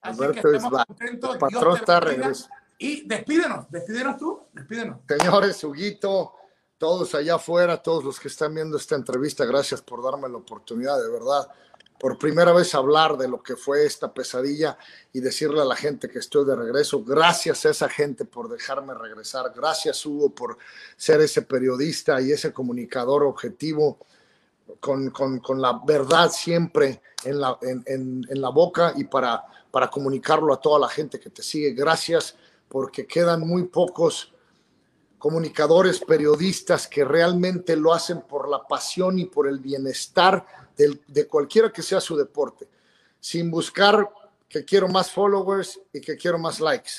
[0.03, 0.87] Así que Alberto estamos back.
[0.87, 1.37] contentos.
[1.37, 2.49] Patrón está regreso.
[2.77, 4.99] Y despídenos, despídenos tú, despídenos.
[5.07, 6.33] Señores, Huguito,
[6.77, 11.01] todos allá afuera, todos los que están viendo esta entrevista, gracias por darme la oportunidad,
[11.01, 11.47] de verdad,
[11.97, 14.77] por primera vez hablar de lo que fue esta pesadilla
[15.13, 17.01] y decirle a la gente que estoy de regreso.
[17.01, 19.53] Gracias a esa gente por dejarme regresar.
[19.55, 20.57] Gracias, Hugo, por
[20.97, 23.99] ser ese periodista y ese comunicador objetivo.
[24.79, 29.43] Con, con, con la verdad siempre en la, en, en, en la boca y para,
[29.73, 31.71] para comunicarlo a toda la gente que te sigue.
[31.71, 32.35] Gracias
[32.69, 34.31] porque quedan muy pocos
[35.17, 40.45] comunicadores, periodistas que realmente lo hacen por la pasión y por el bienestar
[40.77, 42.69] de cualquiera que sea su deporte,
[43.19, 44.07] sin buscar
[44.47, 46.91] que quiero más followers y que quiero más likes.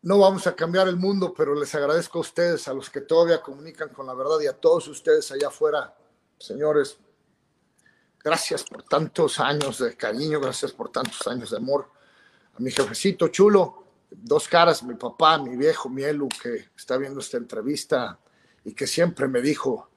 [0.00, 3.42] No vamos a cambiar el mundo, pero les agradezco a ustedes, a los que todavía
[3.42, 5.94] comunican con la verdad y a todos ustedes allá afuera,
[6.38, 6.96] señores.
[8.24, 11.90] Gracias por tantos años de cariño, gracias por tantos años de amor.
[12.54, 17.18] A mi jefecito chulo, dos caras, mi papá, mi viejo, mi Elu, que está viendo
[17.18, 18.20] esta entrevista
[18.64, 19.88] y que siempre me dijo,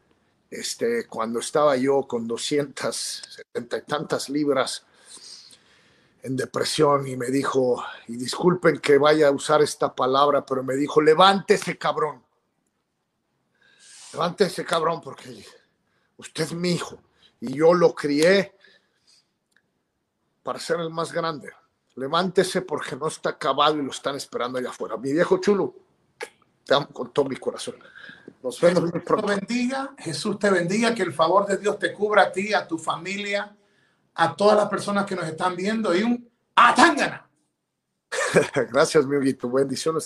[0.50, 4.88] este, cuando estaba yo con 270 y tantas libras
[6.24, 10.76] en depresión y me dijo, y disculpen que vaya a usar esta palabra, pero me
[10.76, 12.24] dijo, levántese cabrón,
[14.14, 15.46] levántese cabrón porque
[16.18, 17.00] usted es mi hijo
[17.40, 18.56] y yo lo crié
[20.44, 21.52] para ser el más grande.
[21.96, 24.98] Levántese porque no está acabado y lo están esperando allá afuera.
[24.98, 25.74] Mi viejo chulo,
[26.66, 27.76] te amo con todo mi corazón.
[28.44, 32.24] Nos vemos Jesús te bendiga, Jesús te bendiga, que el favor de Dios te cubra
[32.24, 33.56] a ti, a tu familia,
[34.14, 37.28] a todas las personas que nos están viendo y un Atangana.
[38.72, 39.50] Gracias, mi Huguito.
[39.50, 40.04] Bendiciones.